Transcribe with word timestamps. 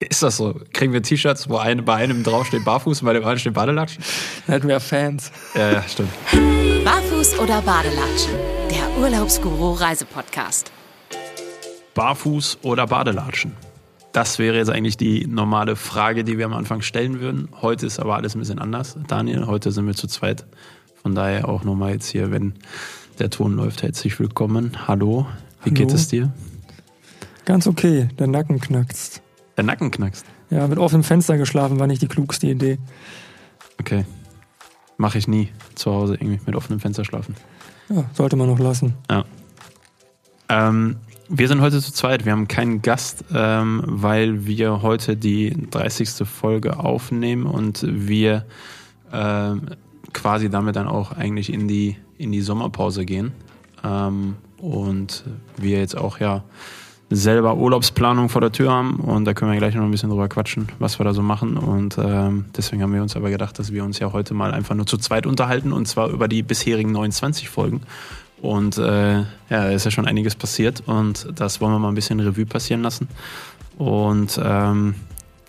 Ist 0.00 0.22
das 0.22 0.36
so? 0.36 0.54
Kriegen 0.72 0.92
wir 0.92 1.02
T-Shirts, 1.02 1.48
wo 1.48 1.56
eine, 1.56 1.82
bei 1.82 1.96
einem 1.96 2.22
draufsteht 2.22 2.64
Barfuß 2.64 3.02
und 3.02 3.06
bei 3.06 3.14
dem 3.14 3.22
anderen 3.22 3.40
steht 3.40 3.54
Badelatschen? 3.54 4.04
Dann 4.46 4.54
hätten 4.54 4.68
wir 4.68 4.78
Fans. 4.78 5.32
Ja, 5.56 5.72
ja, 5.72 5.82
stimmt. 5.82 6.10
Barfuß 6.84 7.40
oder 7.40 7.60
Badelatschen? 7.62 8.32
Der 8.70 9.02
Urlaubsguru 9.02 9.72
Reisepodcast. 9.72 10.70
Barfuß 11.94 12.58
oder 12.62 12.86
Badelatschen? 12.86 13.54
Das 14.12 14.38
wäre 14.38 14.56
jetzt 14.56 14.70
eigentlich 14.70 14.96
die 14.96 15.26
normale 15.26 15.74
Frage, 15.74 16.22
die 16.22 16.38
wir 16.38 16.44
am 16.44 16.54
Anfang 16.54 16.80
stellen 16.80 17.18
würden. 17.18 17.48
Heute 17.60 17.84
ist 17.84 17.98
aber 17.98 18.14
alles 18.14 18.36
ein 18.36 18.38
bisschen 18.38 18.60
anders. 18.60 18.96
Daniel, 19.08 19.46
heute 19.48 19.72
sind 19.72 19.84
wir 19.88 19.94
zu 19.94 20.06
zweit. 20.06 20.46
Von 21.02 21.16
daher 21.16 21.48
auch 21.48 21.64
nochmal 21.64 21.94
jetzt 21.94 22.06
hier, 22.06 22.30
wenn 22.30 22.54
der 23.18 23.30
Ton 23.30 23.56
läuft, 23.56 23.82
herzlich 23.82 24.20
willkommen. 24.20 24.86
Hallo, 24.86 25.26
wie 25.64 25.70
Hallo. 25.70 25.74
geht 25.74 25.92
es 25.92 26.06
dir? 26.06 26.32
Ganz 27.44 27.66
okay, 27.66 28.08
der 28.16 28.28
Nacken 28.28 28.60
knackst. 28.60 29.22
Der 29.58 29.64
Nacken 29.64 29.90
knackst. 29.90 30.24
Ja, 30.50 30.68
mit 30.68 30.78
offenem 30.78 31.02
Fenster 31.02 31.36
geschlafen 31.36 31.80
war 31.80 31.88
nicht 31.88 32.00
die 32.00 32.06
klugste 32.06 32.46
Idee. 32.46 32.78
Okay. 33.80 34.04
Mache 34.96 35.18
ich 35.18 35.26
nie 35.26 35.48
zu 35.74 35.92
Hause 35.92 36.14
irgendwie 36.14 36.38
mit 36.46 36.54
offenem 36.54 36.78
Fenster 36.78 37.04
schlafen. 37.04 37.34
Ja, 37.88 38.04
sollte 38.12 38.36
man 38.36 38.46
noch 38.46 38.60
lassen. 38.60 38.94
Ja. 39.10 39.24
Ähm, 40.48 40.98
wir 41.28 41.48
sind 41.48 41.60
heute 41.60 41.80
zu 41.80 41.92
zweit. 41.92 42.24
Wir 42.24 42.30
haben 42.30 42.46
keinen 42.46 42.82
Gast, 42.82 43.24
ähm, 43.34 43.82
weil 43.84 44.46
wir 44.46 44.80
heute 44.82 45.16
die 45.16 45.56
30. 45.70 46.24
Folge 46.28 46.78
aufnehmen 46.78 47.44
und 47.44 47.84
wir 47.84 48.46
ähm, 49.12 49.70
quasi 50.12 50.50
damit 50.50 50.76
dann 50.76 50.86
auch 50.86 51.10
eigentlich 51.10 51.52
in 51.52 51.66
die, 51.66 51.96
in 52.16 52.30
die 52.30 52.42
Sommerpause 52.42 53.04
gehen. 53.04 53.32
Ähm, 53.82 54.36
und 54.58 55.24
wir 55.56 55.80
jetzt 55.80 55.96
auch 55.96 56.20
ja 56.20 56.44
selber 57.10 57.56
Urlaubsplanung 57.56 58.28
vor 58.28 58.40
der 58.40 58.52
Tür 58.52 58.70
haben 58.70 58.96
und 58.96 59.24
da 59.24 59.32
können 59.32 59.50
wir 59.50 59.58
gleich 59.58 59.74
noch 59.74 59.84
ein 59.84 59.90
bisschen 59.90 60.10
drüber 60.10 60.28
quatschen, 60.28 60.68
was 60.78 61.00
wir 61.00 61.04
da 61.04 61.14
so 61.14 61.22
machen. 61.22 61.56
Und 61.56 61.96
ähm, 61.98 62.46
deswegen 62.56 62.82
haben 62.82 62.92
wir 62.92 63.00
uns 63.00 63.16
aber 63.16 63.30
gedacht, 63.30 63.58
dass 63.58 63.72
wir 63.72 63.82
uns 63.84 63.98
ja 63.98 64.12
heute 64.12 64.34
mal 64.34 64.52
einfach 64.52 64.74
nur 64.74 64.86
zu 64.86 64.98
zweit 64.98 65.26
unterhalten 65.26 65.72
und 65.72 65.86
zwar 65.88 66.10
über 66.10 66.28
die 66.28 66.42
bisherigen 66.42 66.92
29 66.92 67.48
Folgen. 67.48 67.80
Und 68.42 68.78
äh, 68.78 69.18
ja, 69.20 69.26
da 69.48 69.70
ist 69.70 69.84
ja 69.84 69.90
schon 69.90 70.06
einiges 70.06 70.34
passiert 70.34 70.82
und 70.86 71.28
das 71.34 71.60
wollen 71.60 71.72
wir 71.72 71.78
mal 71.78 71.88
ein 71.88 71.94
bisschen 71.94 72.20
Revue 72.20 72.46
passieren 72.46 72.82
lassen. 72.82 73.08
Und 73.78 74.38
ähm, 74.42 74.94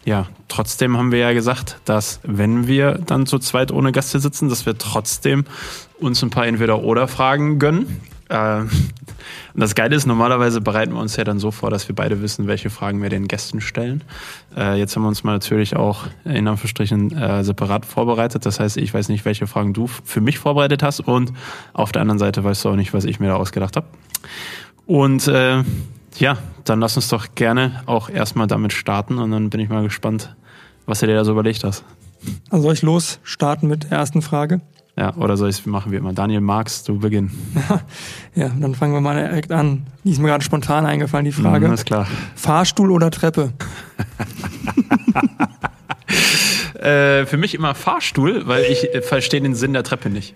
ja, 0.06 0.28
trotzdem 0.48 0.98
haben 0.98 1.12
wir 1.12 1.20
ja 1.20 1.34
gesagt, 1.34 1.80
dass 1.86 2.20
wenn 2.24 2.68
wir 2.68 2.94
dann 2.94 3.26
zu 3.26 3.38
zweit 3.38 3.72
ohne 3.72 3.92
Gäste 3.92 4.20
sitzen, 4.20 4.50
dass 4.50 4.66
wir 4.66 4.78
trotzdem 4.78 5.46
uns 6.00 6.24
ein 6.24 6.30
paar 6.30 6.48
Entweder-Oder-Fragen 6.48 7.60
gönnen. 7.60 8.02
Äh, 8.30 8.60
und 8.62 8.70
das 9.56 9.76
Geile 9.76 9.96
ist, 9.96 10.06
normalerweise 10.06 10.62
bereiten 10.62 10.94
wir 10.94 11.00
uns 11.00 11.16
ja 11.16 11.24
dann 11.24 11.40
so 11.40 11.52
vor, 11.52 11.70
dass 11.70 11.88
wir 11.88 11.96
beide 11.96 12.22
wissen, 12.22 12.48
welche 12.48 12.70
Fragen 12.70 13.02
wir 13.02 13.10
den 13.10 13.28
Gästen 13.28 13.62
stellen. 13.62 14.04
Äh, 14.56 14.80
jetzt 14.80 14.96
haben 14.96 15.04
wir 15.04 15.10
uns 15.10 15.24
mal 15.24 15.34
natürlich 15.34 15.76
auch 15.76 16.06
in 16.24 16.48
Anführungsstrichen 16.48 17.18
äh, 17.18 17.44
separat 17.44 17.86
vorbereitet. 17.86 18.46
Das 18.46 18.60
heißt, 18.60 18.78
ich 18.78 18.94
weiß 18.94 19.10
nicht, 19.10 19.26
welche 19.26 19.48
Fragen 19.48 19.74
du 19.74 19.88
für 19.88 20.22
mich 20.22 20.40
vorbereitet 20.40 20.84
hast 20.84 21.02
und 21.02 21.34
auf 21.74 21.92
der 21.92 22.02
anderen 22.02 22.20
Seite 22.20 22.44
weißt 22.44 22.64
du 22.66 22.70
auch 22.70 22.76
nicht, 22.76 22.94
was 22.94 23.06
ich 23.06 23.20
mir 23.20 23.28
da 23.28 23.36
ausgedacht 23.36 23.76
habe. 23.76 23.88
Und 24.86 25.28
äh, 25.28 25.64
ja, 26.18 26.38
dann 26.66 26.80
lass 26.80 26.96
uns 26.96 27.10
doch 27.10 27.28
gerne 27.36 27.82
auch 27.86 28.10
erstmal 28.10 28.48
damit 28.48 28.74
starten 28.74 29.20
und 29.20 29.32
dann 29.32 29.50
bin 29.50 29.60
ich 29.60 29.70
mal 29.70 29.84
gespannt, 29.84 30.36
was 30.86 31.00
du 31.00 31.08
dir 31.08 31.16
da 31.16 31.24
so 31.24 31.32
überlegt 31.32 31.64
hast. 31.64 31.84
Also 32.50 32.64
soll 32.64 32.74
ich 32.74 32.82
los 32.82 33.20
starten 33.24 33.68
mit 33.68 33.84
der 33.90 34.00
ersten 34.00 34.22
Frage? 34.22 34.62
Ja, 35.00 35.16
oder 35.16 35.38
soll 35.38 35.50
ich 35.50 35.60
es 35.60 35.66
machen 35.66 35.94
wie 35.94 35.96
immer? 35.96 36.12
Daniel, 36.12 36.42
magst 36.42 36.90
du 36.90 37.00
beginnen? 37.00 37.32
Ja, 38.36 38.50
dann 38.50 38.76
fangen 38.76 38.94
wir 38.94 39.02
mal 39.02 39.16
direkt 39.16 39.52
an. 39.52 39.88
Die 40.04 40.12
ist 40.12 40.20
mir 40.20 40.28
gerade 40.28 40.44
spontan 40.44 40.86
eingefallen, 40.86 41.26
die 41.26 41.32
Frage. 41.32 41.68
Mhm, 41.68 41.74
ist 41.74 41.86
klar. 41.86 42.08
Fahrstuhl 42.36 42.92
oder 42.92 43.10
Treppe? 43.12 43.54
Äh, 46.80 47.26
für 47.26 47.36
mich 47.36 47.56
immer 47.56 47.76
Fahrstuhl, 47.76 48.48
weil 48.48 48.64
ich 48.64 48.96
äh, 48.96 49.02
verstehe 49.02 49.42
den 49.42 49.54
Sinn 49.54 49.74
der 49.74 49.84
Treppe 49.84 50.10
nicht. 50.10 50.34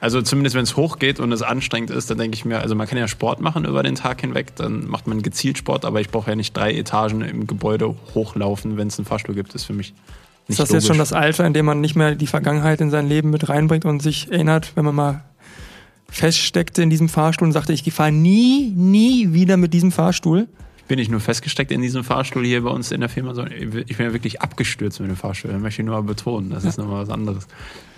Also 0.00 0.22
zumindest 0.22 0.56
wenn 0.56 0.62
es 0.62 0.74
hochgeht 0.74 1.20
und 1.20 1.30
es 1.32 1.42
anstrengend 1.42 1.90
ist, 1.90 2.10
dann 2.10 2.16
denke 2.16 2.34
ich 2.34 2.46
mir, 2.46 2.60
also 2.60 2.74
man 2.74 2.86
kann 2.86 2.96
ja 2.96 3.06
Sport 3.06 3.42
machen 3.42 3.66
über 3.66 3.82
den 3.82 3.94
Tag 3.94 4.22
hinweg, 4.22 4.56
dann 4.56 4.88
macht 4.88 5.06
man 5.06 5.20
gezielt 5.22 5.58
Sport, 5.58 5.84
aber 5.84 6.00
ich 6.00 6.08
brauche 6.08 6.30
ja 6.30 6.34
nicht 6.34 6.56
drei 6.56 6.72
Etagen 6.72 7.20
im 7.20 7.46
Gebäude 7.46 7.94
hochlaufen, 8.14 8.78
wenn 8.78 8.88
es 8.88 8.98
einen 8.98 9.04
Fahrstuhl 9.04 9.34
gibt, 9.34 9.54
ist 9.54 9.64
für 9.64 9.74
mich 9.74 9.92
Ist 10.48 10.60
das 10.60 10.70
jetzt 10.70 10.86
schon 10.86 10.96
logisch. 10.96 11.10
das 11.10 11.12
Alter, 11.12 11.46
in 11.46 11.54
dem 11.54 11.66
man 11.66 11.80
nicht 11.80 11.96
mehr 11.96 12.14
die 12.14 12.26
Vergangenheit 12.26 12.80
in 12.80 12.90
sein 12.90 13.08
Leben 13.08 13.30
mit 13.30 13.48
reinbringt 13.48 13.84
und 13.84 14.00
sich 14.00 14.30
erinnert, 14.30 14.72
wenn 14.76 14.84
man 14.84 14.94
mal 14.94 15.24
feststeckte 16.08 16.82
in 16.82 16.90
diesem 16.90 17.08
Fahrstuhl 17.08 17.46
und 17.46 17.52
sagte, 17.52 17.72
ich 17.72 17.92
fahre 17.92 18.12
nie, 18.12 18.72
nie 18.76 19.32
wieder 19.32 19.56
mit 19.56 19.74
diesem 19.74 19.90
Fahrstuhl? 19.90 20.46
bin 20.88 20.98
ich 20.98 21.08
nur 21.08 21.20
festgesteckt 21.20 21.70
in 21.70 21.82
diesem 21.82 22.04
Fahrstuhl 22.04 22.44
hier 22.44 22.62
bei 22.62 22.70
uns 22.70 22.92
in 22.92 23.00
der 23.00 23.08
Firma, 23.08 23.34
sondern 23.34 23.54
ich 23.54 23.96
bin 23.96 24.06
ja 24.06 24.12
wirklich 24.12 24.40
abgestürzt 24.40 25.00
mit 25.00 25.10
dem 25.10 25.16
Fahrstuhl. 25.16 25.50
Das 25.50 25.60
möchte 25.60 25.82
ich 25.82 25.86
nur 25.86 25.96
mal 25.96 26.02
betonen. 26.02 26.50
Das 26.50 26.64
ist 26.64 26.78
nochmal 26.78 27.02
was 27.02 27.10
anderes. 27.10 27.46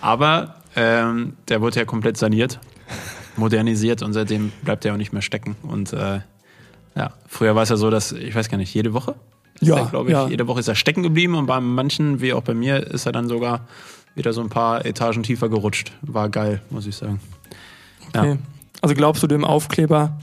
Aber 0.01 0.55
ähm, 0.75 1.33
der 1.47 1.61
wurde 1.61 1.79
ja 1.79 1.85
komplett 1.85 2.17
saniert, 2.17 2.59
modernisiert 3.35 4.01
und 4.01 4.13
seitdem 4.13 4.51
bleibt 4.63 4.85
er 4.85 4.93
auch 4.93 4.97
nicht 4.97 5.13
mehr 5.13 5.21
stecken. 5.21 5.55
Und 5.63 5.93
äh, 5.93 6.21
ja, 6.95 7.13
früher 7.27 7.55
war 7.55 7.63
es 7.63 7.69
ja 7.69 7.77
so, 7.77 7.89
dass, 7.89 8.11
ich 8.11 8.33
weiß 8.33 8.49
gar 8.49 8.57
nicht, 8.57 8.73
jede 8.73 8.93
Woche? 8.93 9.15
Ja, 9.61 9.85
glaube 9.85 10.09
ich, 10.09 10.13
ja. 10.13 10.27
jede 10.27 10.47
Woche 10.47 10.61
ist 10.61 10.67
er 10.67 10.75
stecken 10.75 11.03
geblieben 11.03 11.35
und 11.35 11.45
bei 11.45 11.59
manchen, 11.59 12.21
wie 12.21 12.33
auch 12.33 12.43
bei 12.43 12.53
mir, 12.53 12.87
ist 12.87 13.05
er 13.05 13.11
dann 13.11 13.27
sogar 13.27 13.61
wieder 14.15 14.33
so 14.33 14.41
ein 14.41 14.49
paar 14.49 14.85
Etagen 14.85 15.23
tiefer 15.23 15.49
gerutscht. 15.49 15.91
War 16.01 16.29
geil, 16.29 16.61
muss 16.69 16.87
ich 16.87 16.95
sagen. 16.95 17.19
Ja. 18.15 18.21
Okay. 18.21 18.37
Also 18.81 18.95
glaubst 18.95 19.21
du 19.23 19.27
dem 19.27 19.43
Aufkleber 19.43 20.17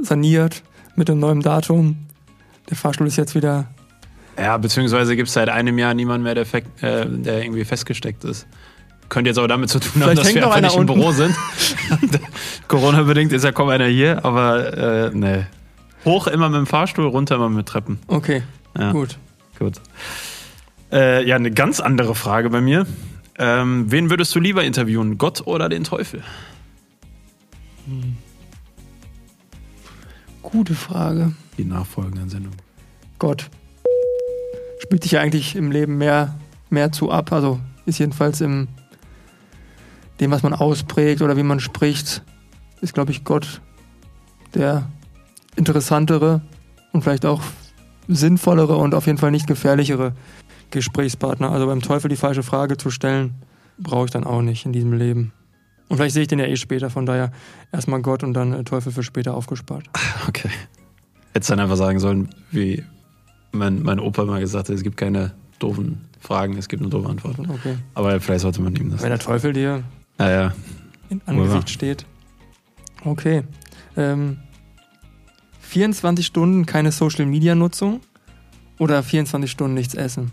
saniert 0.00 0.62
mit 0.96 1.08
dem 1.08 1.18
neuen 1.18 1.40
Datum? 1.40 1.96
Der 2.68 2.76
Fahrstuhl 2.76 3.06
ist 3.06 3.16
jetzt 3.16 3.34
wieder. 3.34 3.66
Ja, 4.38 4.56
beziehungsweise 4.56 5.16
gibt 5.16 5.28
es 5.28 5.34
seit 5.34 5.48
einem 5.48 5.78
Jahr 5.78 5.94
niemanden 5.94 6.22
mehr, 6.22 6.34
der, 6.34 6.46
äh, 6.80 7.06
der 7.06 7.42
irgendwie 7.42 7.64
festgesteckt 7.64 8.24
ist. 8.24 8.46
Könnte 9.08 9.28
jetzt 9.28 9.38
auch 9.38 9.46
damit 9.46 9.68
zu 9.68 9.78
tun 9.78 10.02
haben, 10.02 10.10
Vielleicht 10.10 10.28
dass 10.28 10.34
wir 10.34 10.46
einfach 10.46 10.60
nicht 10.60 10.74
im 10.74 10.80
unten. 10.80 10.94
Büro 10.94 11.12
sind. 11.12 11.34
Corona-bedingt 12.68 13.32
ist 13.32 13.44
ja 13.44 13.52
kaum 13.52 13.68
einer 13.68 13.86
hier, 13.86 14.24
aber 14.24 14.76
äh, 14.76 15.10
nee. 15.12 15.44
Hoch 16.06 16.26
immer 16.26 16.48
mit 16.48 16.58
dem 16.58 16.66
Fahrstuhl, 16.66 17.06
runter 17.06 17.34
immer 17.34 17.50
mit 17.50 17.66
Treppen. 17.66 17.98
Okay, 18.06 18.42
Ja, 18.78 18.92
gut. 18.92 19.18
gut. 19.58 19.80
Äh, 20.90 21.26
ja, 21.26 21.36
eine 21.36 21.50
ganz 21.50 21.80
andere 21.80 22.14
Frage 22.14 22.50
bei 22.50 22.60
mir. 22.60 22.86
Ähm, 23.38 23.90
wen 23.90 24.10
würdest 24.10 24.34
du 24.34 24.40
lieber 24.40 24.62
interviewen, 24.64 25.18
Gott 25.18 25.46
oder 25.46 25.68
den 25.68 25.84
Teufel? 25.84 26.22
Gute 30.42 30.74
Frage. 30.74 31.32
Die 31.58 31.64
nachfolgenden 31.64 32.28
Sendungen. 32.28 32.58
Gott. 33.18 33.48
Spielt 34.80 35.02
sich 35.02 35.12
ja 35.12 35.20
eigentlich 35.20 35.56
im 35.56 35.70
Leben 35.70 35.96
mehr, 35.98 36.38
mehr 36.70 36.92
zu 36.92 37.10
ab. 37.10 37.32
Also 37.32 37.60
ist 37.86 37.98
jedenfalls 37.98 38.40
im 38.40 38.68
dem, 40.20 40.30
was 40.30 40.42
man 40.42 40.54
ausprägt 40.54 41.20
oder 41.22 41.36
wie 41.36 41.42
man 41.42 41.58
spricht, 41.58 42.22
ist, 42.80 42.94
glaube 42.94 43.10
ich, 43.10 43.24
Gott 43.24 43.60
der 44.54 44.88
interessantere 45.56 46.42
und 46.92 47.02
vielleicht 47.02 47.26
auch 47.26 47.40
sinnvollere 48.14 48.76
und 48.76 48.94
auf 48.94 49.06
jeden 49.06 49.18
Fall 49.18 49.30
nicht 49.30 49.46
gefährlichere 49.46 50.12
Gesprächspartner. 50.70 51.50
Also 51.50 51.66
beim 51.66 51.82
Teufel 51.82 52.08
die 52.08 52.16
falsche 52.16 52.42
Frage 52.42 52.76
zu 52.76 52.90
stellen, 52.90 53.34
brauche 53.78 54.06
ich 54.06 54.10
dann 54.10 54.24
auch 54.24 54.42
nicht 54.42 54.66
in 54.66 54.72
diesem 54.72 54.92
Leben. 54.92 55.32
Und 55.88 55.96
vielleicht 55.96 56.14
sehe 56.14 56.22
ich 56.22 56.28
den 56.28 56.38
ja 56.38 56.46
eh 56.46 56.56
später, 56.56 56.88
von 56.88 57.04
daher 57.04 57.32
erstmal 57.70 58.00
Gott 58.00 58.22
und 58.24 58.32
dann 58.32 58.52
äh, 58.52 58.64
Teufel 58.64 58.92
für 58.92 59.02
später 59.02 59.34
aufgespart. 59.34 59.84
Okay. 60.28 60.50
Hättest 61.34 61.50
dann 61.50 61.60
einfach 61.60 61.76
sagen 61.76 61.98
sollen, 61.98 62.28
wie 62.50 62.84
mein, 63.52 63.82
mein 63.82 63.98
Opa 63.98 64.24
mal 64.24 64.40
gesagt 64.40 64.68
hat, 64.68 64.74
es 64.74 64.82
gibt 64.82 64.96
keine 64.98 65.32
doofen 65.58 66.00
Fragen, 66.20 66.56
es 66.56 66.68
gibt 66.68 66.82
nur 66.82 66.90
doofe 66.90 67.08
Antworten. 67.08 67.50
Okay. 67.50 67.76
Aber 67.94 68.20
vielleicht 68.20 68.42
sollte 68.42 68.62
man 68.62 68.76
ihm 68.76 68.90
das. 68.90 69.02
Wenn 69.02 69.08
der 69.10 69.18
Teufel 69.18 69.52
dir 69.52 69.82
Naja, 70.18 70.52
in. 71.08 71.20
Angesicht 71.26 71.70
steht. 71.70 72.06
Okay. 73.04 73.42
Ähm, 73.96 74.38
24 75.72 76.26
Stunden 76.26 76.66
keine 76.66 76.92
Social 76.92 77.24
Media 77.24 77.54
Nutzung 77.54 78.02
oder 78.78 79.02
24 79.02 79.50
Stunden 79.50 79.72
nichts 79.72 79.94
essen? 79.94 80.30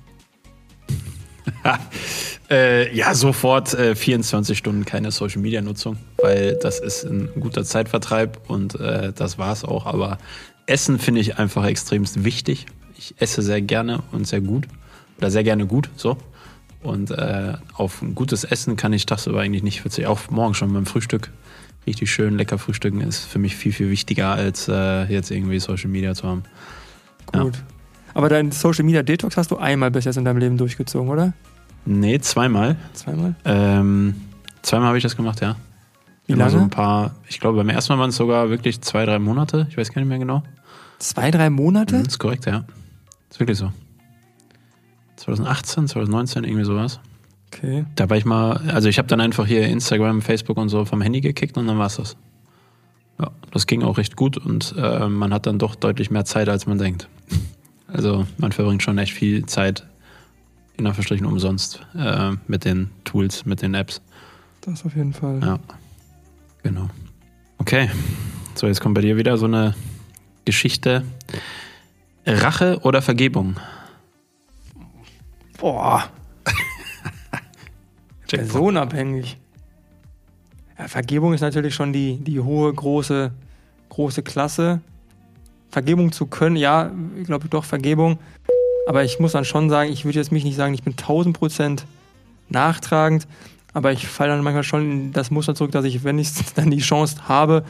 äh, 2.49 2.93
ja, 2.93 3.15
sofort 3.15 3.73
äh, 3.73 3.95
24 3.95 4.57
Stunden 4.57 4.83
keine 4.83 5.11
Social 5.11 5.41
Media 5.41 5.61
Nutzung, 5.61 5.95
weil 6.17 6.57
das 6.61 6.81
ist 6.81 7.05
ein 7.05 7.29
guter 7.39 7.63
Zeitvertreib 7.63 8.49
und 8.49 8.77
äh, 8.81 9.13
das 9.13 9.37
war's 9.37 9.63
auch. 9.63 9.85
Aber 9.85 10.17
Essen 10.65 10.99
finde 10.99 11.21
ich 11.21 11.37
einfach 11.37 11.65
extremst 11.65 12.25
wichtig. 12.25 12.65
Ich 12.97 13.15
esse 13.19 13.41
sehr 13.41 13.61
gerne 13.61 14.03
und 14.11 14.27
sehr 14.27 14.41
gut. 14.41 14.67
Oder 15.19 15.31
sehr 15.31 15.45
gerne 15.45 15.67
gut, 15.67 15.89
so. 15.95 16.17
Und 16.83 17.11
äh, 17.11 17.53
auf 17.75 18.01
ein 18.01 18.13
gutes 18.13 18.43
Essen 18.43 18.75
kann 18.75 18.91
ich 18.91 19.05
tagsüber 19.05 19.39
eigentlich 19.39 19.63
nicht 19.63 19.79
verzichten. 19.79 20.11
Auch 20.11 20.29
morgen 20.29 20.53
schon 20.53 20.73
beim 20.73 20.85
Frühstück. 20.85 21.31
Richtig 21.89 22.11
schön 22.11 22.37
lecker 22.37 22.59
frühstücken 22.59 23.01
ist 23.01 23.25
für 23.25 23.39
mich 23.39 23.55
viel, 23.55 23.73
viel 23.73 23.89
wichtiger, 23.89 24.29
als 24.29 24.67
äh, 24.67 25.11
jetzt 25.11 25.31
irgendwie 25.31 25.59
Social 25.59 25.89
Media 25.89 26.13
zu 26.13 26.27
haben. 26.27 26.43
Ja. 27.33 27.41
Gut. 27.41 27.63
Aber 28.13 28.29
dein 28.29 28.51
Social 28.51 28.85
Media 28.85 29.01
Detox 29.01 29.37
hast 29.37 29.49
du 29.49 29.57
einmal 29.57 29.89
bis 29.89 30.05
jetzt 30.05 30.17
in 30.17 30.23
deinem 30.23 30.37
Leben 30.37 30.55
durchgezogen, 30.55 31.09
oder? 31.09 31.33
Nee, 31.87 32.19
zweimal. 32.19 32.75
Zweimal? 32.93 33.33
Ähm, 33.43 34.13
zweimal 34.61 34.89
habe 34.89 34.99
ich 34.99 35.03
das 35.03 35.15
gemacht, 35.15 35.41
ja. 35.41 35.55
Wie 36.27 36.33
Immer 36.33 36.45
lange? 36.45 36.51
so 36.51 36.59
ein 36.59 36.69
paar, 36.69 37.15
ich 37.27 37.39
glaube, 37.39 37.57
beim 37.57 37.69
ersten 37.69 37.91
Mal 37.93 37.99
waren 37.99 38.11
es 38.11 38.17
sogar 38.17 38.51
wirklich 38.51 38.81
zwei, 38.81 39.03
drei 39.07 39.17
Monate. 39.17 39.65
Ich 39.71 39.75
weiß 39.75 39.91
gar 39.91 39.99
nicht 39.99 40.09
mehr 40.09 40.19
genau. 40.19 40.43
Zwei, 40.99 41.31
drei 41.31 41.49
Monate? 41.49 41.95
Mhm, 41.95 42.05
ist 42.05 42.19
korrekt, 42.19 42.45
ja. 42.45 42.65
Ist 43.31 43.39
wirklich 43.39 43.57
so. 43.57 43.71
2018, 45.15 45.87
2019, 45.87 46.43
irgendwie 46.43 46.65
sowas. 46.65 46.99
Okay. 47.51 47.85
Da 47.95 48.09
war 48.09 48.17
ich 48.17 48.25
mal, 48.25 48.57
also 48.69 48.89
ich 48.89 48.97
habe 48.99 49.07
dann 49.07 49.19
einfach 49.19 49.45
hier 49.45 49.67
Instagram, 49.67 50.21
Facebook 50.21 50.57
und 50.57 50.69
so 50.69 50.85
vom 50.85 51.01
Handy 51.01 51.19
gekickt 51.19 51.57
und 51.57 51.67
dann 51.67 51.77
war 51.79 51.87
es 51.87 51.95
das. 51.95 52.15
Ja, 53.19 53.31
das 53.51 53.67
ging 53.67 53.83
auch 53.83 53.97
recht 53.97 54.15
gut 54.15 54.37
und 54.37 54.75
äh, 54.77 55.09
man 55.09 55.33
hat 55.33 55.45
dann 55.45 55.59
doch 55.59 55.75
deutlich 55.75 56.09
mehr 56.11 56.25
Zeit, 56.25 56.47
als 56.49 56.65
man 56.65 56.77
denkt. 56.77 57.07
Also 57.91 58.27
man 58.37 58.51
verbringt 58.51 58.83
schon 58.83 58.99
echt 58.99 59.13
viel 59.13 59.47
Zeit 59.47 59.83
in 60.77 60.85
Anführungsstrichen 60.85 61.25
umsonst 61.25 61.81
äh, 61.95 62.33
mit 62.47 62.63
den 62.63 62.91
Tools, 63.03 63.45
mit 63.45 63.63
den 63.63 63.73
Apps. 63.73 63.99
Das 64.61 64.85
auf 64.85 64.95
jeden 64.95 65.13
Fall. 65.13 65.39
Ja, 65.41 65.59
genau. 66.61 66.87
Okay, 67.57 67.89
so 68.53 68.67
jetzt 68.67 68.79
kommt 68.79 68.93
bei 68.93 69.01
dir 69.01 69.17
wieder 69.17 69.37
so 69.39 69.45
eine 69.45 69.73
Geschichte. 70.45 71.03
Rache 72.25 72.79
oder 72.83 73.01
Vergebung? 73.01 73.55
Boah, 75.59 76.09
Jackpot. 78.29 78.51
personenabhängig. 78.51 79.37
Ja, 80.77 80.87
Vergebung 80.87 81.33
ist 81.33 81.41
natürlich 81.41 81.75
schon 81.75 81.91
die, 81.91 82.17
die 82.17 82.39
hohe, 82.39 82.73
große, 82.73 83.31
große 83.89 84.23
Klasse. 84.23 84.81
Vergebung 85.69 86.11
zu 86.11 86.25
können, 86.25 86.55
ja, 86.55 86.91
ich 87.17 87.25
glaube 87.25 87.47
doch 87.47 87.63
Vergebung. 87.63 88.17
Aber 88.87 89.03
ich 89.03 89.19
muss 89.19 89.33
dann 89.33 89.45
schon 89.45 89.69
sagen, 89.69 89.91
ich 89.91 90.05
würde 90.05 90.17
jetzt 90.17 90.31
mich 90.31 90.43
nicht 90.43 90.55
sagen, 90.55 90.73
ich 90.73 90.83
bin 90.83 90.93
1000 90.93 91.37
Prozent 91.37 91.85
nachtragend. 92.49 93.27
Aber 93.73 93.91
ich 93.91 94.07
falle 94.07 94.31
dann 94.31 94.43
manchmal 94.43 94.63
schon 94.63 94.91
in 94.91 95.13
das 95.13 95.29
Muster 95.29 95.53
zurück, 95.53 95.71
dass 95.71 95.85
ich, 95.85 96.03
wenn 96.03 96.17
ich 96.17 96.31
dann 96.55 96.71
die 96.71 96.79
Chance 96.79 97.27
habe, 97.27 97.63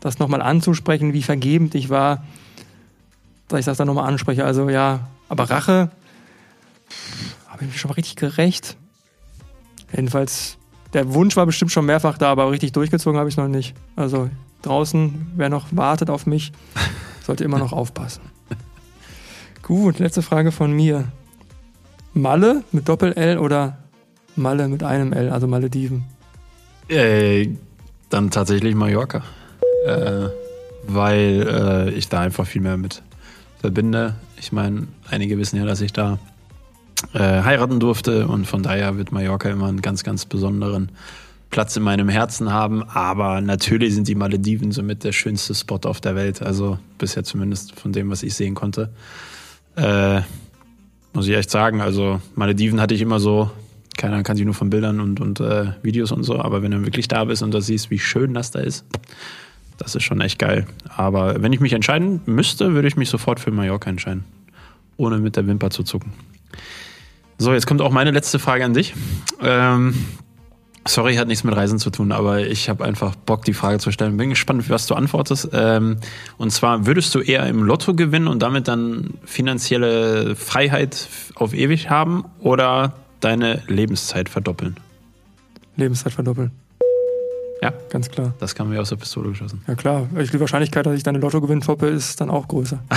das 0.00 0.18
nochmal 0.18 0.42
anzusprechen, 0.42 1.12
wie 1.12 1.22
vergebend 1.22 1.74
ich 1.74 1.88
war, 1.88 2.24
dass 3.48 3.60
ich 3.60 3.66
das 3.66 3.78
dann 3.78 3.86
nochmal 3.86 4.06
anspreche. 4.06 4.44
Also 4.44 4.68
ja, 4.68 5.08
aber 5.28 5.44
Rache, 5.50 5.90
habe 7.46 7.64
ich 7.64 7.68
mich 7.68 7.80
schon 7.80 7.88
mal 7.88 7.94
richtig 7.94 8.16
gerecht. 8.16 8.76
Jedenfalls, 9.92 10.58
der 10.92 11.14
Wunsch 11.14 11.36
war 11.36 11.46
bestimmt 11.46 11.72
schon 11.72 11.86
mehrfach 11.86 12.18
da, 12.18 12.30
aber 12.30 12.50
richtig 12.50 12.72
durchgezogen 12.72 13.18
habe 13.18 13.28
ich 13.28 13.34
es 13.34 13.38
noch 13.38 13.48
nicht. 13.48 13.74
Also 13.96 14.30
draußen, 14.62 15.32
wer 15.36 15.48
noch 15.48 15.66
wartet 15.70 16.10
auf 16.10 16.26
mich, 16.26 16.52
sollte 17.24 17.44
immer 17.44 17.58
noch 17.58 17.72
aufpassen. 17.72 18.22
Gut, 19.62 19.98
letzte 19.98 20.22
Frage 20.22 20.50
von 20.50 20.72
mir. 20.72 21.04
Malle 22.14 22.64
mit 22.72 22.88
Doppel-L 22.88 23.38
oder 23.38 23.78
Malle 24.34 24.68
mit 24.68 24.82
einem 24.82 25.12
L, 25.12 25.30
also 25.30 25.46
Malediven? 25.46 26.04
Äh, 26.88 27.50
dann 28.08 28.30
tatsächlich 28.30 28.74
Mallorca. 28.74 29.22
Äh, 29.84 30.28
weil 30.86 31.46
äh, 31.46 31.90
ich 31.90 32.08
da 32.08 32.20
einfach 32.20 32.46
viel 32.46 32.62
mehr 32.62 32.76
mit 32.76 33.02
verbinde. 33.60 34.14
Ich 34.40 34.52
meine, 34.52 34.88
einige 35.10 35.38
wissen 35.38 35.56
ja, 35.56 35.66
dass 35.66 35.80
ich 35.80 35.92
da 35.92 36.18
äh, 37.14 37.18
heiraten 37.18 37.80
durfte 37.80 38.26
und 38.26 38.46
von 38.46 38.62
daher 38.62 38.96
wird 38.96 39.12
Mallorca 39.12 39.48
immer 39.48 39.68
einen 39.68 39.82
ganz, 39.82 40.04
ganz 40.04 40.24
besonderen 40.24 40.90
Platz 41.50 41.76
in 41.76 41.82
meinem 41.82 42.08
Herzen 42.08 42.52
haben. 42.52 42.82
Aber 42.82 43.40
natürlich 43.40 43.94
sind 43.94 44.08
die 44.08 44.14
Malediven 44.14 44.72
somit 44.72 45.04
der 45.04 45.12
schönste 45.12 45.54
Spot 45.54 45.80
auf 45.84 46.00
der 46.00 46.14
Welt. 46.14 46.42
Also 46.42 46.78
bisher 46.98 47.24
zumindest 47.24 47.78
von 47.78 47.92
dem, 47.92 48.10
was 48.10 48.22
ich 48.22 48.34
sehen 48.34 48.54
konnte. 48.54 48.90
Äh, 49.76 50.20
muss 51.12 51.26
ich 51.26 51.34
echt 51.34 51.50
sagen. 51.50 51.80
Also 51.80 52.20
Malediven 52.34 52.80
hatte 52.80 52.94
ich 52.94 53.00
immer 53.00 53.20
so, 53.20 53.50
keiner 53.96 54.22
kann 54.22 54.36
sich 54.36 54.44
nur 54.44 54.54
von 54.54 54.70
Bildern 54.70 55.00
und, 55.00 55.20
und 55.20 55.40
äh, 55.40 55.72
Videos 55.82 56.12
und 56.12 56.22
so, 56.22 56.38
aber 56.38 56.62
wenn 56.62 56.70
du 56.70 56.84
wirklich 56.84 57.08
da 57.08 57.24
bist 57.24 57.42
und 57.42 57.52
da 57.52 57.60
siehst, 57.60 57.90
wie 57.90 57.98
schön 57.98 58.34
das 58.34 58.50
da 58.50 58.60
ist, 58.60 58.84
das 59.78 59.94
ist 59.94 60.02
schon 60.02 60.20
echt 60.20 60.38
geil. 60.38 60.66
Aber 60.96 61.40
wenn 61.42 61.52
ich 61.52 61.60
mich 61.60 61.72
entscheiden 61.72 62.20
müsste, 62.26 62.74
würde 62.74 62.88
ich 62.88 62.96
mich 62.96 63.08
sofort 63.08 63.40
für 63.40 63.50
Mallorca 63.50 63.88
entscheiden. 63.88 64.24
Ohne 64.96 65.18
mit 65.18 65.36
der 65.36 65.46
Wimper 65.46 65.70
zu 65.70 65.84
zucken. 65.84 66.12
So, 67.40 67.52
jetzt 67.52 67.68
kommt 67.68 67.80
auch 67.80 67.92
meine 67.92 68.10
letzte 68.10 68.40
Frage 68.40 68.64
an 68.64 68.74
dich. 68.74 68.94
Ähm, 69.40 69.94
sorry, 70.86 71.14
hat 71.14 71.28
nichts 71.28 71.44
mit 71.44 71.54
Reisen 71.54 71.78
zu 71.78 71.90
tun, 71.90 72.10
aber 72.10 72.40
ich 72.40 72.68
habe 72.68 72.84
einfach 72.84 73.14
Bock, 73.14 73.44
die 73.44 73.52
Frage 73.52 73.78
zu 73.78 73.92
stellen. 73.92 74.16
Bin 74.16 74.30
gespannt, 74.30 74.68
was 74.68 74.86
du 74.86 74.96
antwortest. 74.96 75.50
Ähm, 75.52 75.98
und 76.36 76.50
zwar, 76.50 76.86
würdest 76.86 77.14
du 77.14 77.20
eher 77.20 77.46
im 77.46 77.62
Lotto 77.62 77.94
gewinnen 77.94 78.26
und 78.26 78.42
damit 78.42 78.66
dann 78.66 79.14
finanzielle 79.24 80.34
Freiheit 80.34 81.08
auf 81.36 81.54
ewig 81.54 81.90
haben 81.90 82.24
oder 82.40 82.94
deine 83.20 83.62
Lebenszeit 83.68 84.28
verdoppeln? 84.28 84.76
Lebenszeit 85.76 86.12
verdoppeln. 86.12 86.50
Ja. 87.62 87.72
Ganz 87.90 88.10
klar. 88.10 88.34
Das 88.40 88.56
kam 88.56 88.70
mir 88.70 88.80
aus 88.80 88.88
der 88.88 88.96
Pistole 88.96 89.28
geschossen. 89.30 89.62
Ja 89.68 89.76
klar, 89.76 90.08
die 90.12 90.40
Wahrscheinlichkeit, 90.40 90.86
dass 90.86 90.94
ich 90.94 91.04
deine 91.04 91.18
Lottogewinn 91.18 91.60
toppe, 91.60 91.86
ist 91.86 92.20
dann 92.20 92.30
auch 92.30 92.48
größer. 92.48 92.80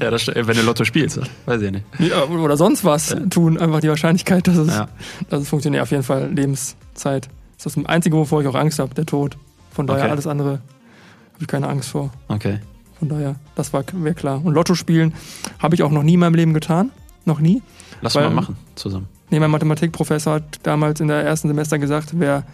ja, 0.00 0.10
das, 0.10 0.26
wenn 0.28 0.56
du 0.56 0.62
Lotto 0.62 0.84
spielst, 0.84 1.20
weiß 1.46 1.62
ich 1.62 1.70
nicht. 1.70 1.84
Ja, 1.98 2.24
oder 2.24 2.56
sonst 2.56 2.84
was 2.84 3.14
tun, 3.30 3.58
einfach 3.58 3.80
die 3.80 3.88
Wahrscheinlichkeit, 3.88 4.46
dass 4.46 4.56
es, 4.56 4.68
Ja. 4.68 4.88
dass 5.28 5.42
es 5.42 5.48
funktioniert. 5.48 5.82
Auf 5.82 5.90
jeden 5.90 6.02
Fall 6.02 6.30
Lebenszeit. 6.32 7.28
Das 7.56 7.66
ist 7.66 7.76
das 7.76 7.86
Einzige, 7.86 8.16
wovor 8.16 8.40
ich 8.42 8.48
auch 8.48 8.54
Angst 8.54 8.78
habe, 8.78 8.94
der 8.94 9.06
Tod. 9.06 9.36
Von 9.72 9.86
daher 9.86 10.04
Okay. 10.04 10.10
alles 10.12 10.26
andere 10.26 10.50
habe 10.50 11.40
ich 11.40 11.46
keine 11.46 11.68
Angst 11.68 11.90
vor. 11.90 12.10
Okay. 12.28 12.60
Von 12.98 13.08
daher, 13.08 13.36
das 13.54 13.72
war 13.72 13.84
wäre 13.92 14.14
klar. 14.14 14.40
Und 14.44 14.54
Lotto 14.54 14.74
spielen 14.74 15.14
habe 15.58 15.74
ich 15.74 15.82
auch 15.82 15.90
noch 15.90 16.02
nie 16.02 16.14
in 16.14 16.20
meinem 16.20 16.34
Leben 16.34 16.54
getan. 16.54 16.90
Noch 17.24 17.40
nie. 17.40 17.62
Lass 18.02 18.14
Weil- 18.14 18.24
mal 18.24 18.34
machen 18.34 18.56
zusammen. 18.74 19.06
Nee, 19.30 19.38
mein 19.40 19.50
Mathematikprofessor 19.50 20.34
hat 20.34 20.58
damals 20.64 21.00
in 21.00 21.08
der 21.08 21.22
ersten 21.22 21.48
Semester 21.48 21.78
gesagt, 21.78 22.10
wer 22.18 22.44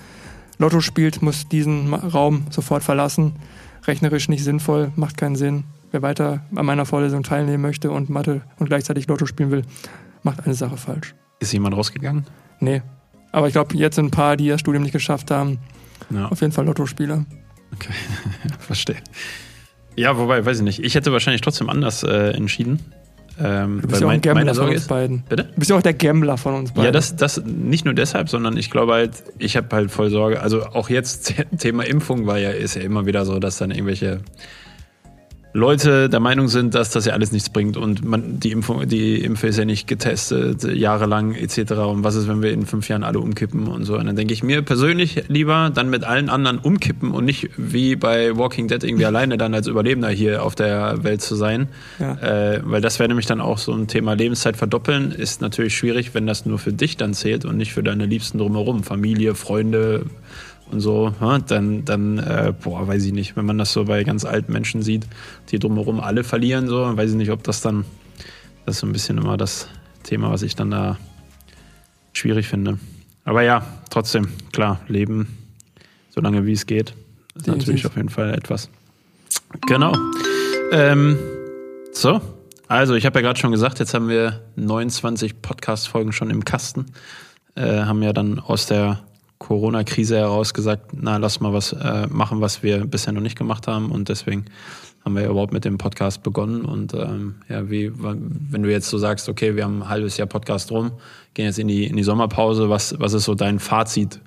Lotto 0.58 0.80
spielt, 0.80 1.22
muss 1.22 1.48
diesen 1.48 1.94
Raum 1.94 2.46
sofort 2.50 2.82
verlassen. 2.82 3.32
Rechnerisch 3.86 4.28
nicht 4.28 4.44
sinnvoll, 4.44 4.90
macht 4.96 5.16
keinen 5.16 5.36
Sinn. 5.36 5.64
Wer 5.96 6.02
weiter 6.02 6.42
an 6.54 6.66
meiner 6.66 6.84
Vorlesung 6.84 7.22
teilnehmen 7.22 7.62
möchte 7.62 7.90
und 7.90 8.10
Mathe 8.10 8.42
und 8.58 8.66
gleichzeitig 8.66 9.08
Lotto 9.08 9.24
spielen 9.24 9.50
will, 9.50 9.62
macht 10.22 10.44
eine 10.44 10.52
Sache 10.52 10.76
falsch. 10.76 11.14
Ist 11.40 11.54
jemand 11.54 11.74
rausgegangen? 11.74 12.26
Nee. 12.60 12.82
Aber 13.32 13.46
ich 13.46 13.54
glaube, 13.54 13.74
jetzt 13.78 13.96
sind 13.96 14.04
ein 14.08 14.10
paar, 14.10 14.36
die 14.36 14.46
das 14.50 14.60
Studium 14.60 14.82
nicht 14.82 14.92
geschafft 14.92 15.30
haben, 15.30 15.58
Ja, 16.10 16.26
auf 16.28 16.42
jeden 16.42 16.52
Fall 16.52 16.66
Lottospieler. 16.66 17.24
okay. 17.72 17.94
Verstehe. 18.58 18.96
Ja, 19.96 20.18
wobei, 20.18 20.44
weiß 20.44 20.58
ich 20.58 20.64
nicht. 20.64 20.84
Ich 20.84 20.94
hätte 20.96 21.12
wahrscheinlich 21.12 21.40
trotzdem 21.40 21.70
anders 21.70 22.02
äh, 22.02 22.32
entschieden. 22.32 22.80
Ähm, 23.42 23.80
Du 23.80 23.88
bist 23.88 24.02
ja 24.02 24.06
auch 24.06 24.10
ein 24.10 24.20
Gambler 24.20 24.54
von 24.54 24.66
uns 24.68 24.74
ist. 24.82 24.88
beiden. 24.88 25.22
Bitte? 25.30 25.44
Du 25.44 25.54
bist 25.58 25.70
ja 25.70 25.78
auch 25.78 25.82
der 25.82 25.94
Gambler 25.94 26.36
von 26.36 26.56
uns 26.56 26.72
beiden. 26.72 26.84
Ja, 26.84 26.90
das, 26.90 27.16
das 27.16 27.42
nicht 27.42 27.86
nur 27.86 27.94
deshalb, 27.94 28.28
sondern 28.28 28.58
ich 28.58 28.70
glaube 28.70 28.92
halt, 28.92 29.12
ich 29.38 29.56
habe 29.56 29.74
halt 29.74 29.90
voll 29.90 30.10
Sorge. 30.10 30.42
Also 30.42 30.62
auch 30.66 30.90
jetzt 30.90 31.32
Thema 31.58 31.86
Impfung 31.86 32.26
war 32.26 32.36
ja, 32.36 32.50
ist 32.50 32.74
ja 32.76 32.82
immer 32.82 33.06
wieder 33.06 33.24
so, 33.24 33.38
dass 33.38 33.56
dann 33.56 33.70
irgendwelche 33.70 34.20
Leute 35.56 36.10
der 36.10 36.20
Meinung 36.20 36.48
sind, 36.48 36.74
dass 36.74 36.90
das 36.90 37.06
ja 37.06 37.14
alles 37.14 37.32
nichts 37.32 37.48
bringt 37.48 37.78
und 37.78 38.04
man 38.04 38.38
die 38.38 38.52
Impfung, 38.52 38.86
die 38.86 39.18
Impfe 39.22 39.46
ist 39.46 39.58
ja 39.58 39.64
nicht 39.64 39.88
getestet 39.88 40.64
jahrelang 40.64 41.34
etc. 41.34 41.72
Und 41.72 42.04
was 42.04 42.14
ist, 42.14 42.28
wenn 42.28 42.42
wir 42.42 42.52
in 42.52 42.66
fünf 42.66 42.88
Jahren 42.88 43.02
alle 43.02 43.20
umkippen 43.20 43.66
und 43.66 43.84
so? 43.84 43.96
Und 43.96 44.06
dann 44.06 44.16
denke 44.16 44.34
ich 44.34 44.42
mir 44.42 44.60
persönlich 44.60 45.24
lieber 45.28 45.70
dann 45.74 45.88
mit 45.88 46.04
allen 46.04 46.28
anderen 46.28 46.58
umkippen 46.58 47.10
und 47.10 47.24
nicht 47.24 47.48
wie 47.56 47.96
bei 47.96 48.36
Walking 48.36 48.68
Dead 48.68 48.84
irgendwie 48.84 49.06
alleine 49.06 49.38
dann 49.38 49.54
als 49.54 49.66
Überlebender 49.66 50.10
hier 50.10 50.44
auf 50.44 50.54
der 50.54 51.02
Welt 51.02 51.22
zu 51.22 51.34
sein. 51.34 51.68
Ja. 51.98 52.14
Äh, 52.16 52.60
weil 52.64 52.82
das 52.82 52.98
wäre 52.98 53.08
nämlich 53.08 53.26
dann 53.26 53.40
auch 53.40 53.56
so 53.56 53.72
ein 53.72 53.88
Thema 53.88 54.12
Lebenszeit 54.12 54.58
verdoppeln, 54.58 55.10
ist 55.10 55.40
natürlich 55.40 55.74
schwierig, 55.74 56.12
wenn 56.12 56.26
das 56.26 56.44
nur 56.44 56.58
für 56.58 56.74
dich 56.74 56.98
dann 56.98 57.14
zählt 57.14 57.46
und 57.46 57.56
nicht 57.56 57.72
für 57.72 57.82
deine 57.82 58.04
Liebsten 58.04 58.36
drumherum, 58.36 58.84
Familie, 58.84 59.34
Freunde 59.34 60.04
und 60.70 60.80
so, 60.80 61.12
dann, 61.46 61.84
dann 61.84 62.18
äh, 62.18 62.52
boah, 62.60 62.86
weiß 62.86 63.04
ich 63.04 63.12
nicht, 63.12 63.36
wenn 63.36 63.46
man 63.46 63.58
das 63.58 63.72
so 63.72 63.84
bei 63.84 64.02
ganz 64.04 64.24
alten 64.24 64.52
Menschen 64.52 64.82
sieht, 64.82 65.06
die 65.50 65.58
drumherum 65.58 66.00
alle 66.00 66.24
verlieren, 66.24 66.66
so, 66.66 66.96
weiß 66.96 67.10
ich 67.10 67.16
nicht, 67.16 67.30
ob 67.30 67.42
das 67.44 67.60
dann, 67.60 67.84
das 68.64 68.76
ist 68.76 68.80
so 68.80 68.86
ein 68.86 68.92
bisschen 68.92 69.18
immer 69.18 69.36
das 69.36 69.68
Thema, 70.02 70.30
was 70.30 70.42
ich 70.42 70.56
dann 70.56 70.70
da 70.70 70.98
schwierig 72.12 72.48
finde. 72.48 72.78
Aber 73.24 73.42
ja, 73.42 73.64
trotzdem, 73.90 74.28
klar, 74.52 74.80
Leben, 74.88 75.36
solange 76.10 76.46
wie 76.46 76.52
es 76.52 76.66
geht, 76.66 76.90
ist 76.90 77.46
Definitiv. 77.46 77.58
natürlich 77.58 77.86
auf 77.86 77.96
jeden 77.96 78.08
Fall 78.08 78.34
etwas. 78.34 78.70
Genau. 79.66 79.92
Ähm, 80.72 81.18
so, 81.92 82.20
also 82.68 82.94
ich 82.94 83.06
habe 83.06 83.20
ja 83.20 83.22
gerade 83.22 83.38
schon 83.38 83.52
gesagt, 83.52 83.78
jetzt 83.78 83.94
haben 83.94 84.08
wir 84.08 84.40
29 84.56 85.40
Podcast-Folgen 85.40 86.12
schon 86.12 86.30
im 86.30 86.44
Kasten. 86.44 86.86
Äh, 87.54 87.82
haben 87.82 88.02
ja 88.02 88.12
dann 88.12 88.40
aus 88.40 88.66
der 88.66 89.00
Corona-Krise 89.38 90.16
heraus 90.16 90.54
gesagt, 90.54 90.92
na, 90.94 91.18
lass 91.18 91.40
mal 91.40 91.52
was 91.52 91.72
äh, 91.72 92.06
machen, 92.08 92.40
was 92.40 92.62
wir 92.62 92.86
bisher 92.86 93.12
noch 93.12 93.20
nicht 93.20 93.36
gemacht 93.36 93.66
haben. 93.66 93.90
Und 93.90 94.08
deswegen 94.08 94.46
haben 95.04 95.14
wir 95.14 95.22
ja 95.22 95.30
überhaupt 95.30 95.52
mit 95.52 95.64
dem 95.64 95.78
Podcast 95.78 96.22
begonnen. 96.22 96.64
Und 96.64 96.94
ähm, 96.94 97.36
ja, 97.48 97.70
wie, 97.70 97.92
wenn 97.94 98.62
du 98.62 98.70
jetzt 98.70 98.88
so 98.88 98.98
sagst, 98.98 99.28
okay, 99.28 99.54
wir 99.54 99.64
haben 99.64 99.82
ein 99.82 99.88
halbes 99.88 100.16
Jahr 100.16 100.26
Podcast 100.26 100.70
rum, 100.72 100.92
gehen 101.34 101.44
jetzt 101.44 101.58
in 101.58 101.68
die, 101.68 101.86
in 101.86 101.96
die 101.96 102.02
Sommerpause, 102.02 102.70
was, 102.70 102.98
was 102.98 103.12
ist 103.12 103.24
so 103.24 103.34
dein 103.34 103.58
Fazit? 103.58 104.20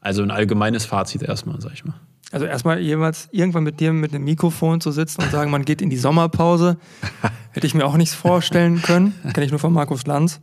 Also 0.00 0.22
ein 0.22 0.30
allgemeines 0.30 0.84
Fazit 0.84 1.22
erstmal, 1.22 1.60
sag 1.60 1.72
ich 1.72 1.84
mal. 1.84 1.94
Also 2.32 2.44
erstmal 2.44 2.80
jeweils 2.80 3.28
irgendwann 3.30 3.62
mit 3.62 3.78
dir 3.78 3.92
mit 3.92 4.12
einem 4.12 4.24
Mikrofon 4.24 4.80
zu 4.80 4.90
sitzen 4.90 5.22
und 5.22 5.30
sagen, 5.30 5.50
man 5.50 5.64
geht 5.64 5.80
in 5.80 5.90
die 5.90 5.96
Sommerpause, 5.96 6.76
hätte 7.52 7.66
ich 7.66 7.74
mir 7.74 7.86
auch 7.86 7.96
nichts 7.96 8.14
vorstellen 8.14 8.82
können. 8.82 9.14
Kenne 9.32 9.46
ich 9.46 9.52
nur 9.52 9.60
von 9.60 9.72
Markus 9.72 10.06
Lanz. 10.06 10.40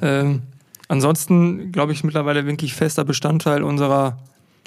Ähm, 0.00 0.42
ansonsten 0.94 1.72
glaube 1.72 1.92
ich 1.92 2.04
mittlerweile 2.04 2.46
wirklich 2.46 2.74
fester 2.74 3.04
Bestandteil 3.04 3.64
unserer, 3.64 4.16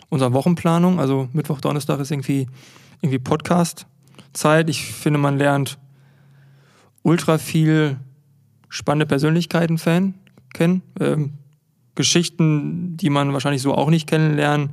unserer 0.10 0.34
Wochenplanung. 0.34 1.00
Also 1.00 1.30
Mittwoch, 1.32 1.62
Donnerstag 1.62 2.02
ist 2.02 2.12
irgendwie, 2.12 2.48
irgendwie 3.02 3.20
Podcast-Zeit. 3.20 4.70
Ich 4.70 4.92
finde, 4.92 5.20
man 5.20 5.38
lernt 5.38 5.78
ultra 7.02 7.38
viel 7.38 7.98
spannende 8.68 9.06
Persönlichkeiten 9.06 9.78
fan, 9.78 10.16
kennen. 10.54 10.82
Ähm, 11.00 11.34
Geschichten, 11.96 12.98
die 12.98 13.10
man 13.10 13.32
wahrscheinlich 13.32 13.62
so 13.62 13.74
auch 13.74 13.90
nicht 13.90 14.08
kennenlernen 14.08 14.72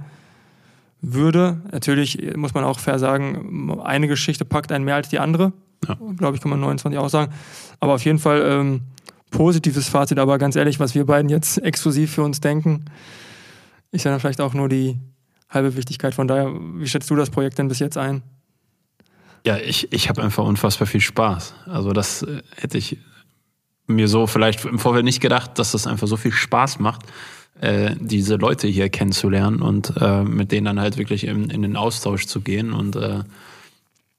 würde. 1.00 1.60
Natürlich 1.70 2.36
muss 2.36 2.52
man 2.52 2.64
auch 2.64 2.80
fair 2.80 2.98
sagen, 2.98 3.80
eine 3.82 4.08
Geschichte 4.08 4.44
packt 4.44 4.72
einen 4.72 4.84
mehr 4.84 4.96
als 4.96 5.08
die 5.08 5.20
andere. 5.20 5.52
Ja. 5.86 5.96
Glaube 6.16 6.34
ich, 6.34 6.42
kann 6.42 6.50
man 6.50 6.60
29 6.60 6.98
auch 6.98 7.08
sagen. 7.08 7.32
Aber 7.78 7.94
auf 7.94 8.04
jeden 8.04 8.18
Fall 8.18 8.42
ähm, 8.44 8.80
positives 9.34 9.88
Fazit. 9.88 10.18
Aber 10.18 10.38
ganz 10.38 10.56
ehrlich, 10.56 10.80
was 10.80 10.94
wir 10.94 11.04
beiden 11.04 11.28
jetzt 11.28 11.58
exklusiv 11.58 12.12
für 12.12 12.22
uns 12.22 12.40
denken, 12.40 12.84
ist 13.90 14.04
ja 14.04 14.10
dann 14.10 14.20
vielleicht 14.20 14.40
auch 14.40 14.54
nur 14.54 14.68
die 14.68 14.96
halbe 15.50 15.76
Wichtigkeit. 15.76 16.14
Von 16.14 16.28
daher, 16.28 16.52
wie 16.52 16.86
schätzt 16.86 17.10
du 17.10 17.16
das 17.16 17.30
Projekt 17.30 17.58
denn 17.58 17.68
bis 17.68 17.80
jetzt 17.80 17.98
ein? 17.98 18.22
Ja, 19.44 19.58
ich, 19.58 19.92
ich 19.92 20.08
habe 20.08 20.22
einfach 20.22 20.44
unfassbar 20.44 20.86
viel 20.86 21.00
Spaß. 21.00 21.54
Also 21.66 21.92
das 21.92 22.22
äh, 22.22 22.42
hätte 22.56 22.78
ich 22.78 22.98
mir 23.86 24.08
so 24.08 24.26
vielleicht 24.26 24.64
im 24.64 24.78
Vorfeld 24.78 25.04
nicht 25.04 25.20
gedacht, 25.20 25.58
dass 25.58 25.72
das 25.72 25.86
einfach 25.86 26.06
so 26.06 26.16
viel 26.16 26.32
Spaß 26.32 26.78
macht, 26.78 27.02
äh, 27.60 27.94
diese 28.00 28.36
Leute 28.36 28.68
hier 28.68 28.88
kennenzulernen 28.88 29.60
und 29.60 29.92
äh, 30.00 30.22
mit 30.22 30.52
denen 30.52 30.64
dann 30.64 30.80
halt 30.80 30.96
wirklich 30.96 31.26
in, 31.26 31.50
in 31.50 31.60
den 31.60 31.76
Austausch 31.76 32.26
zu 32.26 32.40
gehen. 32.40 32.72
Und 32.72 32.96
äh, 32.96 33.24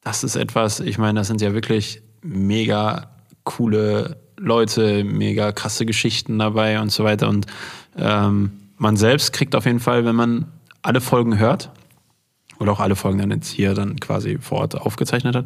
das 0.04 0.24
ist 0.24 0.36
etwas, 0.36 0.82
ich 0.82 0.98
meine, 0.98 1.20
das 1.20 1.28
sind 1.28 1.42
ja 1.42 1.54
wirklich 1.54 2.02
mega 2.22 3.10
coole 3.44 4.25
Leute, 4.38 5.04
mega 5.04 5.52
krasse 5.52 5.86
Geschichten 5.86 6.40
dabei 6.40 6.80
und 6.80 6.92
so 6.92 7.04
weiter. 7.04 7.30
Und 7.30 7.46
ähm, 7.98 8.52
man 8.78 8.98
selbst 8.98 9.34
kriegt 9.34 9.56
auf 9.56 9.66
jeden 9.66 9.80
Fall, 9.80 10.06
wenn 10.06 10.16
man 10.16 10.46
alle 10.82 11.02
Folgen 11.02 11.40
hört, 11.40 11.72
oder 12.60 12.72
auch 12.72 12.80
alle 12.80 12.96
Folgen 12.96 13.20
dann 13.20 13.32
jetzt 13.32 13.50
hier 13.50 13.74
dann 13.74 14.00
quasi 14.00 14.38
vor 14.40 14.60
Ort 14.60 14.76
aufgezeichnet 14.76 15.36
hat, 15.36 15.46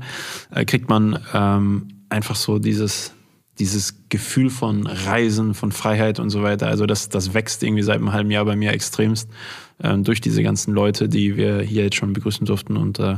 äh, 0.54 0.66
kriegt 0.66 0.90
man 0.90 1.20
ähm, 1.34 1.88
einfach 2.10 2.36
so 2.36 2.60
dieses, 2.60 3.14
dieses 3.58 4.10
Gefühl 4.10 4.50
von 4.50 4.88
Reisen, 4.88 5.54
von 5.54 5.72
Freiheit 5.72 6.20
und 6.20 6.30
so 6.30 6.44
weiter. 6.44 6.68
Also 6.68 6.86
das, 6.86 7.10
das 7.10 7.34
wächst 7.34 7.64
irgendwie 7.64 7.84
seit 7.84 7.98
einem 7.98 8.14
halben 8.14 8.32
Jahr 8.32 8.46
bei 8.46 8.56
mir 8.56 8.72
extremst 8.72 9.30
äh, 9.80 9.98
durch 9.98 10.22
diese 10.22 10.44
ganzen 10.44 10.74
Leute, 10.74 11.10
die 11.10 11.36
wir 11.36 11.62
hier 11.62 11.84
jetzt 11.84 11.96
schon 11.96 12.14
begrüßen 12.14 12.46
durften. 12.46 12.78
Und 12.78 13.00
äh, 13.00 13.18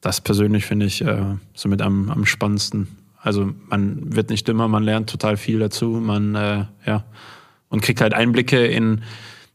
das 0.00 0.20
persönlich 0.20 0.66
finde 0.66 0.86
ich 0.86 1.02
äh, 1.02 1.36
somit 1.54 1.82
am, 1.82 2.10
am 2.10 2.26
spannendsten. 2.26 2.88
Also 3.22 3.50
man 3.68 4.14
wird 4.14 4.30
nicht 4.30 4.48
dümmer, 4.48 4.68
man 4.68 4.82
lernt 4.82 5.10
total 5.10 5.36
viel 5.36 5.58
dazu, 5.58 5.88
man 5.88 6.34
äh, 6.34 6.64
ja 6.86 7.04
und 7.68 7.82
kriegt 7.82 8.00
halt 8.00 8.14
Einblicke 8.14 8.66
in 8.66 9.02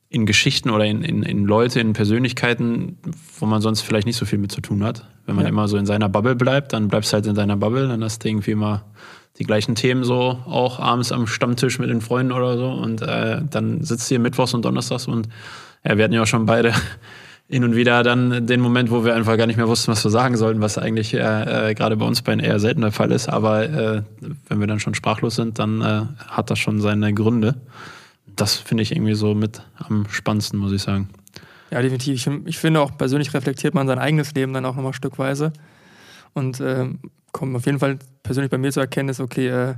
in 0.08 0.26
Geschichten 0.26 0.70
oder 0.70 0.86
in, 0.86 1.02
in, 1.02 1.24
in 1.24 1.46
Leute, 1.46 1.82
in 1.82 1.92
Persönlichkeiten, 1.92 2.98
wo 3.40 3.46
man 3.48 3.62
sonst 3.62 3.82
vielleicht 3.82 4.06
nicht 4.08 4.16
so 4.16 4.26
viel 4.26 4.40
mit 4.40 4.52
zu 4.52 4.62
tun 4.62 4.82
hat. 4.84 5.06
Wenn 5.26 5.36
man 5.36 5.44
Ja. 5.44 5.50
immer 5.50 5.68
so 5.68 5.76
in 5.76 5.86
seiner 5.86 6.08
Bubble 6.08 6.36
bleibt, 6.36 6.72
dann 6.72 6.88
bleibst 6.88 7.12
du 7.12 7.16
halt 7.16 7.26
in 7.26 7.36
deiner 7.36 7.58
Bubble, 7.58 7.88
dann 7.90 8.02
hast 8.02 8.24
du 8.24 8.30
irgendwie 8.30 8.52
immer 8.52 8.86
die 9.40 9.44
gleichen 9.44 9.76
Themen 9.76 10.06
so, 10.06 10.40
auch 10.46 10.80
abends 10.80 11.12
am 11.12 11.28
Stammtisch 11.28 11.80
mit 11.80 11.90
den 11.90 12.00
Freunden 12.00 12.32
oder 12.32 12.56
so. 12.58 12.70
Und 12.70 13.02
äh, 13.02 13.42
dann 13.50 13.84
sitzt 13.84 14.10
ihr 14.10 14.20
mittwochs 14.20 14.54
und 14.54 14.64
donnerstags 14.64 15.08
und 15.08 15.28
ja, 15.84 15.98
wir 15.98 16.04
hatten 16.06 16.14
ja 16.14 16.22
auch 16.22 16.28
schon 16.28 16.46
beide 16.46 16.72
hin 17.48 17.64
und 17.64 17.76
wieder 17.76 18.02
dann 18.04 18.48
den 18.48 18.60
Moment, 18.60 18.90
wo 18.90 19.06
wir 19.06 19.16
einfach 19.16 19.38
gar 19.38 19.46
nicht 19.46 19.58
mehr 19.58 19.68
wussten, 19.68 19.92
was 19.92 20.04
wir 20.04 20.10
sagen 20.10 20.36
sollten, 20.36 20.62
was 20.62 20.78
eigentlich 20.78 21.14
äh, 21.14 21.70
äh, 21.70 21.74
gerade 21.76 21.96
bei 21.98 22.06
uns 22.06 22.22
beiden 22.22 22.44
eher 22.44 22.60
selten 22.60 22.82
der 22.82 22.92
Fall 22.92 23.12
ist. 23.12 23.30
Aber 23.30 23.70
äh, 23.70 24.02
wenn 24.48 24.60
wir 24.60 24.68
dann 24.68 24.80
schon 24.80 24.96
sprachlos 24.96 25.36
sind, 25.36 25.60
dann 25.60 25.82
äh, 25.82 26.02
hat 26.28 26.50
das 26.50 26.58
schon 26.58 26.82
seine 26.82 27.14
Gründe. 27.14 27.56
Das 28.36 28.56
finde 28.56 28.84
ich 28.84 28.92
irgendwie 28.92 29.14
so 29.14 29.36
mit 29.36 29.62
am 29.78 30.08
spannendsten, 30.10 30.60
muss 30.60 30.72
ich 30.72 30.82
sagen. 30.82 31.10
Ja, 31.72 31.82
definitiv. 31.82 32.16
Ich, 32.16 32.28
ich 32.46 32.58
finde 32.58 32.82
auch 32.82 32.98
persönlich 32.98 33.34
reflektiert 33.34 33.76
man 33.76 33.88
sein 33.88 34.00
eigenes 34.00 34.34
Leben 34.34 34.54
dann 34.54 34.66
auch 34.66 34.76
nochmal 34.76 34.94
stückweise. 34.94 35.54
Und 36.34 36.60
ähm, 36.62 37.00
kommt 37.32 37.56
auf 37.56 37.66
jeden 37.66 37.80
Fall 37.80 38.00
persönlich 38.24 38.50
bei 38.50 38.58
mir 38.58 38.72
zur 38.72 38.84
Erkenntnis, 38.84 39.20
okay, 39.20 39.48
äh, 39.48 39.76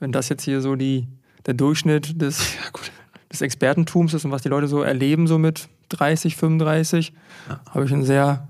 wenn 0.00 0.10
das 0.10 0.28
jetzt 0.28 0.42
hier 0.42 0.60
so 0.60 0.74
die, 0.74 1.06
der 1.46 1.54
Durchschnitt 1.54 2.20
des, 2.20 2.54
Ja, 2.54 2.70
gut. 2.72 2.90
Des 3.38 3.42
Expertentums 3.42 4.14
ist 4.14 4.24
und 4.24 4.30
was 4.30 4.42
die 4.42 4.48
Leute 4.48 4.68
so 4.68 4.82
erleben, 4.82 5.26
so 5.26 5.38
mit 5.38 5.68
30, 5.90 6.36
35, 6.36 7.12
Ja. 7.48 7.60
habe 7.72 7.84
ich 7.84 7.92
ein 7.92 8.04
sehr 8.04 8.46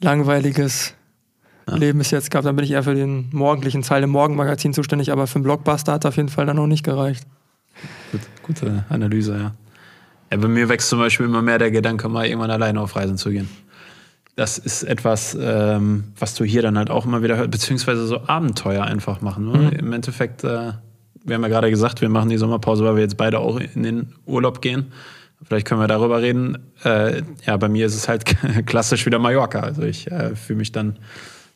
langweiliges 0.00 0.94
Ja. 1.68 1.76
Leben 1.76 1.98
bis 1.98 2.10
jetzt 2.10 2.30
gehabt. 2.30 2.44
Dann 2.46 2.56
bin 2.56 2.64
ich 2.64 2.72
eher 2.72 2.82
für 2.82 2.94
den 2.94 3.28
morgendlichen 3.32 3.82
Teil 3.82 4.02
im 4.02 4.10
Morgenmagazin 4.10 4.74
zuständig, 4.74 5.12
aber 5.12 5.26
für 5.28 5.36
einen 5.36 5.44
Blockbuster 5.44 5.92
hat 5.92 6.04
es 6.04 6.08
auf 6.08 6.16
jeden 6.16 6.28
Fall 6.28 6.44
dann 6.46 6.56
noch 6.56 6.66
nicht 6.66 6.84
gereicht. 6.84 7.24
Gut, 8.10 8.20
gute 8.42 8.84
Analyse, 8.88 9.32
ja. 9.36 9.52
ja. 10.30 10.36
Bei 10.36 10.48
mir 10.48 10.68
wächst 10.68 10.88
zum 10.88 10.98
Beispiel 10.98 11.26
immer 11.26 11.40
mehr 11.40 11.58
der 11.58 11.70
Gedanke, 11.70 12.08
mal 12.08 12.26
irgendwann 12.26 12.50
alleine 12.50 12.80
auf 12.80 12.96
Reisen 12.96 13.16
zu 13.16 13.30
gehen. 13.30 13.48
Das 14.34 14.58
ist 14.58 14.82
etwas, 14.82 15.36
ähm, 15.40 16.04
was 16.18 16.34
du 16.34 16.44
hier 16.44 16.62
dann 16.62 16.76
halt 16.78 16.90
auch 16.90 17.04
immer 17.06 17.22
wieder 17.22 17.36
hörst, 17.36 17.50
beziehungsweise 17.50 18.06
so 18.06 18.26
Abenteuer 18.26 18.82
einfach 18.84 19.20
machen. 19.20 19.52
Ne? 19.52 19.58
Mhm. 19.58 19.68
Im 19.78 19.92
Endeffekt, 19.92 20.42
äh, 20.42 20.72
wir 21.24 21.34
haben 21.34 21.42
ja 21.42 21.48
gerade 21.48 21.70
gesagt, 21.70 22.00
wir 22.00 22.08
machen 22.08 22.28
die 22.28 22.38
Sommerpause, 22.38 22.84
weil 22.84 22.96
wir 22.96 23.02
jetzt 23.02 23.16
beide 23.16 23.38
auch 23.38 23.58
in 23.58 23.82
den 23.82 24.14
Urlaub 24.26 24.60
gehen. 24.60 24.92
Vielleicht 25.44 25.66
können 25.66 25.80
wir 25.80 25.88
darüber 25.88 26.22
reden. 26.22 26.58
Äh, 26.84 27.22
ja, 27.46 27.56
bei 27.56 27.68
mir 27.68 27.86
ist 27.86 27.94
es 27.94 28.08
halt 28.08 28.24
klassisch 28.66 29.06
wieder 29.06 29.18
Mallorca. 29.18 29.60
Also 29.60 29.82
ich 29.82 30.10
äh, 30.10 30.36
fühle 30.36 30.58
mich 30.58 30.72
dann 30.72 30.98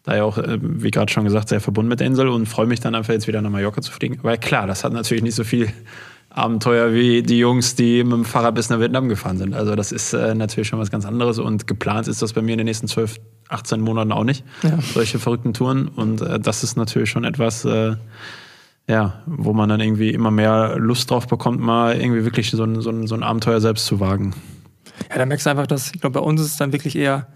da 0.02 0.16
ja 0.16 0.24
auch, 0.24 0.38
äh, 0.38 0.58
wie 0.60 0.90
gerade 0.90 1.12
schon 1.12 1.24
gesagt, 1.24 1.48
sehr 1.48 1.60
verbunden 1.60 1.88
mit 1.88 2.00
der 2.00 2.06
Insel 2.06 2.28
und 2.28 2.46
freue 2.46 2.66
mich 2.66 2.80
dann 2.80 2.94
einfach 2.94 3.12
jetzt 3.12 3.26
wieder 3.26 3.42
nach 3.42 3.50
Mallorca 3.50 3.82
zu 3.82 3.92
fliegen. 3.92 4.18
Weil 4.22 4.38
klar, 4.38 4.66
das 4.66 4.84
hat 4.84 4.92
natürlich 4.92 5.22
nicht 5.22 5.34
so 5.34 5.44
viel 5.44 5.68
Abenteuer 6.30 6.92
wie 6.92 7.22
die 7.22 7.38
Jungs, 7.38 7.76
die 7.76 8.04
mit 8.04 8.12
dem 8.12 8.24
Fahrrad 8.24 8.54
bis 8.54 8.68
nach 8.68 8.78
Vietnam 8.78 9.08
gefahren 9.08 9.38
sind. 9.38 9.54
Also 9.54 9.74
das 9.74 9.90
ist 9.90 10.12
äh, 10.12 10.34
natürlich 10.34 10.68
schon 10.68 10.78
was 10.78 10.90
ganz 10.90 11.06
anderes 11.06 11.38
und 11.38 11.66
geplant 11.66 12.08
ist 12.08 12.20
das 12.20 12.34
bei 12.34 12.42
mir 12.42 12.52
in 12.52 12.58
den 12.58 12.66
nächsten 12.66 12.88
12, 12.88 13.18
18 13.48 13.80
Monaten 13.80 14.12
auch 14.12 14.24
nicht. 14.24 14.44
Ja. 14.62 14.78
Solche 14.80 15.18
verrückten 15.18 15.54
Touren 15.54 15.88
und 15.88 16.20
äh, 16.20 16.38
das 16.38 16.62
ist 16.62 16.76
natürlich 16.76 17.08
schon 17.08 17.24
etwas, 17.24 17.64
äh, 17.64 17.96
ja, 18.88 19.22
wo 19.26 19.52
man 19.52 19.68
dann 19.68 19.80
irgendwie 19.80 20.10
immer 20.10 20.30
mehr 20.30 20.76
Lust 20.78 21.10
drauf 21.10 21.26
bekommt, 21.26 21.60
mal 21.60 22.00
irgendwie 22.00 22.24
wirklich 22.24 22.50
so 22.50 22.62
ein, 22.62 22.80
so 22.80 22.90
ein, 22.90 23.06
so 23.06 23.14
ein 23.14 23.22
Abenteuer 23.22 23.60
selbst 23.60 23.86
zu 23.86 24.00
wagen. 24.00 24.34
Ja, 25.10 25.18
da 25.18 25.26
merkst 25.26 25.46
du 25.46 25.50
einfach, 25.50 25.66
dass, 25.66 25.92
ich 25.94 26.00
glaube, 26.00 26.20
bei 26.20 26.26
uns 26.26 26.40
ist 26.40 26.48
es 26.48 26.56
dann 26.56 26.72
wirklich 26.72 26.96
eher, 26.96 27.26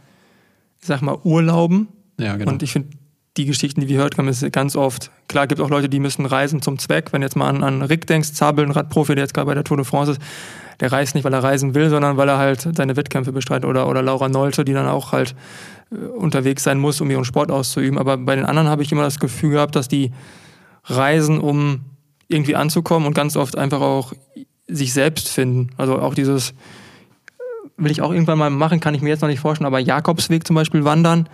ich 0.81 0.87
sag 0.87 1.03
mal, 1.03 1.19
Urlauben. 1.25 1.89
Ja, 2.19 2.37
genau. 2.37 2.53
Und 2.53 2.63
ich 2.63 2.73
finde, 2.73 2.91
die 3.37 3.47
Geschichten, 3.47 3.81
die 3.81 3.89
wir 3.89 3.99
hört 3.99 4.19
haben, 4.19 4.29
ist 4.29 4.51
ganz 4.53 4.77
oft, 4.77 5.11
klar, 5.29 5.47
gibt 5.47 5.61
auch 5.61 5.71
Leute, 5.71 5.89
die 5.89 6.01
müssen 6.01 6.27
reisen 6.27 6.63
zum 6.63 6.79
Zweck. 6.79 7.13
Wenn 7.13 7.21
du 7.21 7.27
jetzt 7.27 7.37
mal 7.37 7.49
an, 7.49 7.63
an 7.63 7.83
Rick 7.83 8.07
denkst, 8.07 8.33
Zabel, 8.33 8.65
ein 8.65 8.71
Radprofi, 8.71 9.15
der 9.15 9.25
jetzt 9.25 9.35
gerade 9.35 9.47
bei 9.47 9.55
der 9.55 9.65
Tour 9.65 9.77
de 9.77 9.87
France 9.87 10.13
ist, 10.13 10.21
der 10.81 10.91
reist 10.91 11.15
nicht, 11.15 11.25
weil 11.25 11.33
er 11.33 11.43
reisen 11.43 11.75
will, 11.75 11.91
sondern 11.91 12.17
weil 12.17 12.29
er 12.29 12.39
halt 12.39 12.69
seine 12.75 12.97
Wettkämpfe 12.97 13.33
bestreitet. 13.33 13.69
Oder, 13.69 13.89
oder 13.89 14.03
Laura 14.03 14.29
Nolte, 14.29 14.65
die 14.65 14.73
dann 14.73 14.89
auch 14.89 15.13
halt 15.13 15.35
äh, 15.91 15.97
unterwegs 15.97 16.63
sein 16.63 16.79
muss, 16.79 17.01
um 17.01 17.11
ihren 17.11 17.25
Sport 17.25 17.51
auszuüben. 17.51 17.99
Aber 17.99 18.17
bei 18.17 18.35
den 18.35 18.47
anderen 18.47 18.69
habe 18.69 18.83
ich 18.83 18.91
immer 18.91 19.03
das 19.03 19.21
Gefühl 19.21 19.53
gehabt, 19.53 19.77
dass 19.77 19.89
die 19.89 20.11
reisen, 20.85 21.39
um 21.39 21.85
irgendwie 22.29 22.57
anzukommen 22.57 23.07
und 23.07 23.15
ganz 23.15 23.37
oft 23.37 23.59
einfach 23.59 23.81
auch 23.81 24.13
sich 24.67 24.93
selbst 24.93 25.29
finden. 25.29 25.71
Also 25.77 25.99
auch 25.99 26.15
dieses, 26.15 26.55
will 27.77 27.91
ich 27.91 28.03
auch 28.03 28.13
irgendwann 28.13 28.39
mal 28.39 28.51
machen, 28.51 28.81
kann 28.81 28.95
ich 28.95 29.03
mir 29.03 29.09
jetzt 29.09 29.21
noch 29.21 29.29
nicht 29.29 29.41
vorstellen, 29.41 29.67
aber 29.67 29.81
Jakobsweg 29.81 30.47
zum 30.47 30.57
Beispiel 30.57 30.85
wandern, 30.85 31.29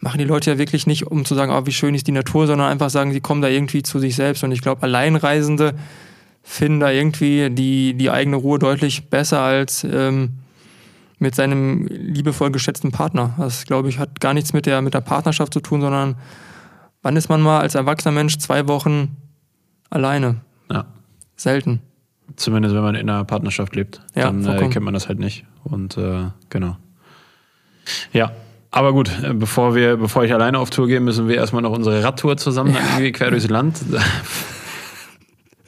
machen 0.00 0.18
die 0.18 0.24
Leute 0.24 0.50
ja 0.50 0.58
wirklich 0.58 0.86
nicht, 0.86 1.06
um 1.06 1.24
zu 1.24 1.34
sagen, 1.34 1.52
oh, 1.52 1.66
wie 1.66 1.72
schön 1.72 1.94
ist 1.94 2.06
die 2.06 2.12
Natur, 2.12 2.46
sondern 2.46 2.68
einfach 2.70 2.90
sagen, 2.90 3.12
sie 3.12 3.20
kommen 3.20 3.40
da 3.40 3.48
irgendwie 3.48 3.82
zu 3.82 3.98
sich 3.98 4.14
selbst. 4.14 4.44
Und 4.44 4.52
ich 4.52 4.60
glaube, 4.60 4.82
Alleinreisende 4.82 5.74
finden 6.42 6.80
da 6.80 6.90
irgendwie 6.90 7.50
die, 7.50 7.94
die 7.94 8.10
eigene 8.10 8.36
Ruhe 8.36 8.58
deutlich 8.58 9.08
besser 9.10 9.40
als 9.40 9.84
ähm, 9.84 10.32
mit 11.18 11.34
seinem 11.34 11.86
liebevoll 11.86 12.50
geschätzten 12.50 12.92
Partner. 12.92 13.34
Das, 13.38 13.64
glaube 13.64 13.88
ich, 13.88 13.98
hat 13.98 14.20
gar 14.20 14.34
nichts 14.34 14.52
mit 14.52 14.66
der, 14.66 14.82
mit 14.82 14.94
der 14.94 15.00
Partnerschaft 15.00 15.52
zu 15.52 15.60
tun, 15.60 15.80
sondern 15.80 16.16
wann 17.06 17.16
ist 17.16 17.28
man 17.28 17.40
mal 17.40 17.60
als 17.60 17.76
erwachsener 17.76 18.10
Mensch 18.10 18.36
zwei 18.38 18.66
Wochen 18.66 19.16
alleine? 19.90 20.40
ja. 20.68 20.86
Selten. 21.36 21.80
Zumindest 22.34 22.74
wenn 22.74 22.82
man 22.82 22.96
in 22.96 23.08
einer 23.08 23.22
Partnerschaft 23.24 23.76
lebt, 23.76 24.00
Ja, 24.16 24.24
dann 24.24 24.44
äh, 24.44 24.68
kennt 24.68 24.84
man 24.84 24.92
das 24.92 25.06
halt 25.06 25.20
nicht. 25.20 25.44
Und 25.62 25.96
äh, 25.96 26.24
genau. 26.50 26.76
Ja, 28.12 28.32
aber 28.72 28.92
gut, 28.92 29.08
äh, 29.22 29.32
bevor 29.34 29.76
wir, 29.76 29.96
bevor 29.96 30.24
ich 30.24 30.34
alleine 30.34 30.58
auf 30.58 30.70
Tour 30.70 30.88
gehe, 30.88 30.98
müssen 30.98 31.28
wir 31.28 31.36
erstmal 31.36 31.62
noch 31.62 31.70
unsere 31.70 32.02
Radtour 32.02 32.36
zusammen 32.38 32.74
irgendwie 32.74 33.12
quer 33.12 33.30
durchs 33.30 33.48
Land. 33.48 33.78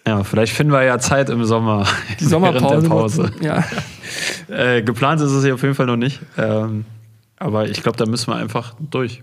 Ja, 0.05 0.25
vielleicht 0.25 0.55
finden 0.55 0.73
wir 0.73 0.83
ja 0.83 0.99
Zeit 0.99 1.31
im 1.31 1.45
Sommer. 1.45 1.87
Die 2.19 2.25
Sommerpause. 2.25 2.89
Pause. 2.89 3.33
Ja. 3.41 3.63
Äh, 4.49 4.83
geplant 4.83 5.21
ist 5.21 5.31
es 5.31 5.45
hier 5.45 5.55
auf 5.55 5.63
jeden 5.63 5.75
Fall 5.75 5.87
noch 5.87 5.97
nicht. 5.97 6.21
Ähm, 6.39 6.87
aber 7.39 7.69
ich 7.69 7.83
glaube, 7.83 7.99
da 7.99 8.07
müssen 8.07 8.33
wir 8.33 8.37
einfach 8.37 8.75
durch. 8.81 9.23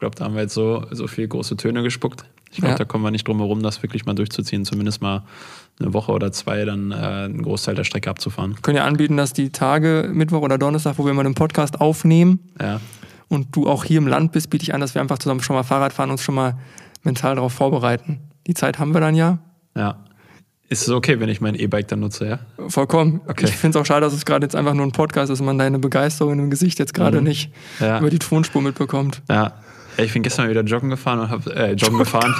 Ich 0.00 0.02
glaube, 0.02 0.16
da 0.16 0.24
haben 0.24 0.34
wir 0.34 0.40
jetzt 0.40 0.54
so, 0.54 0.86
so 0.92 1.06
viel 1.06 1.28
große 1.28 1.58
Töne 1.58 1.82
gespuckt. 1.82 2.24
Ich 2.50 2.56
glaube, 2.56 2.70
Ja. 2.72 2.78
da 2.78 2.84
kommen 2.86 3.04
wir 3.04 3.10
nicht 3.10 3.28
drum 3.28 3.36
herum, 3.36 3.62
das 3.62 3.82
wirklich 3.82 4.06
mal 4.06 4.14
durchzuziehen. 4.14 4.64
Zumindest 4.64 5.02
mal 5.02 5.24
eine 5.78 5.92
Woche 5.92 6.10
oder 6.12 6.32
zwei 6.32 6.64
dann 6.64 6.90
äh, 6.90 6.94
einen 6.94 7.42
Großteil 7.42 7.74
der 7.74 7.84
Strecke 7.84 8.08
abzufahren. 8.08 8.56
können 8.62 8.78
ja 8.78 8.84
anbieten, 8.86 9.18
dass 9.18 9.34
die 9.34 9.50
Tage, 9.50 10.08
Mittwoch 10.10 10.40
oder 10.40 10.56
Donnerstag, 10.56 10.94
wo 10.96 11.04
wir 11.04 11.12
mal 11.12 11.24
den 11.24 11.34
Podcast 11.34 11.82
aufnehmen 11.82 12.38
Ja, 12.58 12.80
und 13.28 13.54
du 13.54 13.68
auch 13.68 13.84
hier 13.84 13.98
im 13.98 14.06
Land 14.08 14.32
bist, 14.32 14.48
biete 14.48 14.62
ich 14.62 14.72
an, 14.72 14.80
dass 14.80 14.94
wir 14.94 15.02
einfach 15.02 15.18
zusammen 15.18 15.42
schon 15.42 15.54
mal 15.54 15.64
Fahrrad 15.64 15.92
fahren 15.92 16.08
und 16.08 16.12
uns 16.14 16.22
schon 16.22 16.34
mal 16.34 16.56
mental 17.02 17.34
darauf 17.34 17.52
vorbereiten. 17.52 18.20
Die 18.46 18.54
Zeit 18.54 18.78
haben 18.78 18.94
wir 18.94 19.02
dann 19.02 19.14
ja. 19.14 19.36
ja. 19.76 19.96
Ist 20.70 20.82
es 20.82 20.88
okay, 20.88 21.20
wenn 21.20 21.28
ich 21.28 21.40
mein 21.42 21.56
E-Bike 21.56 21.88
dann 21.88 22.00
nutze, 22.00 22.26
ja? 22.26 22.38
Vollkommen. 22.68 23.20
Okay. 23.26 23.44
Ich 23.46 23.50
finde 23.56 23.76
es 23.76 23.82
auch 23.82 23.86
schade, 23.86 24.00
dass 24.02 24.12
es 24.14 24.24
gerade 24.24 24.46
jetzt 24.46 24.56
einfach 24.56 24.72
nur 24.72 24.86
ein 24.86 24.92
Podcast 24.92 25.30
ist 25.30 25.40
und 25.40 25.46
man 25.46 25.58
deine 25.58 25.78
Begeisterung 25.78 26.38
im 26.38 26.48
Gesicht 26.48 26.78
jetzt 26.78 26.94
gerade 26.94 27.18
Mhm. 27.18 27.24
nicht 27.26 27.50
Ja. 27.80 27.98
über 27.98 28.08
die 28.08 28.18
Tonspur 28.20 28.62
mitbekommt. 28.62 29.20
Ja. 29.28 29.52
Ich 30.02 30.12
bin 30.12 30.22
gestern 30.22 30.44
mal 30.46 30.50
wieder 30.50 30.62
joggen 30.62 30.90
gefahren 30.90 31.20
und 31.20 31.30
hab, 31.30 31.46
äh, 31.46 31.72
joggen 31.72 31.98
gefahren. 31.98 32.34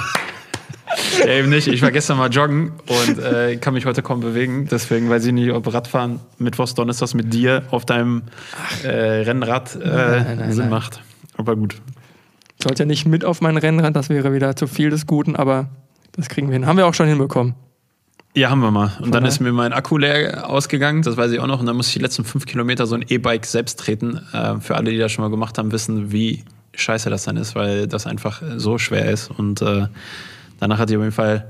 ja, 1.19 1.27
eben 1.27 1.49
nicht. 1.49 1.67
Ich 1.67 1.81
war 1.81 1.91
gestern 1.91 2.17
mal 2.17 2.29
joggen 2.29 2.71
und 2.87 3.19
äh, 3.19 3.57
kann 3.57 3.73
mich 3.73 3.85
heute 3.85 4.01
kaum 4.01 4.19
bewegen. 4.19 4.67
Deswegen 4.69 5.09
weiß 5.09 5.25
ich 5.25 5.33
nicht, 5.33 5.51
ob 5.51 5.71
Radfahren 5.73 6.19
Mittwochs, 6.37 6.73
Donnerstags 6.75 7.13
mit 7.13 7.33
dir 7.33 7.63
auf 7.71 7.85
deinem 7.85 8.23
äh, 8.83 8.87
Rennrad 8.89 9.75
äh, 9.75 9.79
Nein, 9.87 10.37
nein, 10.37 10.51
Sinn 10.51 10.61
nein. 10.63 10.69
macht. 10.69 11.01
Aber 11.37 11.55
gut. 11.55 11.75
Sollte 12.61 12.83
ja 12.83 12.87
nicht 12.87 13.07
mit 13.07 13.25
auf 13.25 13.41
mein 13.41 13.57
Rennrad, 13.57 13.95
das 13.95 14.09
wäre 14.09 14.33
wieder 14.33 14.55
zu 14.55 14.67
viel 14.67 14.89
des 14.91 15.07
Guten, 15.07 15.35
aber 15.35 15.69
das 16.11 16.29
kriegen 16.29 16.47
wir 16.49 16.53
hin. 16.53 16.65
Haben 16.67 16.77
wir 16.77 16.85
auch 16.85 16.93
schon 16.93 17.07
hinbekommen. 17.07 17.55
Ja, 18.35 18.49
haben 18.49 18.61
wir 18.61 18.71
mal. 18.71 18.91
Und 18.99 19.13
dann 19.13 19.23
daher- 19.23 19.27
ist 19.27 19.39
mir 19.41 19.51
mein 19.51 19.73
Akku 19.73 19.97
leer 19.97 20.49
ausgegangen, 20.49 21.01
das 21.01 21.17
weiß 21.17 21.31
ich 21.31 21.39
auch 21.39 21.47
noch. 21.47 21.59
Und 21.59 21.65
dann 21.65 21.75
musste 21.75 21.89
ich 21.89 21.93
die 21.95 21.99
letzten 22.01 22.23
fünf 22.23 22.45
Kilometer 22.45 22.85
so 22.85 22.95
ein 22.95 23.03
E-Bike 23.07 23.45
selbst 23.45 23.79
treten. 23.79 24.21
Äh, 24.31 24.59
für 24.61 24.75
alle, 24.75 24.91
die 24.91 24.97
das 24.97 25.11
schon 25.11 25.23
mal 25.23 25.31
gemacht 25.31 25.57
haben, 25.57 25.71
wissen, 25.71 26.11
wie 26.13 26.43
scheiße 26.75 27.09
das 27.09 27.23
dann 27.23 27.37
ist, 27.37 27.55
weil 27.55 27.87
das 27.87 28.07
einfach 28.07 28.41
so 28.57 28.77
schwer 28.77 29.09
ist. 29.09 29.29
Und 29.29 29.61
äh, 29.61 29.87
danach 30.59 30.79
hatte 30.79 30.93
ich 30.93 30.97
auf 30.97 31.03
jeden 31.03 31.13
Fall 31.13 31.49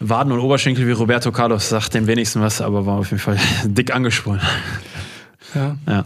Waden 0.00 0.32
und 0.32 0.40
Oberschenkel 0.40 0.86
wie 0.86 0.92
Roberto 0.92 1.32
Carlos, 1.32 1.68
sagt 1.68 1.94
dem 1.94 2.06
wenigsten 2.06 2.40
was, 2.40 2.60
aber 2.60 2.86
war 2.86 2.98
auf 2.98 3.10
jeden 3.10 3.20
Fall 3.20 3.38
dick 3.64 3.94
angeschwollen. 3.94 4.42
Ja. 5.54 5.76
Ja. 5.86 6.04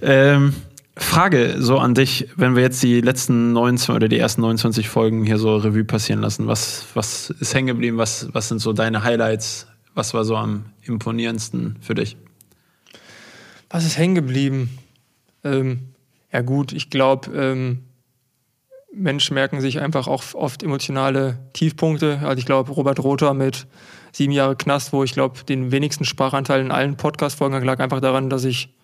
Ähm, 0.00 0.54
Frage 0.96 1.56
so 1.58 1.78
an 1.78 1.94
dich, 1.94 2.28
wenn 2.36 2.56
wir 2.56 2.62
jetzt 2.62 2.82
die 2.82 3.00
letzten 3.00 3.52
29 3.52 3.94
oder 3.94 4.08
die 4.08 4.18
ersten 4.18 4.40
29 4.40 4.88
Folgen 4.88 5.24
hier 5.24 5.38
so 5.38 5.56
Revue 5.56 5.84
passieren 5.84 6.20
lassen, 6.20 6.46
was, 6.46 6.86
was 6.94 7.30
ist 7.30 7.54
hängen 7.54 7.68
geblieben? 7.68 7.98
Was, 7.98 8.28
was 8.32 8.48
sind 8.48 8.60
so 8.60 8.72
deine 8.72 9.04
Highlights? 9.04 9.68
Was 9.94 10.14
war 10.14 10.24
so 10.24 10.36
am 10.36 10.66
imponierendsten 10.82 11.76
für 11.80 11.94
dich? 11.94 12.16
Was 13.70 13.84
ist 13.84 13.98
hängen 13.98 14.14
geblieben? 14.14 14.78
Ähm, 15.44 15.80
ja 16.32 16.42
gut, 16.42 16.72
ich 16.72 16.90
glaube, 16.90 17.30
ähm, 17.36 17.84
Menschen 18.92 19.34
merken 19.34 19.60
sich 19.60 19.80
einfach 19.80 20.06
auch 20.06 20.22
oft 20.34 20.62
emotionale 20.62 21.38
Tiefpunkte. 21.52 22.20
Also 22.22 22.38
ich 22.38 22.46
glaube, 22.46 22.72
Robert 22.72 23.00
Rother 23.00 23.34
mit 23.34 23.66
sieben 24.12 24.32
Jahre 24.32 24.56
Knast, 24.56 24.92
wo 24.92 25.04
ich 25.04 25.12
glaube, 25.12 25.44
den 25.44 25.70
wenigsten 25.70 26.04
Sprachanteil 26.04 26.60
in 26.60 26.70
allen 26.70 26.96
Podcast-Folgen 26.96 27.62
lag 27.64 27.80
einfach 27.80 28.00
daran, 28.00 28.30
dass 28.30 28.44
ich 28.44 28.74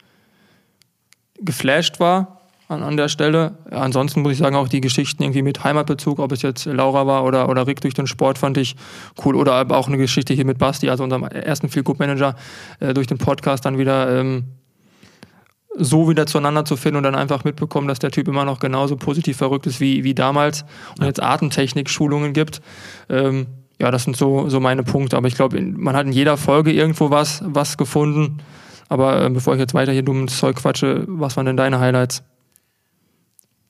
geflasht 1.41 2.01
war 2.01 2.43
an, 2.69 2.83
an 2.83 2.97
der 2.97 3.09
Stelle. 3.09 3.59
Ansonsten 3.71 4.23
muss 4.23 4.33
ich 4.33 4.39
sagen, 4.39 4.57
auch 4.57 4.69
die 4.69 4.81
Geschichten 4.81 5.23
irgendwie 5.23 5.43
mit 5.43 5.65
Heimatbezug, 5.65 6.19
ob 6.19 6.33
es 6.33 6.43
jetzt 6.43 6.67
Laura 6.67 7.07
war 7.07 7.25
oder, 7.25 7.49
oder 7.49 7.67
Rick 7.67 7.81
durch 7.81 7.95
den 7.95 8.07
Sport, 8.07 8.39
fand 8.39 8.57
ich 8.59 8.77
cool. 9.25 9.35
Oder 9.35 9.55
aber 9.55 9.77
auch 9.77 9.89
eine 9.89 9.99
Geschichte 9.99 10.35
hier 10.35 10.47
mit 10.47 10.59
Basti, 10.59 10.89
also 10.91 11.05
unserem 11.05 11.25
ersten 11.25 11.69
Feel 11.69 11.83
Good 11.83 11.99
Manager, 11.99 12.37
äh, 12.81 12.95
durch 12.95 13.07
den 13.07 13.19
Podcast 13.19 13.65
dann 13.65 13.79
wieder 13.79 14.21
ähm, 14.21 14.45
so 15.77 16.09
wieder 16.09 16.27
zueinander 16.27 16.65
zu 16.65 16.77
finden 16.77 16.99
und 16.99 17.03
dann 17.03 17.15
einfach 17.15 17.45
mitbekommen, 17.45 17.89
dass 17.89 17.99
der 17.99 18.11
Typ 18.11 18.29
immer 18.29 18.45
noch 18.45 18.61
genauso 18.61 18.97
positiv 18.97 19.37
verrückt 19.37 19.67
ist 19.67 19.81
wie, 19.81 20.05
wie 20.05 20.15
damals 20.15 20.65
und 20.99 21.07
jetzt 21.07 21.23
Atemtechnik-Schulungen 21.23 22.33
gibt. 22.33 22.61
Ähm, 23.09 23.47
ja, 23.81 23.91
das 23.91 24.05
sind 24.05 24.17
so, 24.17 24.49
so 24.49 24.61
meine 24.61 24.83
Punkte. 24.83 25.17
Aber 25.17 25.27
ich 25.27 25.35
glaube, 25.35 25.61
man 25.61 25.97
hat 25.97 26.07
in 26.07 26.13
jeder 26.13 26.37
Folge 26.37 26.73
irgendwo 26.73 27.11
was, 27.11 27.43
was 27.45 27.77
gefunden. 27.77 28.39
Aber 28.89 29.25
äh, 29.25 29.31
bevor 29.31 29.55
ich 29.55 29.61
jetzt 29.61 29.75
weiter 29.75 29.93
hier 29.93 30.03
dummes 30.03 30.39
Zeug 30.39 30.57
quatsche, 30.57 31.05
was 31.09 31.37
waren 31.37 31.47
denn 31.47 31.57
deine 31.57 31.81
Highlights? 31.81 32.23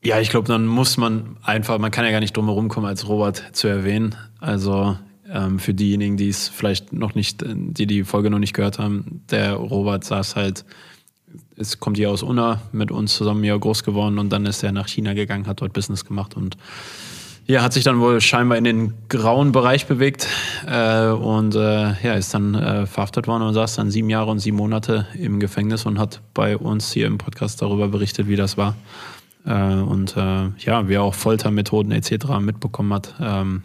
Ja, 0.02 0.20
ich 0.20 0.28
glaube, 0.28 0.46
dann 0.46 0.66
muss 0.66 0.98
man 0.98 1.38
einfach, 1.42 1.78
man 1.78 1.90
kann 1.90 2.04
ja 2.04 2.10
gar 2.10 2.20
nicht 2.20 2.36
drum 2.36 2.46
herum 2.46 2.68
kommen, 2.68 2.86
als 2.86 3.08
Robert 3.08 3.42
zu 3.52 3.68
erwähnen. 3.68 4.14
Also 4.38 4.98
ähm, 5.32 5.58
für 5.58 5.72
diejenigen, 5.72 6.18
die 6.18 6.28
es 6.28 6.48
vielleicht 6.48 6.92
noch 6.92 7.14
nicht, 7.14 7.42
die 7.46 7.86
die 7.86 8.04
Folge 8.04 8.28
noch 8.28 8.38
nicht 8.38 8.52
gehört 8.52 8.78
haben, 8.78 9.22
der 9.30 9.54
Robert 9.54 10.04
saß 10.04 10.36
halt, 10.36 10.66
es 11.56 11.80
kommt 11.80 11.96
hier 11.96 12.10
aus 12.10 12.22
Unna, 12.22 12.60
mit 12.72 12.90
uns 12.90 13.14
zusammen 13.14 13.42
hier 13.42 13.58
groß 13.58 13.84
geworden 13.84 14.18
und 14.18 14.30
dann 14.30 14.46
ist 14.46 14.62
er 14.62 14.72
nach 14.72 14.88
China 14.88 15.14
gegangen, 15.14 15.46
hat 15.46 15.60
dort 15.60 15.72
Business 15.72 16.04
gemacht 16.04 16.36
und 16.36 16.56
ja, 17.46 17.62
hat 17.62 17.74
sich 17.74 17.84
dann 17.84 18.00
wohl 18.00 18.22
scheinbar 18.22 18.56
in 18.56 18.64
den 18.64 18.94
grauen 19.08 19.52
Bereich 19.52 19.86
bewegt 19.86 20.26
äh, 20.66 21.08
und 21.08 21.54
äh, 21.54 21.92
ja, 22.02 22.14
ist 22.14 22.32
dann 22.32 22.54
äh, 22.54 22.86
verhaftet 22.86 23.26
worden 23.26 23.42
und 23.42 23.52
saß 23.52 23.76
dann 23.76 23.90
sieben 23.90 24.08
Jahre 24.08 24.30
und 24.30 24.38
sieben 24.38 24.56
Monate 24.56 25.06
im 25.14 25.40
Gefängnis 25.40 25.84
und 25.84 25.98
hat 25.98 26.22
bei 26.32 26.56
uns 26.56 26.90
hier 26.92 27.06
im 27.06 27.18
Podcast 27.18 27.60
darüber 27.60 27.88
berichtet, 27.88 28.28
wie 28.28 28.36
das 28.36 28.56
war. 28.56 28.74
Äh, 29.44 29.74
und 29.74 30.16
äh, 30.16 30.48
ja, 30.58 30.88
wie 30.88 30.94
er 30.94 31.02
auch 31.02 31.14
Foltermethoden 31.14 31.92
etc. 31.92 32.38
mitbekommen 32.40 32.94
hat. 32.94 33.14
Ähm, 33.20 33.62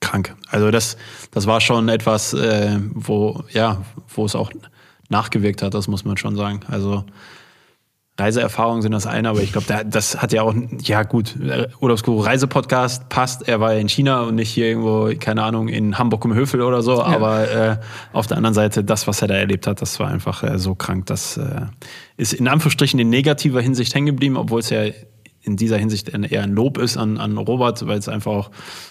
krank. 0.00 0.34
Also 0.50 0.72
das, 0.72 0.96
das 1.30 1.46
war 1.46 1.60
schon 1.60 1.88
etwas, 1.88 2.34
äh, 2.34 2.80
wo, 2.92 3.44
ja, 3.52 3.82
wo 4.08 4.24
es 4.24 4.34
auch 4.34 4.50
nachgewirkt 5.12 5.62
hat, 5.62 5.74
das 5.74 5.86
muss 5.86 6.04
man 6.04 6.16
schon 6.16 6.34
sagen. 6.34 6.60
Also 6.68 7.04
Reiseerfahrungen 8.18 8.82
sind 8.82 8.92
das 8.92 9.06
eine, 9.06 9.30
aber 9.30 9.40
ich 9.40 9.52
glaube, 9.52 9.66
da- 9.66 9.84
das 9.84 10.20
hat 10.20 10.34
ja 10.34 10.42
auch, 10.42 10.54
ja 10.82 11.02
gut, 11.02 11.34
äh, 11.40 11.68
Urlaubsguru 11.80 12.20
Reisepodcast 12.20 13.08
passt. 13.08 13.48
Er 13.48 13.58
war 13.58 13.72
ja 13.72 13.78
in 13.78 13.88
China 13.88 14.22
und 14.24 14.34
nicht 14.34 14.50
hier 14.50 14.66
irgendwo, 14.66 15.10
keine 15.18 15.42
Ahnung, 15.42 15.68
in 15.68 15.98
Hamburg 15.98 16.22
im 16.26 16.34
Höfel 16.34 16.60
oder 16.60 16.82
so. 16.82 17.02
Aber 17.02 17.50
äh, 17.50 17.76
auf 18.12 18.26
der 18.26 18.36
anderen 18.36 18.52
Seite, 18.54 18.84
das, 18.84 19.06
was 19.06 19.22
er 19.22 19.28
da 19.28 19.34
erlebt 19.34 19.66
hat, 19.66 19.80
das 19.80 19.98
war 19.98 20.08
einfach 20.08 20.42
äh, 20.42 20.58
so 20.58 20.74
krank. 20.74 21.06
Das 21.06 21.38
äh, 21.38 21.62
ist 22.18 22.34
in 22.34 22.48
Anführungsstrichen 22.48 23.00
in 23.00 23.08
negativer 23.08 23.62
Hinsicht 23.62 23.94
hängen 23.94 24.06
geblieben, 24.06 24.36
obwohl 24.36 24.60
es 24.60 24.68
ja 24.68 24.82
in 25.44 25.56
dieser 25.56 25.76
Hinsicht 25.76 26.08
eher 26.10 26.42
ein 26.42 26.52
Lob 26.54 26.78
ist 26.78 26.96
an, 26.96 27.18
an 27.18 27.36
Robert, 27.36 27.84
weil 27.86 27.98
es 27.98 28.08
einfach 28.08 28.30
auch 28.32 28.50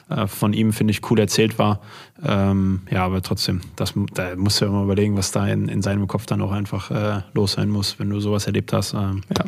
äh, 0.10 0.28
von 0.28 0.52
ihm, 0.54 0.74
finde 0.74 0.92
ich, 0.92 1.10
cool 1.10 1.20
erzählt 1.20 1.58
war. 1.58 1.80
Ähm, 2.24 2.82
ja, 2.92 3.06
aber 3.06 3.22
trotzdem, 3.22 3.62
das, 3.78 3.94
da 4.14 4.36
musst 4.36 4.60
du 4.60 4.66
ja 4.66 4.72
immer 4.72 4.84
überlegen, 4.84 5.16
was 5.18 5.32
da 5.32 5.48
in, 5.48 5.70
in 5.70 5.82
seinem 5.82 6.08
Kopf 6.08 6.26
dann 6.26 6.42
auch 6.42 6.52
einfach 6.52 6.92
äh, 6.92 7.22
los 7.34 7.54
sein 7.54 7.70
muss, 7.70 8.00
wenn 8.00 8.10
du 8.10 8.20
sowas 8.20 8.48
erlebt 8.48 8.74
hast. 8.74 8.94
Ähm, 8.94 9.22
Ja. 9.38 9.46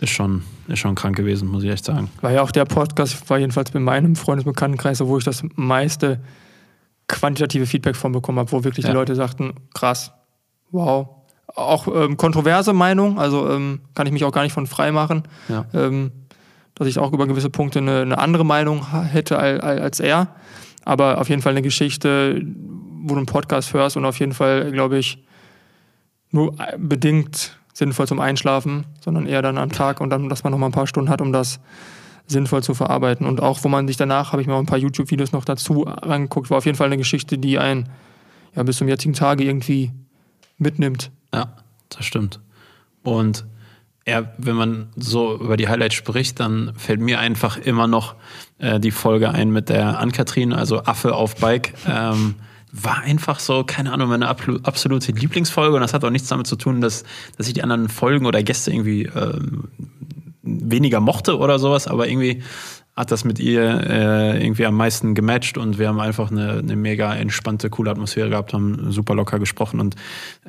ist, 0.00 0.10
schon, 0.10 0.42
ist 0.68 0.80
schon 0.80 0.94
krank 0.96 1.16
gewesen, 1.16 1.48
muss 1.48 1.62
ich 1.62 1.70
echt 1.70 1.84
sagen. 1.84 2.10
War 2.20 2.32
ja 2.32 2.42
auch 2.42 2.50
der 2.50 2.64
Podcast, 2.64 3.30
war 3.30 3.38
jedenfalls 3.38 3.70
bei 3.70 3.78
meinem 3.80 4.16
Freundesbekanntenkreis, 4.16 5.00
wo 5.06 5.16
ich 5.18 5.24
das 5.24 5.42
meiste 5.54 6.20
quantitative 7.08 7.66
Feedback 7.66 7.94
von 7.96 8.12
bekommen 8.12 8.38
habe, 8.40 8.50
wo 8.52 8.64
wirklich 8.64 8.84
Ja. 8.84 8.90
die 8.90 8.96
Leute 8.96 9.14
sagten, 9.14 9.54
krass, 9.74 10.12
wow. 10.72 11.08
Auch 11.56 11.88
ähm, 11.88 12.16
kontroverse 12.16 12.72
Meinung, 12.74 13.18
also 13.18 13.50
ähm, 13.50 13.80
kann 13.94 14.06
ich 14.06 14.12
mich 14.12 14.24
auch 14.24 14.32
gar 14.32 14.42
nicht 14.42 14.52
von 14.52 14.66
frei 14.66 14.92
machen, 14.92 15.22
Ja. 15.48 15.64
ähm, 15.74 16.12
dass 16.74 16.86
ich 16.86 16.98
auch 16.98 17.12
über 17.12 17.26
gewisse 17.26 17.48
Punkte 17.50 17.78
eine, 17.78 18.02
eine 18.02 18.18
andere 18.18 18.44
Meinung 18.44 18.92
hätte 18.92 19.38
als, 19.38 19.62
als 19.62 20.00
er. 20.00 20.28
Aber 20.84 21.18
auf 21.20 21.28
jeden 21.30 21.40
Fall 21.42 21.52
eine 21.52 21.62
Geschichte, 21.62 22.42
wo 23.02 23.14
du 23.14 23.16
einen 23.16 23.26
Podcast 23.26 23.72
hörst 23.72 23.96
und 23.96 24.04
auf 24.04 24.18
jeden 24.18 24.34
Fall, 24.34 24.70
glaube 24.70 24.98
ich, 24.98 25.24
nur 26.30 26.54
bedingt 26.78 27.58
sinnvoll 27.72 28.06
zum 28.06 28.20
Einschlafen, 28.20 28.84
sondern 29.02 29.26
eher 29.26 29.40
dann 29.42 29.56
am 29.58 29.72
Tag 29.72 30.00
und 30.00 30.10
dann, 30.10 30.28
dass 30.28 30.44
man 30.44 30.50
noch 30.50 30.58
mal 30.58 30.66
ein 30.66 30.72
paar 30.72 30.86
Stunden 30.86 31.08
hat, 31.10 31.20
um 31.22 31.32
das 31.32 31.60
sinnvoll 32.26 32.62
zu 32.62 32.74
verarbeiten. 32.74 33.26
Und 33.26 33.40
auch, 33.42 33.62
wo 33.64 33.68
man 33.68 33.86
sich 33.86 33.96
danach, 33.96 34.32
habe 34.32 34.42
ich 34.42 34.48
mir 34.48 34.54
auch 34.54 34.58
ein 34.60 34.66
paar 34.66 34.78
YouTube-Videos 34.78 35.32
noch 35.32 35.44
dazu 35.44 35.86
angeguckt, 35.86 36.50
war 36.50 36.58
auf 36.58 36.66
jeden 36.66 36.76
Fall 36.76 36.86
eine 36.88 36.96
Geschichte, 36.98 37.38
die 37.38 37.58
einen 37.58 37.88
ja, 38.54 38.62
bis 38.62 38.76
zum 38.78 38.88
jetzigen 38.88 39.14
Tage 39.14 39.44
irgendwie 39.44 39.92
mitnimmt. 40.58 41.10
Ja, 41.36 41.52
das 41.90 42.06
stimmt. 42.06 42.40
Und 43.02 43.44
ja, 44.06 44.32
wenn 44.38 44.56
man 44.56 44.88
so 44.96 45.34
über 45.38 45.58
die 45.58 45.68
Highlights 45.68 45.94
spricht, 45.94 46.40
dann 46.40 46.72
fällt 46.76 47.00
mir 47.00 47.18
einfach 47.18 47.58
immer 47.58 47.86
noch 47.86 48.14
äh, 48.58 48.80
die 48.80 48.90
Folge 48.90 49.30
ein 49.30 49.50
mit 49.50 49.68
der 49.68 49.98
Ann-Kathrin, 49.98 50.54
also 50.54 50.82
Affe 50.84 51.14
auf 51.14 51.36
Bike. 51.36 51.74
Ähm, 51.86 52.36
war 52.72 53.00
einfach 53.00 53.38
so, 53.38 53.64
keine 53.64 53.92
Ahnung, 53.92 54.08
meine 54.08 54.28
absolute 54.28 55.12
Lieblingsfolge 55.12 55.74
und 55.74 55.82
das 55.82 55.92
hat 55.92 56.04
auch 56.04 56.10
nichts 56.10 56.28
damit 56.28 56.46
zu 56.46 56.56
tun, 56.56 56.80
dass, 56.80 57.04
dass 57.36 57.48
ich 57.48 57.54
die 57.54 57.62
anderen 57.62 57.88
Folgen 57.88 58.26
oder 58.26 58.42
Gäste 58.42 58.70
irgendwie 58.70 59.04
ähm, 59.04 59.68
weniger 60.42 61.00
mochte 61.00 61.38
oder 61.38 61.58
sowas, 61.58 61.86
aber 61.86 62.08
irgendwie 62.08 62.42
hat 62.96 63.10
das 63.10 63.24
mit 63.24 63.38
ihr 63.38 63.62
äh, 63.62 64.42
irgendwie 64.42 64.64
am 64.64 64.74
meisten 64.74 65.14
gematcht 65.14 65.58
und 65.58 65.78
wir 65.78 65.88
haben 65.88 66.00
einfach 66.00 66.30
eine, 66.30 66.58
eine 66.58 66.76
mega 66.76 67.14
entspannte, 67.14 67.68
coole 67.68 67.90
Atmosphäre 67.90 68.30
gehabt, 68.30 68.54
haben 68.54 68.90
super 68.90 69.14
locker 69.14 69.38
gesprochen 69.38 69.80
und 69.80 69.96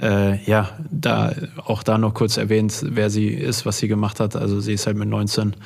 äh, 0.01 0.41
ja, 0.45 0.69
da 0.89 1.33
auch 1.65 1.83
da 1.83 1.97
noch 1.97 2.13
kurz 2.13 2.37
erwähnt, 2.37 2.85
wer 2.87 3.09
sie 3.09 3.27
ist, 3.27 3.65
was 3.65 3.79
sie 3.79 3.89
gemacht 3.89 4.21
hat. 4.21 4.37
Also 4.37 4.61
sie 4.61 4.73
ist 4.73 4.87
halt 4.87 4.95
mit 4.95 5.09
19 5.09 5.57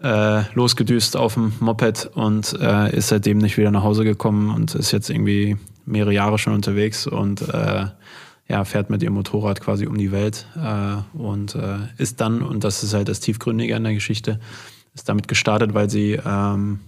äh, 0.00 0.42
losgedüst 0.54 1.16
auf 1.16 1.34
dem 1.34 1.54
Moped 1.58 2.10
und 2.14 2.56
äh, 2.60 2.96
ist 2.96 3.08
seitdem 3.08 3.38
nicht 3.38 3.56
wieder 3.56 3.72
nach 3.72 3.82
Hause 3.82 4.04
gekommen 4.04 4.54
und 4.54 4.76
ist 4.76 4.92
jetzt 4.92 5.10
irgendwie 5.10 5.56
mehrere 5.86 6.12
Jahre 6.12 6.38
schon 6.38 6.54
unterwegs 6.54 7.08
und 7.08 7.42
äh, 7.48 7.86
ja, 8.48 8.64
fährt 8.64 8.90
mit 8.90 9.02
ihrem 9.02 9.14
Motorrad 9.14 9.60
quasi 9.60 9.86
um 9.86 9.98
die 9.98 10.12
Welt 10.12 10.46
äh, 10.56 11.18
und 11.18 11.56
äh, 11.56 11.78
ist 11.98 12.20
dann, 12.20 12.42
und 12.42 12.62
das 12.62 12.84
ist 12.84 12.94
halt 12.94 13.08
das 13.08 13.18
Tiefgründige 13.18 13.74
an 13.74 13.84
der 13.84 13.94
Geschichte, 13.94 14.38
ist 14.94 15.08
damit 15.08 15.28
gestartet, 15.28 15.74
weil 15.74 15.88
sie, 15.90 16.12
ähm, 16.24 16.80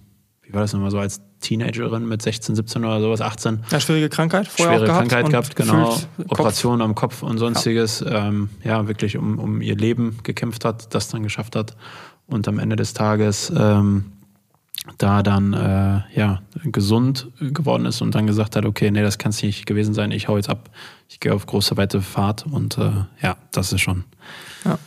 wie 0.43 0.53
war 0.53 0.61
das 0.61 0.73
nochmal 0.73 0.91
so, 0.91 0.99
als 0.99 1.21
Teenagerin 1.41 2.07
mit 2.09 2.23
16, 2.23 2.55
17 2.57 2.85
oder 2.85 3.01
sowas, 3.01 3.21
18, 3.21 3.65
Ja, 3.71 3.81
schwierige 3.81 4.09
Krankheit 4.09 4.49
vorher 4.49 4.79
schwere. 4.79 4.91
Krankheit 4.91 5.29
gehabt, 5.31 5.57
genau, 5.57 5.91
gefühlt 5.91 6.09
Kopf- 6.29 6.31
Operation 6.33 6.81
am 6.83 6.95
Kopf 6.95 7.23
und 7.23 7.39
sonstiges, 7.39 8.01
ja, 8.01 8.29
ähm, 8.29 8.49
ja 8.63 8.87
wirklich 8.89 9.17
um, 9.17 9.39
um 9.39 9.61
ihr 9.61 9.77
Leben 9.77 10.19
gekämpft 10.23 10.65
hat, 10.65 10.95
das 10.95 11.09
dann 11.09 11.23
geschafft 11.23 11.57
hat 11.57 11.77
und 12.27 12.49
am 12.49 12.59
Ende 12.59 12.77
des 12.77 12.95
Tages 12.95 13.53
ähm, 13.57 14.07
da 14.99 15.23
dann 15.23 15.53
äh, 15.55 16.03
ja 16.19 16.43
gesund 16.65 17.29
geworden 17.41 17.87
ist 17.87 18.03
und 18.03 18.15
dann 18.15 18.27
gesagt 18.27 18.55
hat, 18.57 18.65
okay, 18.67 18.91
nee, 18.91 19.03
das 19.03 19.17
kann 19.19 19.31
es 19.31 19.43
nicht 19.43 19.65
gewesen 19.67 19.95
sein, 19.95 20.11
ich 20.11 20.29
hau 20.29 20.37
jetzt 20.37 20.51
ab, 20.51 20.69
ich 21.09 21.21
gehe 21.21 21.33
auf 21.33 21.47
große 21.47 21.77
weite 21.79 22.01
Fahrt 22.03 22.45
und 22.47 22.77
äh, 22.79 22.91
ja, 23.23 23.37
das 23.53 23.73
ist 23.73 23.81
schon 23.81 24.05
Ja. 24.65 24.79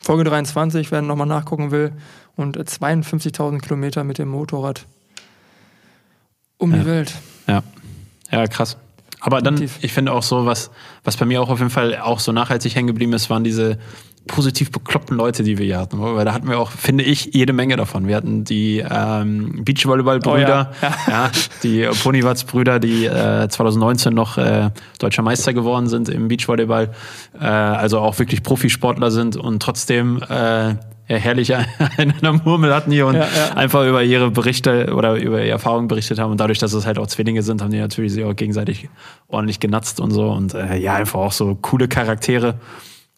Folge 0.00 0.24
23, 0.24 0.90
wer 0.90 1.02
nochmal 1.02 1.26
nachgucken 1.26 1.70
will. 1.70 1.92
Und 2.36 2.56
äh, 2.56 2.60
52.000 2.60 3.60
Kilometer 3.60 4.04
mit 4.04 4.18
dem 4.18 4.28
Motorrad 4.28 4.86
um 6.58 6.72
Ja. 6.72 6.78
die 6.78 6.86
Welt. 6.86 7.14
Ja. 7.46 7.62
Ja, 8.30 8.46
krass. 8.46 8.76
Aber 9.20 9.40
dann, 9.40 9.62
ich 9.80 9.92
finde 9.92 10.12
auch 10.12 10.22
so, 10.22 10.44
was, 10.44 10.70
was 11.02 11.16
bei 11.16 11.24
mir 11.24 11.40
auch 11.40 11.48
auf 11.48 11.58
jeden 11.58 11.70
Fall 11.70 11.96
auch 11.98 12.20
so 12.20 12.32
nachhaltig 12.32 12.74
hängen 12.74 12.88
geblieben 12.88 13.12
ist, 13.14 13.30
waren 13.30 13.42
diese 13.42 13.78
positiv 14.26 14.70
bekloppten 14.70 15.16
Leute, 15.16 15.42
die 15.42 15.56
wir 15.58 15.64
hier 15.66 15.78
hatten. 15.78 15.98
Weil 16.00 16.24
da 16.24 16.32
hatten 16.34 16.48
wir 16.48 16.58
auch, 16.58 16.70
finde 16.70 17.04
ich, 17.04 17.30
jede 17.32 17.52
Menge 17.54 17.76
davon. 17.76 18.06
Wir 18.06 18.16
hatten 18.16 18.44
die 18.44 18.78
ähm, 18.86 19.64
Beachvolleyball-Brüder, 19.64 20.72
Oh 20.72 20.84
ja. 20.84 20.94
ja. 21.08 21.30
die 21.62 21.88
Ponywatz-Brüder, 22.02 22.80
die 22.80 23.06
äh, 23.06 23.48
2019 23.48 24.12
noch 24.14 24.36
äh, 24.36 24.70
deutscher 24.98 25.22
Meister 25.22 25.54
geworden 25.54 25.88
sind 25.88 26.08
im 26.10 26.28
Beachvolleyball. 26.28 26.90
Äh, 27.38 27.44
also 27.46 28.00
auch 28.00 28.18
wirklich 28.18 28.42
Profisportler 28.42 29.10
sind 29.10 29.36
und 29.36 29.62
trotzdem 29.62 30.22
äh, 30.28 30.74
herrlich 31.06 31.54
an 31.56 31.66
der 32.22 32.32
Murmel 32.32 32.74
hatten 32.74 32.90
hier 32.90 33.06
und 33.06 33.14
Ja, 33.14 33.22
ja. 33.24 33.54
einfach 33.54 33.86
über 33.86 34.02
ihre 34.02 34.30
Berichte 34.30 34.94
oder 34.94 35.16
über 35.16 35.38
ihre 35.40 35.48
Erfahrungen 35.48 35.88
berichtet 35.88 36.18
haben. 36.18 36.30
Und 36.30 36.40
dadurch, 36.40 36.58
dass 36.58 36.72
es 36.72 36.86
halt 36.86 36.98
auch 36.98 37.06
Zwillinge 37.06 37.42
sind, 37.42 37.62
haben 37.62 37.70
die 37.70 37.78
natürlich 37.78 38.12
sich 38.12 38.24
auch 38.24 38.34
gegenseitig 38.34 38.88
ordentlich 39.28 39.60
genatzt 39.60 40.00
und 40.00 40.10
so. 40.10 40.30
Und 40.30 40.54
äh, 40.54 40.76
ja, 40.76 40.94
einfach 40.94 41.20
auch 41.20 41.32
so 41.32 41.56
coole 41.60 41.88
Charaktere, 41.88 42.54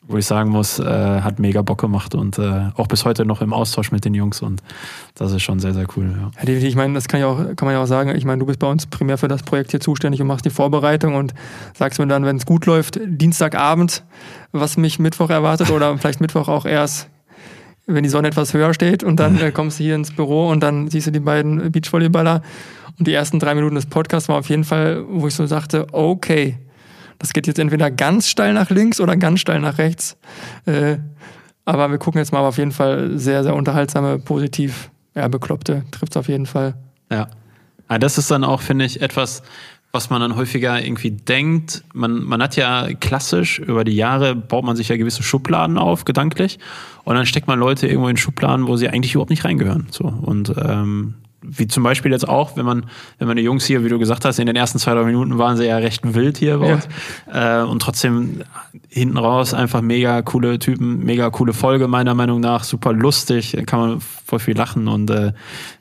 wo 0.08 0.16
ich 0.16 0.26
sagen 0.26 0.50
muss, 0.50 0.78
äh, 0.78 0.84
hat 0.84 1.38
mega 1.38 1.62
Bock 1.62 1.80
gemacht 1.80 2.14
und 2.14 2.38
äh, 2.38 2.70
auch 2.76 2.86
bis 2.86 3.04
heute 3.04 3.24
noch 3.24 3.40
im 3.40 3.52
Austausch 3.52 3.90
mit 3.92 4.04
den 4.04 4.14
Jungs. 4.14 4.40
Und 4.42 4.62
das 5.14 5.32
ist 5.32 5.42
schon 5.42 5.58
sehr, 5.58 5.74
sehr 5.74 5.86
cool. 5.96 6.12
Ja. 6.16 6.44
Ja. 6.44 6.48
Ich 6.52 6.76
meine, 6.76 6.94
das 6.94 7.08
kann, 7.08 7.20
ich 7.20 7.26
auch, 7.26 7.38
kann 7.38 7.66
man 7.66 7.72
ja 7.72 7.82
auch 7.82 7.86
sagen. 7.86 8.14
Ich 8.16 8.24
meine, 8.24 8.38
du 8.38 8.46
bist 8.46 8.58
bei 8.58 8.70
uns 8.70 8.86
primär 8.86 9.18
für 9.18 9.28
das 9.28 9.42
Projekt 9.42 9.70
hier 9.72 9.80
zuständig 9.80 10.20
und 10.20 10.26
machst 10.26 10.44
die 10.44 10.50
Vorbereitung 10.50 11.14
und 11.14 11.34
sagst 11.74 11.98
mir 11.98 12.06
dann, 12.06 12.24
wenn 12.24 12.36
es 12.36 12.46
gut 12.46 12.66
läuft, 12.66 13.00
Dienstagabend, 13.04 14.04
was 14.52 14.76
mich 14.76 14.98
Mittwoch 14.98 15.30
erwartet 15.30 15.70
oder 15.70 15.96
vielleicht 15.98 16.20
Mittwoch 16.20 16.48
auch 16.48 16.66
erst, 16.66 17.08
wenn 17.86 18.02
die 18.02 18.08
Sonne 18.08 18.28
etwas 18.28 18.52
höher 18.52 18.74
steht 18.74 19.02
und 19.02 19.20
dann 19.20 19.40
äh, 19.40 19.52
kommst 19.52 19.78
du 19.78 19.84
hier 19.84 19.94
ins 19.94 20.14
Büro 20.14 20.48
und 20.48 20.60
dann 20.60 20.88
siehst 20.88 21.06
du 21.06 21.10
die 21.10 21.20
beiden 21.20 21.70
Beachvolleyballer 21.70 22.42
und 22.98 23.06
die 23.06 23.12
ersten 23.12 23.38
drei 23.38 23.54
Minuten 23.54 23.74
des 23.74 23.86
Podcasts 23.86 24.28
war 24.28 24.36
auf 24.36 24.48
jeden 24.48 24.64
Fall, 24.64 25.04
wo 25.08 25.26
ich 25.28 25.34
so 25.34 25.46
sagte, 25.46 25.86
okay, 25.92 26.58
das 27.18 27.32
geht 27.32 27.46
jetzt 27.46 27.58
entweder 27.58 27.90
ganz 27.90 28.28
steil 28.28 28.52
nach 28.52 28.70
links 28.70 29.00
oder 29.00 29.16
ganz 29.16 29.40
steil 29.40 29.60
nach 29.60 29.78
rechts. 29.78 30.16
Äh, 30.66 30.98
aber 31.64 31.90
wir 31.90 31.98
gucken 31.98 32.20
jetzt 32.20 32.32
mal 32.32 32.40
auf 32.40 32.58
jeden 32.58 32.72
Fall 32.72 33.18
sehr, 33.18 33.42
sehr 33.42 33.54
unterhaltsame, 33.54 34.18
positiv, 34.18 34.90
ja, 35.14 35.26
bekloppte, 35.28 35.84
trifft 35.90 36.12
es 36.12 36.16
auf 36.16 36.28
jeden 36.28 36.46
Fall. 36.46 36.74
Ja. 37.10 37.28
Aber 37.88 37.98
das 37.98 38.18
ist 38.18 38.30
dann 38.30 38.44
auch, 38.44 38.60
finde 38.60 38.84
ich, 38.84 39.00
etwas, 39.00 39.42
was 39.96 40.10
man 40.10 40.20
dann 40.20 40.36
häufiger 40.36 40.84
irgendwie 40.84 41.10
denkt. 41.10 41.82
Man, 41.94 42.22
man 42.22 42.42
hat 42.42 42.54
ja 42.56 42.88
klassisch 43.00 43.58
über 43.58 43.82
die 43.82 43.96
Jahre 43.96 44.34
baut 44.34 44.62
man 44.62 44.76
sich 44.76 44.90
ja 44.90 44.96
gewisse 44.98 45.22
Schubladen 45.22 45.78
auf, 45.78 46.04
gedanklich. 46.04 46.58
Und 47.04 47.14
dann 47.14 47.24
steckt 47.24 47.48
man 47.48 47.58
Leute 47.58 47.88
irgendwo 47.88 48.08
in 48.08 48.18
Schubladen, 48.18 48.66
wo 48.66 48.76
sie 48.76 48.90
eigentlich 48.90 49.14
überhaupt 49.14 49.30
nicht 49.30 49.46
reingehören. 49.46 49.86
So. 49.90 50.04
Und 50.04 50.52
ähm, 50.58 51.14
wie 51.48 51.66
zum 51.68 51.82
Beispiel 51.82 52.12
jetzt 52.12 52.28
auch, 52.28 52.56
wenn 52.56 52.64
man, 52.66 52.86
wenn 53.18 53.28
man 53.28 53.36
die 53.36 53.42
Jungs 53.42 53.64
hier, 53.64 53.84
wie 53.84 53.88
du 53.88 53.98
gesagt 53.98 54.24
hast, 54.24 54.38
in 54.38 54.46
den 54.46 54.56
ersten 54.56 54.78
zwei, 54.78 54.94
drei 54.94 55.04
Minuten 55.04 55.38
waren 55.38 55.56
sie 55.56 55.66
ja 55.66 55.76
recht 55.78 56.14
wild 56.14 56.36
hier 56.38 56.58
bei 56.58 56.68
Ja. 56.68 56.74
uns. 56.74 56.88
Äh, 57.32 57.62
und 57.62 57.80
trotzdem 57.80 58.42
hinten 58.88 59.16
raus 59.18 59.54
einfach 59.54 59.80
mega 59.82 60.22
coole 60.22 60.58
Typen, 60.58 61.04
mega 61.04 61.30
coole 61.30 61.52
Folge 61.52 61.88
meiner 61.88 62.14
Meinung 62.14 62.40
nach, 62.40 62.64
super 62.64 62.92
lustig, 62.92 63.56
kann 63.66 63.80
man 63.80 64.00
voll 64.00 64.38
viel 64.38 64.56
lachen 64.56 64.88
und 64.88 65.10
äh, 65.10 65.32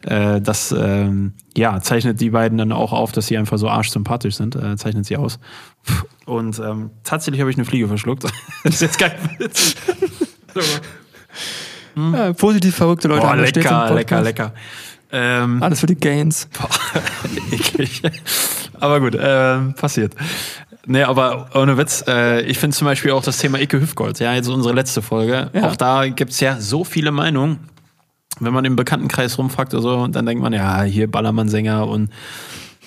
äh, 0.03 0.41
das 0.41 0.71
ähm, 0.77 1.33
ja, 1.57 1.79
zeichnet 1.81 2.19
die 2.21 2.29
beiden 2.29 2.57
dann 2.57 2.71
auch 2.71 2.93
auf, 2.93 3.11
dass 3.11 3.27
sie 3.27 3.37
einfach 3.37 3.57
so 3.57 3.69
arschsympathisch 3.69 4.35
sind, 4.35 4.55
äh, 4.55 4.75
zeichnet 4.77 5.05
sie 5.05 5.17
aus. 5.17 5.39
Und 6.25 6.59
ähm, 6.59 6.89
tatsächlich 7.03 7.39
habe 7.41 7.49
ich 7.51 7.57
eine 7.57 7.65
Fliege 7.65 7.87
verschluckt. 7.87 8.23
das 8.63 8.73
ist 8.75 8.81
jetzt 8.81 8.99
kein 8.99 9.11
Witz. 9.39 9.75
Ja, 11.97 12.33
positiv 12.33 12.75
verrückte 12.75 13.07
Leute. 13.07 13.21
Boah, 13.21 13.35
lecker, 13.37 13.61
Podcast. 13.61 13.93
lecker, 13.93 14.21
lecker. 14.21 14.53
Ähm, 15.17 15.63
Alles 15.63 15.79
für 15.79 15.85
die 15.87 15.95
Gains. 15.95 16.47
Boah, 16.59 16.69
eklig. 17.51 18.01
Aber 18.79 18.99
gut, 18.99 19.17
ähm, 19.19 19.73
passiert. 19.75 20.13
Nee, 20.87 21.03
aber 21.03 21.49
ohne 21.55 21.77
Witz, 21.77 22.03
äh, 22.07 22.41
ich 22.41 22.59
finde 22.59 22.75
zum 22.75 22.85
Beispiel 22.85 23.11
auch 23.11 23.23
das 23.23 23.37
Thema 23.37 23.59
Icke 23.59 23.79
Hüfgold, 23.79 24.19
ja, 24.19 24.33
jetzt 24.33 24.49
unsere 24.49 24.73
letzte 24.75 25.01
Folge. 25.01 25.49
Ja. 25.53 25.69
Auch 25.69 25.75
da 25.75 26.07
gibt's 26.07 26.39
ja 26.41 26.59
so 26.59 26.83
viele 26.83 27.11
Meinungen. 27.11 27.59
Wenn 28.39 28.53
man 28.53 28.65
im 28.65 28.75
Bekanntenkreis 28.75 29.37
rumfragt 29.37 29.73
oder 29.73 29.81
so, 29.81 30.07
dann 30.07 30.25
denkt 30.25 30.43
man, 30.43 30.51
ja, 30.51 30.83
hier 30.83 31.09
Ballermann-Sänger 31.09 31.87
und 31.87 32.09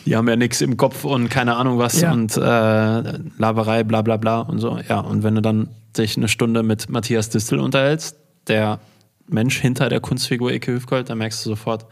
die 0.05 0.15
haben 0.15 0.29
ja 0.29 0.37
nichts 0.37 0.61
im 0.61 0.77
Kopf 0.77 1.05
und 1.05 1.29
keine 1.31 1.57
Ahnung 1.57 1.79
was 1.79 2.01
Ja. 2.01 2.13
und 2.13 2.37
äh, 2.37 3.19
Laberei, 3.39 3.83
bla 3.85 4.03
bla 4.03 4.17
bla 4.19 4.41
und 4.41 4.59
so. 4.59 4.79
Ja, 4.89 5.01
und 5.01 5.23
wenn 5.23 5.35
du 5.35 5.41
dann 5.43 5.69
dich 5.97 6.17
eine 6.19 6.29
Stunde 6.29 6.63
mit 6.63 6.91
Matthias 6.91 7.31
Distel 7.31 7.59
unterhältst, 7.59 8.17
der 8.47 8.79
Mensch 9.27 9.59
hinter 9.59 9.89
der 9.89 10.01
Kunstfigur 10.01 10.53
Icke 10.53 10.73
Hüfgold, 10.73 11.09
dann 11.11 11.19
merkst 11.19 11.45
du 11.45 11.51
sofort, 11.51 11.87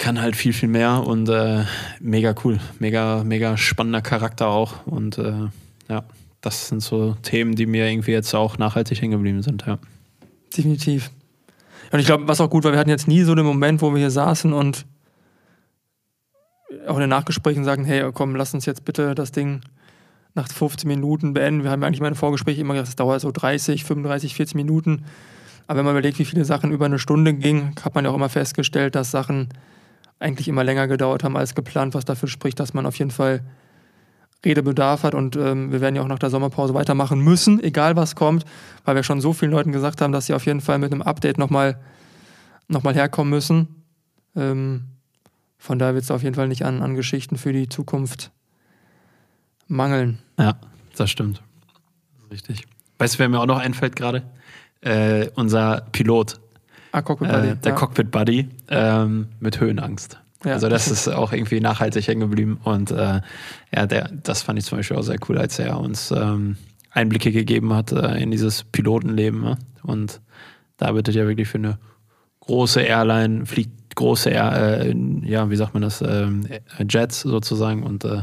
kann 0.00 0.20
halt 0.20 0.34
viel, 0.34 0.54
viel 0.54 0.68
mehr 0.70 1.06
und 1.06 1.28
äh, 1.28 1.64
mega 2.00 2.34
cool. 2.42 2.58
Mega, 2.78 3.22
mega 3.22 3.58
spannender 3.58 4.00
Charakter 4.00 4.48
auch. 4.48 4.86
Und 4.86 5.18
äh, 5.18 5.48
ja, 5.90 6.04
das 6.40 6.68
sind 6.68 6.80
so 6.82 7.16
Themen, 7.22 7.54
die 7.54 7.66
mir 7.66 7.86
irgendwie 7.86 8.12
jetzt 8.12 8.34
auch 8.34 8.56
nachhaltig 8.56 9.00
hängen 9.02 9.12
geblieben 9.12 9.42
sind, 9.42 9.66
ja. 9.66 9.78
Definitiv. 10.56 11.10
Und 11.92 12.00
ich 12.00 12.06
glaube, 12.06 12.26
was 12.26 12.40
auch 12.40 12.48
gut 12.48 12.64
war, 12.64 12.72
wir 12.72 12.78
hatten 12.78 12.88
jetzt 12.88 13.08
nie 13.08 13.22
so 13.22 13.34
den 13.34 13.44
Moment, 13.44 13.82
wo 13.82 13.92
wir 13.92 13.98
hier 13.98 14.10
saßen 14.10 14.54
und 14.54 14.86
auch 16.86 16.94
in 16.94 17.00
den 17.00 17.10
Nachgesprächen 17.10 17.64
sagen, 17.64 17.84
hey, 17.84 18.10
komm, 18.14 18.34
lass 18.36 18.54
uns 18.54 18.64
jetzt 18.64 18.86
bitte 18.86 19.14
das 19.14 19.32
Ding 19.32 19.60
nach 20.34 20.48
15 20.48 20.88
Minuten 20.88 21.34
beenden. 21.34 21.62
Wir 21.62 21.70
haben 21.70 21.84
eigentlich 21.84 22.00
meine 22.00 22.14
Vorgespräche 22.14 22.62
immer 22.62 22.72
gesagt, 22.72 22.88
das 22.88 22.96
dauert 22.96 23.20
so 23.20 23.32
30, 23.32 23.84
35, 23.84 24.34
40 24.34 24.54
Minuten. 24.54 25.04
Aber 25.66 25.78
wenn 25.78 25.84
man 25.84 25.94
überlegt, 25.94 26.18
wie 26.18 26.24
viele 26.24 26.46
Sachen 26.46 26.72
über 26.72 26.86
eine 26.86 26.98
Stunde 26.98 27.34
gingen, 27.34 27.74
hat 27.84 27.94
man 27.94 28.06
ja 28.06 28.10
auch 28.10 28.14
immer 28.14 28.30
festgestellt, 28.30 28.94
dass 28.94 29.10
Sachen 29.10 29.50
eigentlich 30.20 30.48
immer 30.48 30.62
länger 30.62 30.86
gedauert 30.86 31.24
haben 31.24 31.36
als 31.36 31.54
geplant, 31.54 31.94
was 31.94 32.04
dafür 32.04 32.28
spricht, 32.28 32.60
dass 32.60 32.74
man 32.74 32.86
auf 32.86 32.96
jeden 32.96 33.10
Fall 33.10 33.42
Redebedarf 34.44 35.02
hat 35.02 35.14
und 35.14 35.36
ähm, 35.36 35.70
wir 35.70 35.80
werden 35.80 35.96
ja 35.96 36.02
auch 36.02 36.08
nach 36.08 36.18
der 36.18 36.30
Sommerpause 36.30 36.72
weitermachen 36.72 37.20
müssen, 37.20 37.62
egal 37.62 37.96
was 37.96 38.14
kommt, 38.14 38.44
weil 38.84 38.94
wir 38.94 39.02
schon 39.02 39.20
so 39.20 39.32
vielen 39.32 39.50
Leuten 39.50 39.72
gesagt 39.72 40.00
haben, 40.00 40.12
dass 40.12 40.26
sie 40.26 40.34
auf 40.34 40.46
jeden 40.46 40.60
Fall 40.60 40.78
mit 40.78 40.92
einem 40.92 41.02
Update 41.02 41.36
nochmal 41.36 41.78
noch 42.68 42.82
mal 42.82 42.94
herkommen 42.94 43.30
müssen. 43.30 43.82
Ähm, 44.36 44.84
von 45.58 45.78
daher 45.78 45.94
wird 45.94 46.04
es 46.04 46.10
auf 46.10 46.22
jeden 46.22 46.34
Fall 46.34 46.48
nicht 46.48 46.64
an, 46.64 46.82
an 46.82 46.94
Geschichten 46.94 47.36
für 47.36 47.52
die 47.52 47.68
Zukunft 47.68 48.30
mangeln. 49.66 50.18
Ja, 50.38 50.56
das 50.96 51.10
stimmt. 51.10 51.42
Richtig. 52.30 52.64
Weißt 52.98 53.14
du, 53.14 53.18
wer 53.18 53.28
mir 53.28 53.40
auch 53.40 53.46
noch 53.46 53.58
einfällt 53.58 53.96
gerade? 53.96 54.22
Äh, 54.80 55.28
unser 55.34 55.82
Pilot, 55.92 56.40
Ah, 56.92 57.02
Cockpit 57.02 57.28
äh, 57.28 57.32
Buddy. 57.32 57.54
der 57.56 57.72
ja. 57.72 57.78
Cockpit 57.78 58.10
Buddy, 58.10 58.48
ähm, 58.68 59.28
mit 59.38 59.60
Höhenangst. 59.60 60.18
Ja. 60.44 60.52
Also 60.52 60.68
das 60.68 60.88
ist 60.90 61.08
auch 61.08 61.32
irgendwie 61.32 61.60
nachhaltig 61.60 62.08
hängen 62.08 62.20
geblieben. 62.20 62.60
Und 62.64 62.90
äh, 62.90 63.20
ja, 63.74 63.86
der, 63.86 64.10
das 64.22 64.42
fand 64.42 64.58
ich 64.58 64.64
zum 64.64 64.78
Beispiel 64.78 64.96
auch 64.96 65.02
sehr 65.02 65.18
cool, 65.28 65.38
als 65.38 65.58
er 65.58 65.78
uns 65.78 66.10
ähm, 66.10 66.56
Einblicke 66.90 67.32
gegeben 67.32 67.72
hat 67.74 67.92
äh, 67.92 68.16
in 68.20 68.30
dieses 68.30 68.64
Pilotenleben. 68.64 69.40
Ne? 69.40 69.58
Und 69.82 70.20
da 70.76 70.86
arbeitet 70.86 71.16
er 71.16 71.26
wirklich 71.28 71.48
für 71.48 71.58
eine 71.58 71.78
große 72.40 72.80
Airline, 72.80 73.46
fliegt 73.46 73.94
große, 73.94 74.30
Air, 74.30 74.82
äh, 74.82 74.94
ja, 75.24 75.50
wie 75.50 75.56
sagt 75.56 75.74
man 75.74 75.82
das, 75.82 76.02
ähm, 76.02 76.46
Jets 76.88 77.20
sozusagen. 77.20 77.82
Und 77.82 78.04
äh, 78.04 78.22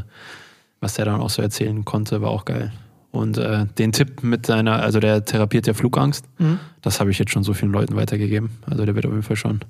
was 0.80 0.94
der 0.94 1.04
dann 1.04 1.20
auch 1.20 1.30
so 1.30 1.42
erzählen 1.42 1.84
konnte, 1.84 2.20
war 2.20 2.30
auch 2.30 2.44
geil. 2.44 2.72
Und 3.10 3.38
äh, 3.38 3.64
den 3.78 3.92
Tipp 3.92 4.22
mit 4.22 4.46
seiner, 4.46 4.82
also 4.82 5.00
der 5.00 5.24
therapiert 5.24 5.66
ja 5.66 5.74
Flugangst, 5.74 6.24
Mhm. 6.38 6.58
das 6.82 7.00
habe 7.00 7.10
ich 7.10 7.18
jetzt 7.18 7.32
schon 7.32 7.42
so 7.42 7.54
vielen 7.54 7.72
Leuten 7.72 7.96
weitergegeben. 7.96 8.50
Also 8.68 8.84
der 8.84 8.94
wird 8.94 9.06
auf 9.06 9.12
jeden 9.12 9.22
Fall 9.22 9.36
schon 9.36 9.60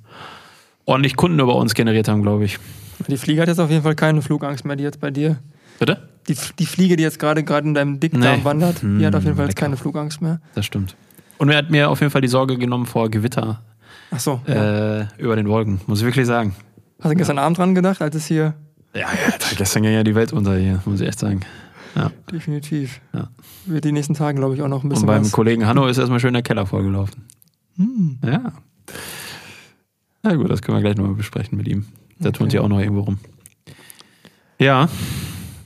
ordentlich 0.84 1.16
Kunden 1.16 1.38
über 1.38 1.54
uns 1.56 1.74
generiert 1.74 2.08
haben, 2.08 2.22
glaube 2.22 2.44
ich. 2.44 2.58
Die 3.06 3.16
Fliege 3.16 3.40
hat 3.42 3.48
jetzt 3.48 3.60
auf 3.60 3.70
jeden 3.70 3.82
Fall 3.82 3.94
keine 3.94 4.22
Flugangst 4.22 4.64
mehr, 4.64 4.74
die 4.76 4.82
jetzt 4.82 5.00
bei 5.00 5.10
dir. 5.10 5.36
Bitte? 5.78 6.08
Die, 6.26 6.36
die 6.58 6.66
Fliege, 6.66 6.96
die 6.96 7.02
jetzt 7.04 7.18
gerade 7.20 7.44
gerade 7.44 7.66
in 7.68 7.74
deinem 7.74 8.00
Dickdarm 8.00 8.40
Nee. 8.40 8.44
wandert, 8.44 8.82
die 8.82 9.06
hat 9.06 9.14
auf 9.14 9.22
jeden 9.24 9.36
Fall 9.36 9.46
jetzt 9.46 9.56
lecker. 9.56 9.66
keine 9.66 9.76
Flugangst 9.76 10.20
mehr. 10.20 10.40
Das 10.54 10.66
stimmt. 10.66 10.96
Und 11.38 11.48
er 11.50 11.58
hat 11.58 11.70
mir 11.70 11.88
auf 11.88 12.00
jeden 12.00 12.10
Fall 12.10 12.20
die 12.20 12.28
Sorge 12.28 12.58
genommen 12.58 12.86
vor 12.86 13.08
Gewitter 13.08 13.62
Ach 14.10 14.18
so. 14.18 14.40
Ja. 14.46 15.00
äh, 15.02 15.06
über 15.18 15.36
den 15.36 15.48
Wolken, 15.48 15.80
muss 15.86 16.00
ich 16.00 16.04
wirklich 16.04 16.26
sagen. 16.26 16.56
Hast 17.00 17.12
du 17.12 17.16
gestern 17.16 17.38
Abend 17.38 17.58
dran 17.58 17.74
gedacht, 17.76 18.02
als 18.02 18.16
es 18.16 18.26
hier 18.26 18.54
Ja, 18.94 19.02
ja, 19.02 19.08
gestern 19.56 19.84
ging 19.84 19.92
ja 19.92 20.02
die 20.02 20.16
Welt 20.16 20.32
unter 20.32 20.56
hier, 20.56 20.80
muss 20.84 21.00
ich 21.00 21.06
echt 21.06 21.20
sagen. 21.20 21.40
Ja. 21.98 22.10
definitiv 22.32 23.00
Ja. 23.12 23.28
wird 23.66 23.84
die 23.84 23.92
nächsten 23.92 24.14
Tage, 24.14 24.38
glaube 24.38 24.54
ich, 24.54 24.62
auch 24.62 24.68
noch 24.68 24.80
ein 24.80 24.84
Und 24.84 24.90
bisschen 24.90 25.06
beim 25.06 25.22
was. 25.24 25.32
Kollegen 25.32 25.66
Hanno 25.66 25.86
ist 25.86 25.98
erstmal 25.98 26.20
schön 26.20 26.32
der 26.32 26.42
Keller 26.42 26.66
vollgelaufen. 26.66 27.24
Hm. 27.76 28.18
Ja. 28.24 28.52
Na 30.22 30.34
gut, 30.34 30.50
das 30.50 30.62
können 30.62 30.76
wir 30.78 30.82
gleich 30.82 30.96
nochmal 30.96 31.14
besprechen 31.14 31.56
mit 31.58 31.68
ihm. 31.68 31.86
Der 32.18 32.28
Okay. 32.28 32.38
turnt 32.38 32.52
ja 32.52 32.60
auch 32.62 32.68
noch 32.68 32.80
irgendwo 32.80 33.02
rum. 33.02 33.18
Ja, 34.58 34.88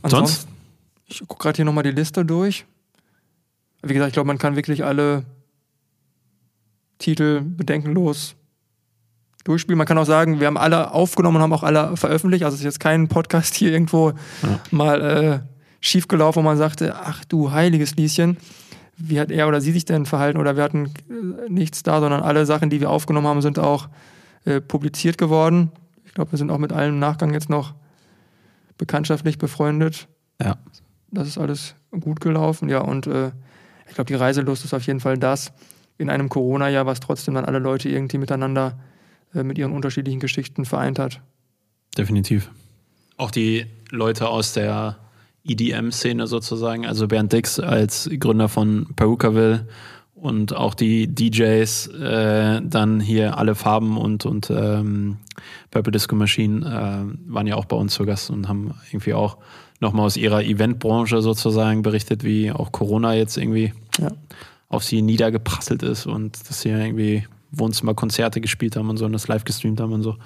Ansonsten, 0.03 0.51
ich 1.07 1.21
gucke 1.27 1.43
gerade 1.43 1.57
hier 1.57 1.65
nochmal 1.65 1.85
die 1.85 1.91
Liste 1.93 2.25
durch. 2.25 2.67
Wie 3.83 3.95
gesagt, 3.95 4.09
ich 4.09 4.15
glaube, 4.15 4.27
man 4.27 4.39
kann 4.39 4.57
wirklich 4.57 4.85
alle 4.85 5.25
Titel 6.99 7.41
bedenkenlos 7.41 8.35
durchspielen. 9.45 9.79
Man 9.79 9.87
kann 9.87 9.99
auch 9.99 10.07
sagen, 10.07 10.41
wir 10.41 10.47
haben 10.47 10.57
alle 10.59 10.93
aufgenommen 10.93 11.37
und 11.37 11.43
haben 11.43 11.53
auch 11.53 11.63
alle 11.63 11.97
veröffentlicht. 11.97 12.45
Also 12.45 12.55
es 12.55 12.61
ist 12.61 12.65
jetzt 12.65 12.81
kein 12.81 13.09
Podcast 13.09 13.55
hier 13.55 13.73
irgendwo 13.73 14.11
Ja. 14.43 14.61
mal 14.71 15.01
äh, 15.01 15.41
schiefgelaufen, 15.83 16.43
wo 16.43 16.45
man 16.45 16.57
sagte, 16.57 16.95
ach 16.97 17.25
du 17.27 17.51
heiliges 17.51 17.97
Lieschen, 17.97 18.39
wie 18.97 19.21
hat 19.21 19.31
er 19.31 19.49
oder 19.49 19.61
sie 19.61 19.73
sich 19.73 19.85
denn 19.85 20.07
verhalten 20.07 20.39
oder 20.39 20.57
wir 20.57 20.63
hatten 20.63 20.87
äh, 20.87 21.51
nichts 21.51 21.83
da, 21.83 22.01
sondern 22.01 22.23
alle 22.23 22.47
Sachen, 22.47 22.71
die 22.71 22.81
wir 22.81 22.89
aufgenommen 22.89 23.27
haben, 23.27 23.43
sind 23.43 23.59
auch 23.59 23.89
äh, 24.45 24.61
publiziert 24.61 25.19
geworden. 25.19 25.71
Ich 26.07 26.15
glaube, 26.15 26.33
wir 26.33 26.39
sind 26.39 26.51
auch 26.51 26.59
mit 26.59 26.73
allem 26.73 26.95
im 26.95 26.99
Nachgang 27.01 27.35
jetzt 27.35 27.51
noch 27.51 27.75
bekanntschaftlich 28.79 29.39
befreundet. 29.39 30.09
Ja. 30.41 30.57
Das 31.11 31.29
ist 31.29 31.37
alles 31.37 31.75
gut 31.91 32.21
gelaufen, 32.21 32.69
ja. 32.69 32.81
Und 32.81 33.07
äh, 33.07 33.33
ich 33.89 33.95
glaube, 33.95 34.09
die 34.09 34.15
Reiselust 34.15 34.65
ist 34.65 34.75
auf 34.75 34.87
jeden 34.87 35.01
Fall 35.01 35.19
das 35.19 35.53
in 35.99 36.09
einem 36.09 36.29
Corona-Jahr, 36.29 36.87
was 36.87 37.01
trotzdem 37.01 37.35
dann 37.35 37.45
alle 37.45 37.59
Leute 37.59 37.89
irgendwie 37.89 38.19
miteinander 38.19 38.79
äh, 39.35 39.43
mit 39.43 39.59
ihren 39.59 39.73
unterschiedlichen 39.73 40.21
Geschichten 40.21 40.65
vereint 40.65 40.99
hat. 40.99 41.21
Definitiv. 41.97 42.51
Auch 43.17 43.31
die 43.31 43.67
Leute 43.91 44.29
aus 44.29 44.53
der 44.53 44.99
EDM-Szene 45.45 46.27
sozusagen, 46.27 46.87
also 46.87 47.09
Bernd 47.09 47.33
Dix 47.33 47.59
als 47.59 48.09
Gründer 48.19 48.49
von 48.49 48.89
Perukaville 48.97 49.67
und 50.15 50.55
auch 50.55 50.75
die 50.75 51.13
DJs, 51.13 51.89
äh, 51.89 52.61
dann 52.63 53.01
hier 53.01 53.37
alle 53.39 53.55
Farben 53.57 53.97
und, 53.97 54.25
und 54.25 54.51
ähm, 54.51 55.17
Purple 55.73 55.91
Disco 55.91 56.15
Machine 56.15 56.65
äh, 56.65 57.33
waren 57.33 57.47
ja 57.47 57.57
auch 57.57 57.65
bei 57.65 57.77
uns 57.77 57.95
zu 57.95 58.05
Gast 58.05 58.31
und 58.31 58.49
haben 58.49 58.75
irgendwie 58.91 59.15
auch 59.15 59.39
nochmal 59.81 60.07
aus 60.07 60.17
ihrer 60.17 60.45
Eventbranche 60.45 61.23
sozusagen 61.23 61.83
berichtet, 61.83 62.23
wie 62.23 62.53
auch 62.53 62.71
Corona 62.71 63.15
jetzt 63.15 63.37
irgendwie 63.37 63.73
Ja. 63.99 64.13
auf 64.69 64.85
sie 64.85 65.03
niedergeprasselt 65.03 65.83
ist 65.83 66.07
und 66.07 66.49
dass 66.49 66.61
sie 66.61 66.69
irgendwie 66.69 67.27
Wohnzimmerkonzerte 67.51 68.41
gespielt 68.41 68.77
haben 68.77 68.89
und 68.91 68.97
so 68.99 69.05
und 69.07 69.13
das 69.13 69.27
live 69.27 69.45
gestreamt 69.45 69.81
haben 69.81 69.93
und 69.93 70.03
so. 70.03 70.17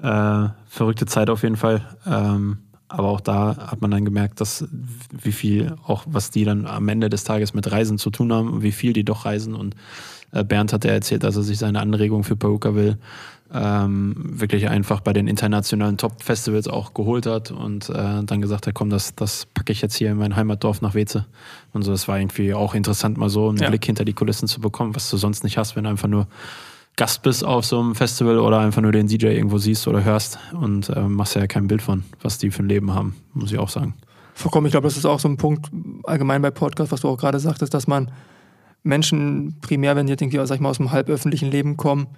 Äh, 0.00 0.48
verrückte 0.68 1.06
Zeit 1.06 1.30
auf 1.30 1.42
jeden 1.42 1.56
Fall. 1.56 1.82
Ähm, 2.06 2.58
aber 2.92 3.08
auch 3.08 3.20
da 3.20 3.68
hat 3.70 3.80
man 3.80 3.90
dann 3.90 4.04
gemerkt, 4.04 4.40
dass 4.40 4.66
wie 5.10 5.32
viel 5.32 5.74
auch, 5.86 6.04
was 6.06 6.30
die 6.30 6.44
dann 6.44 6.66
am 6.66 6.88
Ende 6.88 7.08
des 7.08 7.24
Tages 7.24 7.54
mit 7.54 7.70
Reisen 7.70 7.98
zu 7.98 8.10
tun 8.10 8.32
haben, 8.32 8.48
und 8.50 8.62
wie 8.62 8.72
viel 8.72 8.92
die 8.92 9.04
doch 9.04 9.24
reisen. 9.24 9.54
Und 9.54 9.74
äh, 10.32 10.44
Bernd 10.44 10.72
hat 10.72 10.84
ja 10.84 10.92
erzählt, 10.92 11.24
dass 11.24 11.36
er 11.36 11.42
sich 11.42 11.58
seine 11.58 11.80
Anregung 11.80 12.24
für 12.24 12.36
Peruka 12.36 12.74
will 12.74 12.98
ähm, 13.54 14.14
wirklich 14.16 14.68
einfach 14.68 15.00
bei 15.00 15.12
den 15.12 15.26
internationalen 15.28 15.98
Top-Festivals 15.98 16.68
auch 16.68 16.94
geholt 16.94 17.26
hat 17.26 17.50
und 17.50 17.90
äh, 17.90 18.22
dann 18.24 18.40
gesagt 18.40 18.66
hat, 18.66 18.74
komm, 18.74 18.88
das, 18.88 19.14
das 19.14 19.46
packe 19.46 19.72
ich 19.72 19.82
jetzt 19.82 19.94
hier 19.94 20.10
in 20.10 20.16
mein 20.16 20.36
Heimatdorf 20.36 20.80
nach 20.80 20.94
Weze. 20.94 21.26
Und 21.72 21.82
so, 21.82 21.92
das 21.92 22.08
war 22.08 22.18
irgendwie 22.18 22.54
auch 22.54 22.74
interessant, 22.74 23.18
mal 23.18 23.28
so 23.28 23.50
einen 23.50 23.58
Ja. 23.58 23.68
Blick 23.68 23.84
hinter 23.84 24.04
die 24.04 24.14
Kulissen 24.14 24.48
zu 24.48 24.60
bekommen, 24.60 24.94
was 24.94 25.10
du 25.10 25.18
sonst 25.18 25.44
nicht 25.44 25.58
hast, 25.58 25.76
wenn 25.76 25.84
du 25.84 25.90
einfach 25.90 26.08
nur 26.08 26.26
Gast 26.96 27.22
bist 27.22 27.44
auf 27.44 27.64
so 27.64 27.80
einem 27.80 27.94
Festival 27.94 28.38
oder 28.38 28.58
einfach 28.60 28.82
nur 28.82 28.92
den 28.92 29.06
DJ 29.06 29.26
irgendwo 29.28 29.58
siehst 29.58 29.88
oder 29.88 30.04
hörst 30.04 30.38
und 30.52 30.90
äh, 30.90 31.00
machst 31.02 31.34
ja 31.34 31.46
kein 31.46 31.66
Bild 31.66 31.80
von, 31.80 32.04
was 32.20 32.38
die 32.38 32.50
für 32.50 32.62
ein 32.62 32.68
Leben 32.68 32.94
haben, 32.94 33.16
muss 33.32 33.50
ich 33.50 33.58
auch 33.58 33.70
sagen. 33.70 33.94
Vollkommen, 34.34 34.66
ich 34.66 34.72
glaube, 34.72 34.86
das 34.86 34.96
ist 34.96 35.06
auch 35.06 35.20
so 35.20 35.28
ein 35.28 35.36
Punkt 35.36 35.70
allgemein 36.04 36.42
bei 36.42 36.50
Podcasts, 36.50 36.92
was 36.92 37.00
du 37.00 37.08
auch 37.08 37.16
gerade 37.16 37.38
sagtest, 37.38 37.72
dass 37.72 37.86
man 37.86 38.10
Menschen 38.82 39.56
primär, 39.60 39.96
wenn 39.96 40.06
die 40.06 40.12
jetzt 40.12 40.22
irgendwie, 40.22 40.44
sag 40.46 40.56
ich 40.56 40.60
mal, 40.60 40.70
aus 40.70 40.78
dem 40.78 40.92
halböffentlichen 40.92 41.50
Leben 41.50 41.76
kommen, 41.76 42.08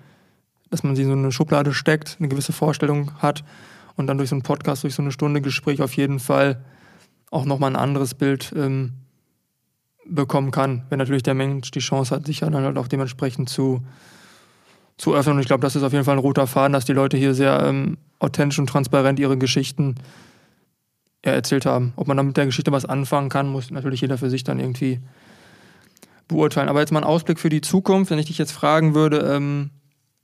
dass 0.71 0.83
man 0.83 0.97
sie 0.97 1.03
in 1.03 1.09
so 1.09 1.15
eine 1.15 1.31
Schublade 1.31 1.73
steckt, 1.73 2.17
eine 2.19 2.29
gewisse 2.29 2.53
Vorstellung 2.53 3.13
hat 3.19 3.45
und 3.97 4.07
dann 4.07 4.19
durch 4.19 4.31
so 4.31 4.35
einen 4.35 4.43
Podcast, 4.43 4.83
durch 4.83 4.95
so 4.95 5.03
eine 5.03 5.13
Stunde 5.13 5.41
Gespräch 5.41 5.83
auf 5.83 5.97
jeden 5.97 6.19
Fall 6.19 6.65
auch 7.31 7.45
nochmal 7.45 7.71
ein 7.71 7.77
anderes 7.77 8.15
Bild 8.15 8.53
ähm, 8.57 8.93
bekommen 10.07 10.51
kann, 10.51 10.85
wenn 10.89 10.99
natürlich 10.99 11.23
der 11.23 11.35
Mensch 11.35 11.71
die 11.71 11.81
Chance 11.81 12.15
hat, 12.15 12.27
sich 12.27 12.41
dann 12.41 12.55
halt 12.55 12.79
auch 12.79 12.89
dementsprechend 12.89 13.49
zu, 13.49 13.83
zu 14.97 15.15
öffnen. 15.15 15.37
Und 15.37 15.41
ich 15.41 15.47
glaube, 15.47 15.63
das 15.63 15.77
ist 15.77 15.83
auf 15.83 15.93
jeden 15.93 16.05
Fall 16.05 16.17
ein 16.17 16.21
roter 16.21 16.47
Faden, 16.47 16.73
dass 16.73 16.85
die 16.85 16.93
Leute 16.93 17.17
hier 17.17 17.35
sehr 17.35 17.63
ähm, 17.65 17.99
authentisch 18.19 18.59
und 18.59 18.69
transparent 18.69 19.19
ihre 19.19 19.37
Geschichten 19.37 19.97
ja, 21.25 21.33
erzählt 21.33 21.67
haben. 21.67 21.93
Ob 21.97 22.07
man 22.07 22.17
dann 22.17 22.27
mit 22.27 22.37
der 22.37 22.47
Geschichte 22.47 22.73
was 22.73 22.85
anfangen 22.85 23.29
kann, 23.29 23.49
muss 23.49 23.71
natürlich 23.71 24.01
jeder 24.01 24.19
für 24.19 24.31
sich 24.31 24.45
dann 24.45 24.61
irgendwie 24.61 25.01
beurteilen. 26.29 26.69
Aber 26.69 26.81
jetzt 26.81 26.93
mal 26.93 27.01
ein 27.01 27.05
Ausblick 27.05 27.39
für 27.39 27.49
die 27.49 27.61
Zukunft, 27.61 28.11
wenn 28.11 28.19
ich 28.19 28.27
dich 28.27 28.39
jetzt 28.39 28.53
fragen 28.53 28.95
würde, 28.95 29.19
ähm, 29.19 29.71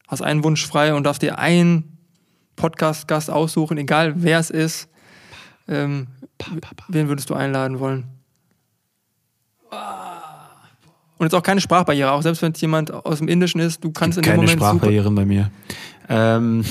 hast 0.08 0.22
einen 0.22 0.44
Wunsch 0.44 0.66
frei 0.66 0.94
und 0.94 1.04
darfst 1.04 1.22
dir 1.22 1.38
einen 1.38 1.98
Podcast-Gast 2.56 3.30
aussuchen, 3.30 3.78
egal 3.78 4.14
wer 4.16 4.38
es 4.38 4.50
ist, 4.50 4.88
ähm, 5.68 6.08
wen 6.88 7.08
würdest 7.08 7.30
du 7.30 7.34
einladen 7.34 7.80
wollen? 7.80 8.06
Und 11.20 11.26
jetzt 11.26 11.34
auch 11.34 11.42
keine 11.42 11.60
Sprachbarriere, 11.60 12.12
auch 12.12 12.22
selbst 12.22 12.40
wenn 12.40 12.52
es 12.52 12.60
jemand 12.62 12.90
aus 12.94 13.18
dem 13.18 13.28
Indischen 13.28 13.60
ist, 13.60 13.84
du 13.84 13.92
kannst 13.92 14.16
in 14.16 14.22
dem 14.22 14.30
Keine 14.30 14.36
Moment 14.36 14.58
super, 14.58 14.70
Sprachbarrieren 14.70 15.14
bei 15.14 15.26
mir. 15.26 15.50
Ähm, 16.08 16.64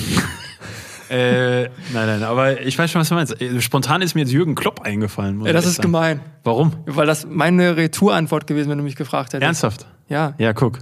äh, 1.12 1.66
nein, 1.66 1.70
nein, 1.94 2.24
aber 2.24 2.60
ich 2.62 2.76
weiß 2.76 2.90
schon, 2.90 3.00
was 3.00 3.10
du 3.10 3.14
meinst. 3.14 3.40
Äh, 3.40 3.62
Spontan 3.62 4.02
ist 4.02 4.16
mir 4.16 4.22
jetzt 4.22 4.32
Jürgen 4.32 4.56
Klopp 4.56 4.82
eingefallen. 4.82 5.40
Ja, 5.46 5.54
das 5.54 5.68
ist 5.68 5.76
sagen. 5.76 5.92
gemein. 5.92 6.22
Warum? 6.44 6.74
Weil 6.88 7.06
das 7.06 7.28
meine 7.30 7.78
Retourantwort 7.78 8.48
gewesen, 8.48 8.72
wenn 8.72 8.80
du 8.80 8.84
mich 8.84 8.96
gefragt 8.96 9.34
hättest. 9.34 9.44
Ernsthaft? 9.46 9.86
Ja, 10.08 10.34
Ja, 10.40 10.52
guck. 10.54 10.80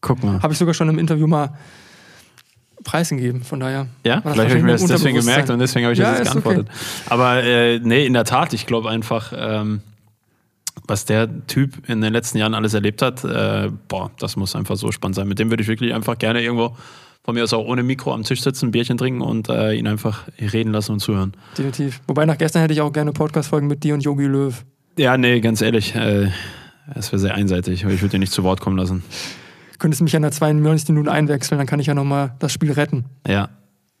Guck 0.00 0.24
mal. 0.24 0.42
habe 0.42 0.52
ich 0.52 0.58
sogar 0.58 0.74
schon 0.74 0.88
im 0.88 0.98
Interview 0.98 1.28
mal 1.28 1.56
Preisen 2.82 3.18
gegeben, 3.18 3.44
von 3.44 3.60
daher. 3.60 3.86
Ja, 4.04 4.22
vielleicht 4.22 4.40
habe 4.50 4.58
ich 4.58 4.64
mir 4.64 4.72
das 4.72 4.86
deswegen 4.86 5.18
gemerkt 5.18 5.50
und 5.50 5.60
deswegen 5.60 5.86
habe 5.86 5.92
ich 5.92 6.00
Ja, 6.00 6.10
das 6.10 6.18
jetzt 6.18 6.28
ist 6.30 6.36
okay. 6.36 6.54
geantwortet. 6.56 6.74
Aber 7.08 7.44
äh, 7.44 7.78
nee, 7.78 8.06
in 8.06 8.12
der 8.12 8.24
Tat, 8.24 8.52
ich 8.54 8.66
glaube 8.66 8.90
einfach, 8.90 9.32
ähm, 9.36 9.82
was 10.86 11.04
der 11.04 11.46
Typ 11.46 11.88
in 11.88 12.00
den 12.00 12.12
letzten 12.12 12.38
Jahren 12.38 12.54
alles 12.54 12.74
erlebt 12.74 13.02
hat, 13.02 13.24
äh, 13.24 13.70
boah, 13.88 14.10
das 14.18 14.36
muss 14.36 14.54
einfach 14.54 14.76
so 14.76 14.92
spannend 14.92 15.16
sein. 15.16 15.28
Mit 15.28 15.38
dem 15.38 15.50
würde 15.50 15.62
ich 15.62 15.68
wirklich 15.68 15.94
einfach 15.94 16.18
gerne 16.18 16.42
irgendwo 16.42 16.76
von 17.24 17.34
mir 17.34 17.42
aus 17.42 17.54
auch 17.54 17.64
ohne 17.64 17.82
Mikro 17.82 18.12
am 18.12 18.22
Tisch 18.22 18.42
sitzen, 18.42 18.66
ein 18.66 18.70
Bierchen 18.70 18.98
trinken 18.98 19.22
und 19.22 19.48
äh, 19.48 19.72
ihn 19.72 19.86
einfach 19.86 20.24
reden 20.38 20.72
lassen 20.72 20.92
und 20.92 21.00
zuhören. 21.00 21.32
Definitiv. 21.56 22.00
Wobei 22.06 22.26
nach 22.26 22.36
gestern 22.36 22.60
hätte 22.60 22.74
ich 22.74 22.82
auch 22.82 22.92
gerne 22.92 23.12
Podcast-Folgen 23.12 23.66
mit 23.66 23.82
dir 23.82 23.94
und 23.94 24.02
Yogi 24.02 24.26
Löw. 24.26 24.62
Ja, 24.98 25.16
nee, 25.16 25.40
ganz 25.40 25.62
ehrlich, 25.62 25.94
äh, 25.94 26.28
das 26.94 27.10
wäre 27.10 27.18
sehr 27.18 27.34
einseitig, 27.34 27.84
aber 27.84 27.94
ich 27.94 28.02
würde 28.02 28.18
ihn 28.18 28.20
nicht 28.20 28.32
zu 28.32 28.44
Wort 28.44 28.60
kommen 28.60 28.76
lassen. 28.76 29.02
Könntest 29.78 30.02
mich 30.02 30.12
ja 30.12 30.20
nach 30.20 30.30
92 30.30 30.90
Minuten 30.90 31.08
einwechseln, 31.08 31.58
dann 31.58 31.66
kann 31.66 31.80
ich 31.80 31.86
ja 31.86 31.94
nochmal 31.94 32.34
das 32.40 32.52
Spiel 32.52 32.72
retten. 32.72 33.06
Ja, 33.26 33.48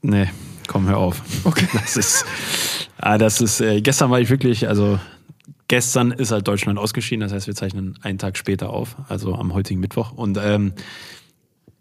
nee, 0.02 0.28
komm, 0.68 0.86
hör 0.86 0.98
auf. 0.98 1.22
Okay. 1.44 1.66
Das 1.72 1.96
ist, 1.96 2.26
ah, 2.98 3.16
das 3.16 3.40
ist, 3.40 3.60
äh, 3.60 3.80
gestern 3.80 4.10
war 4.10 4.20
ich 4.20 4.28
wirklich, 4.28 4.68
also 4.68 4.98
gestern 5.68 6.10
ist 6.10 6.30
halt 6.30 6.46
Deutschland 6.48 6.78
ausgeschieden, 6.78 7.20
das 7.20 7.32
heißt, 7.32 7.46
wir 7.46 7.54
zeichnen 7.54 7.98
einen 8.02 8.18
Tag 8.18 8.36
später 8.36 8.70
auf, 8.70 8.96
also 9.08 9.34
am 9.34 9.54
heutigen 9.54 9.80
Mittwoch. 9.80 10.12
Und 10.12 10.38
ähm, 10.42 10.72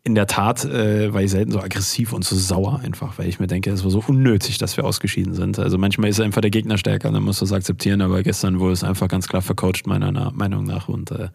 in 0.05 0.15
der 0.15 0.27
Tat 0.27 0.65
äh, 0.65 1.13
war 1.13 1.21
ich 1.21 1.31
selten 1.31 1.51
so 1.51 1.61
aggressiv 1.61 2.11
und 2.11 2.25
so 2.25 2.35
sauer 2.35 2.81
einfach, 2.83 3.17
weil 3.17 3.29
ich 3.29 3.39
mir 3.39 3.47
denke, 3.47 3.71
es 3.71 3.83
war 3.85 3.91
so 3.91 4.03
unnötig, 4.05 4.57
dass 4.57 4.75
wir 4.75 4.83
ausgeschieden 4.83 5.33
sind. 5.33 5.59
Also 5.59 5.77
manchmal 5.77 6.09
ist 6.09 6.19
einfach 6.19 6.41
der 6.41 6.51
Gegner 6.51 6.77
stärker, 6.77 7.09
dann 7.09 7.23
musst 7.23 7.39
du 7.39 7.45
es 7.45 7.53
akzeptieren, 7.53 8.01
aber 8.01 8.21
gestern 8.21 8.59
wurde 8.59 8.73
es 8.73 8.83
einfach 8.83 9.07
ganz 9.07 9.27
klar 9.27 9.41
vercoacht, 9.41 9.87
meiner 9.87 10.31
Meinung 10.31 10.65
nach. 10.65 10.89
Und 10.89 11.11
äh, 11.11 11.29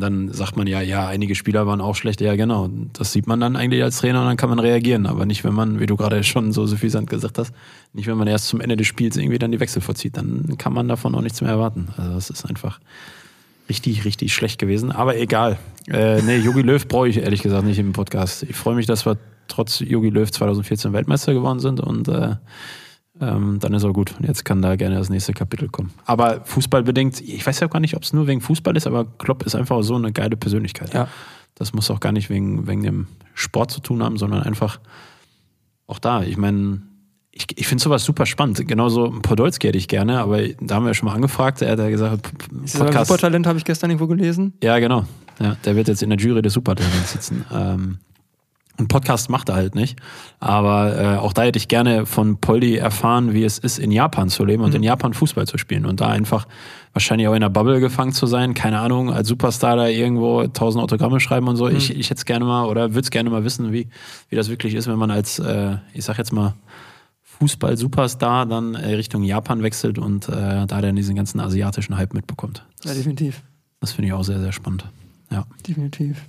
dann 0.00 0.32
sagt 0.32 0.56
man 0.56 0.66
ja, 0.66 0.80
ja, 0.80 1.06
einige 1.06 1.34
Spieler 1.34 1.66
waren 1.66 1.80
auch 1.80 1.94
schlecht. 1.94 2.20
Ja, 2.20 2.36
genau. 2.36 2.68
Das 2.92 3.12
sieht 3.12 3.26
man 3.26 3.40
dann 3.40 3.56
eigentlich 3.56 3.82
als 3.82 3.98
Trainer 3.98 4.20
und 4.20 4.26
dann 4.26 4.36
kann 4.36 4.48
man 4.48 4.58
reagieren. 4.58 5.06
Aber 5.06 5.26
nicht, 5.26 5.44
wenn 5.44 5.54
man, 5.54 5.80
wie 5.80 5.86
du 5.86 5.96
gerade 5.96 6.22
schon 6.24 6.52
so 6.52 6.66
suffisant 6.66 7.08
gesagt 7.08 7.38
hast, 7.38 7.52
nicht, 7.92 8.06
wenn 8.06 8.16
man 8.16 8.26
erst 8.26 8.48
zum 8.48 8.60
Ende 8.60 8.76
des 8.76 8.86
Spiels 8.86 9.16
irgendwie 9.16 9.38
dann 9.38 9.52
die 9.52 9.60
Wechsel 9.60 9.82
vollzieht. 9.82 10.16
Dann 10.16 10.56
kann 10.58 10.72
man 10.72 10.88
davon 10.88 11.14
auch 11.14 11.20
nichts 11.20 11.40
mehr 11.40 11.50
erwarten. 11.50 11.88
Also 11.96 12.14
das 12.14 12.30
ist 12.30 12.44
einfach 12.44 12.80
richtig, 13.68 14.04
richtig 14.04 14.34
schlecht 14.34 14.58
gewesen. 14.58 14.92
Aber 14.92 15.16
egal. 15.16 15.58
Äh, 15.88 16.22
nee, 16.22 16.38
Jogi 16.38 16.62
Löw 16.62 16.86
brauche 16.86 17.08
ich 17.08 17.18
ehrlich 17.18 17.42
gesagt 17.42 17.64
nicht 17.64 17.78
im 17.78 17.92
Podcast. 17.92 18.42
Ich 18.44 18.56
freue 18.56 18.74
mich, 18.74 18.86
dass 18.86 19.06
wir 19.06 19.18
trotz 19.48 19.80
Jogi 19.80 20.10
Löw 20.10 20.30
2014 20.30 20.92
Weltmeister 20.92 21.32
geworden 21.32 21.60
sind 21.60 21.80
und 21.80 22.08
äh, 22.08 22.36
ähm, 23.20 23.58
dann 23.60 23.72
ist 23.74 23.84
auch 23.84 23.92
gut. 23.92 24.14
Jetzt 24.20 24.44
kann 24.44 24.62
da 24.62 24.76
gerne 24.76 24.96
das 24.96 25.08
nächste 25.10 25.32
Kapitel 25.32 25.68
kommen. 25.68 25.92
Aber 26.04 26.40
fußballbedingt, 26.44 27.20
ich 27.20 27.46
weiß 27.46 27.60
ja 27.60 27.66
gar 27.68 27.80
nicht, 27.80 27.96
ob 27.96 28.02
es 28.02 28.12
nur 28.12 28.26
wegen 28.26 28.40
Fußball 28.40 28.76
ist, 28.76 28.86
aber 28.86 29.04
Klopp 29.18 29.44
ist 29.44 29.54
einfach 29.54 29.82
so 29.82 29.94
eine 29.96 30.12
geile 30.12 30.36
Persönlichkeit. 30.36 30.92
Ja. 30.94 31.08
Das 31.54 31.72
muss 31.72 31.90
auch 31.90 32.00
gar 32.00 32.12
nicht 32.12 32.28
wegen, 32.28 32.66
wegen 32.66 32.82
dem 32.82 33.06
Sport 33.34 33.70
zu 33.70 33.80
tun 33.80 34.02
haben, 34.02 34.18
sondern 34.18 34.42
einfach 34.42 34.78
auch 35.86 35.98
da. 35.98 36.22
Ich 36.22 36.36
meine, 36.36 36.82
ich, 37.30 37.46
ich 37.56 37.66
finde 37.66 37.82
sowas 37.82 38.04
super 38.04 38.26
spannend. 38.26 38.66
Genauso 38.66 39.10
Podolski 39.22 39.66
hätte 39.68 39.78
ich 39.78 39.88
gerne, 39.88 40.18
aber 40.20 40.40
da 40.60 40.74
haben 40.76 40.84
wir 40.84 40.90
ja 40.90 40.94
schon 40.94 41.08
mal 41.08 41.14
angefragt. 41.14 41.62
Er 41.62 41.72
hat 41.72 41.78
ja 41.78 41.88
gesagt, 41.90 42.22
P- 42.22 42.30
P- 42.56 42.64
Ist 42.64 42.74
das 42.74 42.82
ein 42.82 43.04
Supertalent, 43.04 43.46
habe 43.46 43.58
ich 43.58 43.64
gestern 43.64 43.90
irgendwo 43.90 44.06
gelesen. 44.06 44.54
ja, 44.62 44.78
genau. 44.78 45.04
Ja, 45.38 45.54
der 45.66 45.76
wird 45.76 45.88
jetzt 45.88 46.02
in 46.02 46.08
der 46.08 46.18
Jury 46.18 46.40
des 46.40 46.54
Supertalents 46.54 47.12
sitzen. 47.12 47.44
Ähm, 47.52 47.98
und 48.78 48.88
Podcast 48.88 49.30
macht 49.30 49.48
er 49.48 49.54
halt 49.54 49.74
nicht. 49.74 49.98
Aber 50.40 50.98
äh, 50.98 51.16
auch 51.16 51.32
da 51.32 51.42
hätte 51.42 51.58
ich 51.58 51.68
gerne 51.68 52.06
von 52.06 52.38
Poldi 52.38 52.76
erfahren, 52.76 53.32
wie 53.32 53.44
es 53.44 53.58
ist, 53.58 53.78
in 53.78 53.90
Japan 53.90 54.28
zu 54.28 54.44
leben 54.44 54.62
und 54.62 54.74
in 54.74 54.82
Japan 54.82 55.14
Fußball 55.14 55.46
zu 55.46 55.58
spielen. 55.58 55.86
Und 55.86 56.00
da 56.00 56.08
einfach 56.08 56.46
wahrscheinlich 56.92 57.28
auch 57.28 57.34
in 57.34 57.40
der 57.40 57.48
Bubble 57.48 57.80
gefangen 57.80 58.12
zu 58.12 58.26
sein. 58.26 58.54
Keine 58.54 58.80
Ahnung, 58.80 59.12
als 59.12 59.28
Superstar 59.28 59.76
da 59.76 59.86
irgendwo 59.86 60.46
tausend 60.46 60.82
Autogramme 60.82 61.20
schreiben 61.20 61.48
und 61.48 61.56
so. 61.56 61.68
Ich, 61.68 61.90
ich 61.90 62.10
hätte 62.10 62.18
es 62.18 62.24
gerne 62.24 62.44
mal 62.44 62.66
oder 62.66 62.90
würde 62.90 63.00
es 63.00 63.10
gerne 63.10 63.30
mal 63.30 63.44
wissen, 63.44 63.72
wie, 63.72 63.88
wie 64.28 64.36
das 64.36 64.48
wirklich 64.48 64.74
ist, 64.74 64.86
wenn 64.88 64.98
man 64.98 65.10
als, 65.10 65.38
äh, 65.38 65.76
ich 65.94 66.04
sag 66.04 66.18
jetzt 66.18 66.32
mal, 66.32 66.54
Fußball-Superstar 67.38 68.46
dann 68.46 68.74
äh, 68.74 68.94
Richtung 68.94 69.22
Japan 69.22 69.62
wechselt 69.62 69.98
und 69.98 70.28
äh, 70.28 70.66
da 70.66 70.80
dann 70.80 70.96
diesen 70.96 71.16
ganzen 71.16 71.38
asiatischen 71.38 71.96
Hype 71.96 72.14
mitbekommt. 72.14 72.64
Ja, 72.84 72.94
definitiv. 72.94 73.42
Das 73.80 73.92
finde 73.92 74.08
ich 74.08 74.14
auch 74.14 74.24
sehr, 74.24 74.40
sehr 74.40 74.52
spannend. 74.52 74.86
Ja. 75.30 75.46
Definitiv. 75.66 76.24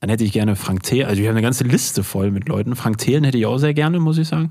Dann 0.00 0.10
hätte 0.10 0.24
ich 0.24 0.32
gerne 0.32 0.56
Frank 0.56 0.82
Thelen, 0.82 1.08
also 1.08 1.20
wir 1.22 1.28
haben 1.28 1.36
eine 1.36 1.42
ganze 1.42 1.64
Liste 1.64 2.04
voll 2.04 2.30
mit 2.30 2.48
Leuten. 2.48 2.76
Frank 2.76 2.98
Thelen 2.98 3.24
hätte 3.24 3.38
ich 3.38 3.46
auch 3.46 3.58
sehr 3.58 3.74
gerne, 3.74 3.98
muss 3.98 4.18
ich 4.18 4.28
sagen. 4.28 4.50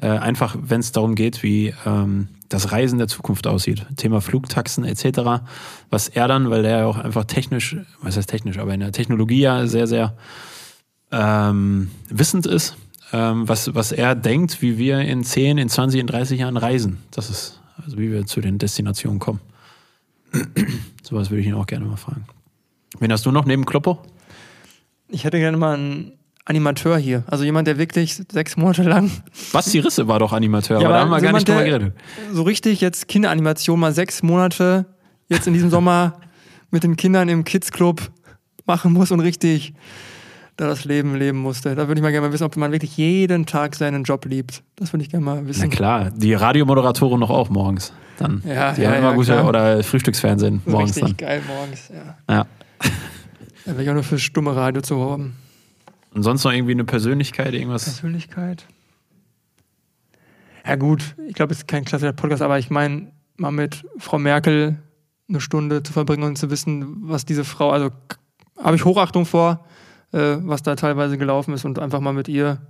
Äh, 0.00 0.08
einfach, 0.08 0.56
wenn 0.60 0.80
es 0.80 0.92
darum 0.92 1.14
geht, 1.14 1.42
wie 1.42 1.74
ähm, 1.84 2.28
das 2.48 2.72
Reisen 2.72 2.98
der 2.98 3.08
Zukunft 3.08 3.46
aussieht. 3.46 3.86
Thema 3.96 4.20
Flugtaxen 4.20 4.84
etc. 4.84 5.42
Was 5.90 6.08
er 6.08 6.26
dann, 6.26 6.50
weil 6.50 6.62
der 6.62 6.78
ja 6.78 6.86
auch 6.86 6.98
einfach 6.98 7.24
technisch, 7.24 7.76
was 8.00 8.16
heißt 8.16 8.28
technisch, 8.28 8.58
aber 8.58 8.72
in 8.72 8.80
der 8.80 8.92
Technologie 8.92 9.40
ja 9.40 9.66
sehr, 9.66 9.86
sehr 9.86 10.16
ähm, 11.12 11.90
wissend 12.08 12.46
ist, 12.46 12.76
ähm, 13.12 13.48
was, 13.48 13.74
was 13.74 13.92
er 13.92 14.14
denkt, 14.14 14.62
wie 14.62 14.78
wir 14.78 15.00
in 15.00 15.22
10, 15.24 15.58
in 15.58 15.68
20, 15.68 16.00
in 16.00 16.06
30 16.06 16.40
Jahren 16.40 16.56
reisen. 16.56 16.98
Das 17.10 17.28
ist, 17.28 17.60
also 17.84 17.98
wie 17.98 18.10
wir 18.10 18.24
zu 18.26 18.40
den 18.40 18.58
Destinationen 18.58 19.18
kommen. 19.18 19.40
Sowas 21.02 21.30
würde 21.30 21.42
ich 21.42 21.46
ihn 21.46 21.54
auch 21.54 21.66
gerne 21.66 21.84
mal 21.84 21.96
fragen. 21.96 22.24
Wen 22.98 23.12
hast 23.12 23.26
du 23.26 23.32
noch 23.32 23.44
neben 23.44 23.66
Kloppo? 23.66 23.98
Ich 25.10 25.24
hätte 25.24 25.38
gerne 25.38 25.56
mal 25.56 25.74
einen 25.74 26.12
Animateur 26.44 26.96
hier. 26.96 27.24
Also 27.26 27.44
jemand, 27.44 27.68
der 27.68 27.78
wirklich 27.78 28.20
sechs 28.32 28.56
Monate 28.56 28.82
lang. 28.82 29.10
Basti 29.52 29.78
Risse 29.78 30.08
war 30.08 30.18
doch 30.18 30.32
Animateur, 30.32 30.80
Ja, 30.80 30.88
aber 30.88 30.96
da 30.96 31.00
haben 31.02 31.10
wir 31.10 31.20
gar 31.20 31.32
nicht 31.32 31.48
drüber 31.48 31.64
geredet. 31.64 31.94
So 32.32 32.42
richtig 32.42 32.80
jetzt 32.80 33.08
Kinderanimation 33.08 33.78
mal 33.78 33.92
sechs 33.92 34.22
Monate 34.22 34.86
jetzt 35.28 35.46
in 35.46 35.52
diesem 35.52 35.70
Sommer 35.70 36.20
mit 36.70 36.82
den 36.82 36.96
Kindern 36.96 37.28
im 37.28 37.44
Kids 37.44 37.70
Club 37.72 38.10
machen 38.66 38.92
muss 38.92 39.10
und 39.10 39.20
richtig 39.20 39.74
da 40.56 40.66
das 40.66 40.84
Leben 40.84 41.16
leben 41.16 41.38
musste. 41.38 41.74
Da 41.74 41.88
würde 41.88 41.98
ich 41.98 42.02
mal 42.02 42.10
gerne 42.10 42.26
mal 42.26 42.32
wissen, 42.32 42.44
ob 42.44 42.56
man 42.56 42.70
wirklich 42.70 42.96
jeden 42.96 43.46
Tag 43.46 43.74
seinen 43.74 44.04
Job 44.04 44.26
liebt. 44.26 44.62
Das 44.76 44.92
würde 44.92 45.04
ich 45.04 45.10
gerne 45.10 45.24
mal 45.24 45.40
Na 45.42 45.48
wissen. 45.48 45.70
klar, 45.70 46.10
die 46.10 46.34
Radiomoderatoren 46.34 47.18
noch 47.18 47.30
auch 47.30 47.48
morgens. 47.48 47.92
Dann. 48.18 48.42
Ja, 48.46 48.72
die 48.72 48.82
ja, 48.82 48.90
haben 48.90 48.98
immer 48.98 49.10
ja, 49.10 49.14
gute, 49.14 49.32
klar. 49.32 49.48
oder 49.48 49.82
Frühstücksfernsehen 49.82 50.60
morgens 50.66 50.96
richtig 50.96 51.16
dann. 51.16 51.26
geil 51.26 51.42
morgens, 51.46 51.88
ja. 51.88 52.34
Ja. 52.34 52.46
Da 53.70 53.76
wäre 53.76 53.84
ich 53.84 53.90
auch 53.90 53.94
nur 53.94 54.02
fürs 54.02 54.22
stumme 54.22 54.56
Radio 54.56 54.82
zu 54.82 55.00
haben. 55.00 55.36
Und 56.12 56.24
sonst 56.24 56.42
noch 56.42 56.50
irgendwie 56.50 56.72
eine 56.72 56.82
Persönlichkeit, 56.82 57.54
irgendwas. 57.54 57.84
Persönlichkeit. 57.84 58.66
Ja 60.66 60.74
gut, 60.74 61.14
ich 61.28 61.34
glaube, 61.34 61.52
es 61.52 61.58
ist 61.58 61.68
kein 61.68 61.84
klassischer 61.84 62.12
Podcast, 62.12 62.42
aber 62.42 62.58
ich 62.58 62.68
meine, 62.70 63.12
mal 63.36 63.52
mit 63.52 63.84
Frau 63.98 64.18
Merkel 64.18 64.82
eine 65.28 65.40
Stunde 65.40 65.84
zu 65.84 65.92
verbringen 65.92 66.24
und 66.24 66.36
zu 66.36 66.50
wissen, 66.50 66.96
was 67.08 67.24
diese 67.24 67.44
Frau, 67.44 67.70
also 67.70 67.90
habe 68.60 68.74
ich 68.74 68.84
Hochachtung 68.84 69.24
vor, 69.24 69.64
äh, 70.10 70.38
was 70.40 70.64
da 70.64 70.74
teilweise 70.74 71.16
gelaufen 71.16 71.54
ist 71.54 71.64
und 71.64 71.78
einfach 71.78 72.00
mal 72.00 72.12
mit 72.12 72.26
ihr, 72.26 72.60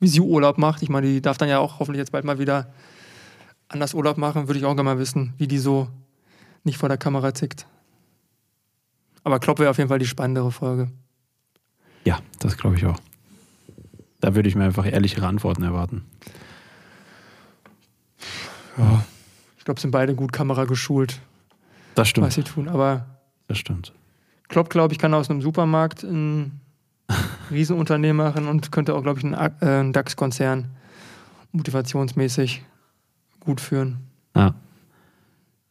wie 0.00 0.08
sie 0.08 0.20
Urlaub 0.20 0.56
macht. 0.56 0.82
Ich 0.82 0.88
meine, 0.88 1.06
die 1.06 1.20
darf 1.20 1.36
dann 1.36 1.50
ja 1.50 1.58
auch 1.58 1.80
hoffentlich 1.80 1.98
jetzt 1.98 2.12
bald 2.12 2.24
mal 2.24 2.38
wieder 2.38 2.72
anders 3.68 3.92
Urlaub 3.92 4.16
machen, 4.16 4.48
würde 4.48 4.58
ich 4.58 4.64
auch 4.64 4.74
gerne 4.74 4.84
mal 4.84 4.98
wissen, 4.98 5.34
wie 5.36 5.48
die 5.48 5.58
so 5.58 5.88
nicht 6.64 6.78
vor 6.78 6.88
der 6.88 6.96
Kamera 6.96 7.32
tickt. 7.32 7.66
Aber 9.26 9.40
Klopp 9.40 9.58
wäre 9.58 9.70
auf 9.70 9.76
jeden 9.78 9.88
Fall 9.88 9.98
die 9.98 10.06
spannendere 10.06 10.52
Folge. 10.52 10.86
Ja, 12.04 12.20
das 12.38 12.56
glaube 12.56 12.76
ich 12.76 12.86
auch. 12.86 12.96
Da 14.20 14.36
würde 14.36 14.48
ich 14.48 14.54
mir 14.54 14.62
einfach 14.62 14.86
ehrlichere 14.86 15.26
Antworten 15.26 15.64
erwarten. 15.64 16.04
Ich 19.58 19.64
glaube, 19.64 19.80
sind 19.80 19.90
beide 19.90 20.14
gut 20.14 20.32
Kamera 20.32 20.64
geschult, 20.64 21.18
Das 21.96 22.02
was 22.02 22.08
stimmt. 22.10 22.32
sie 22.34 22.44
tun. 22.44 22.68
Aber 22.68 23.06
Das 23.48 23.58
stimmt. 23.58 23.92
Klopp, 24.46 24.70
glaube 24.70 24.94
ich, 24.94 25.00
kann 25.00 25.12
aus 25.12 25.28
einem 25.28 25.42
Supermarkt 25.42 26.04
ein 26.04 26.60
Riesenunternehmen 27.50 28.24
machen 28.24 28.46
und 28.46 28.70
könnte 28.70 28.94
auch, 28.94 29.02
glaube 29.02 29.18
ich, 29.18 29.24
einen, 29.24 29.34
äh, 29.34 29.50
einen 29.60 29.92
DAX-Konzern 29.92 30.70
motivationsmäßig 31.50 32.62
gut 33.40 33.60
führen. 33.60 34.06
Ja. 34.36 34.54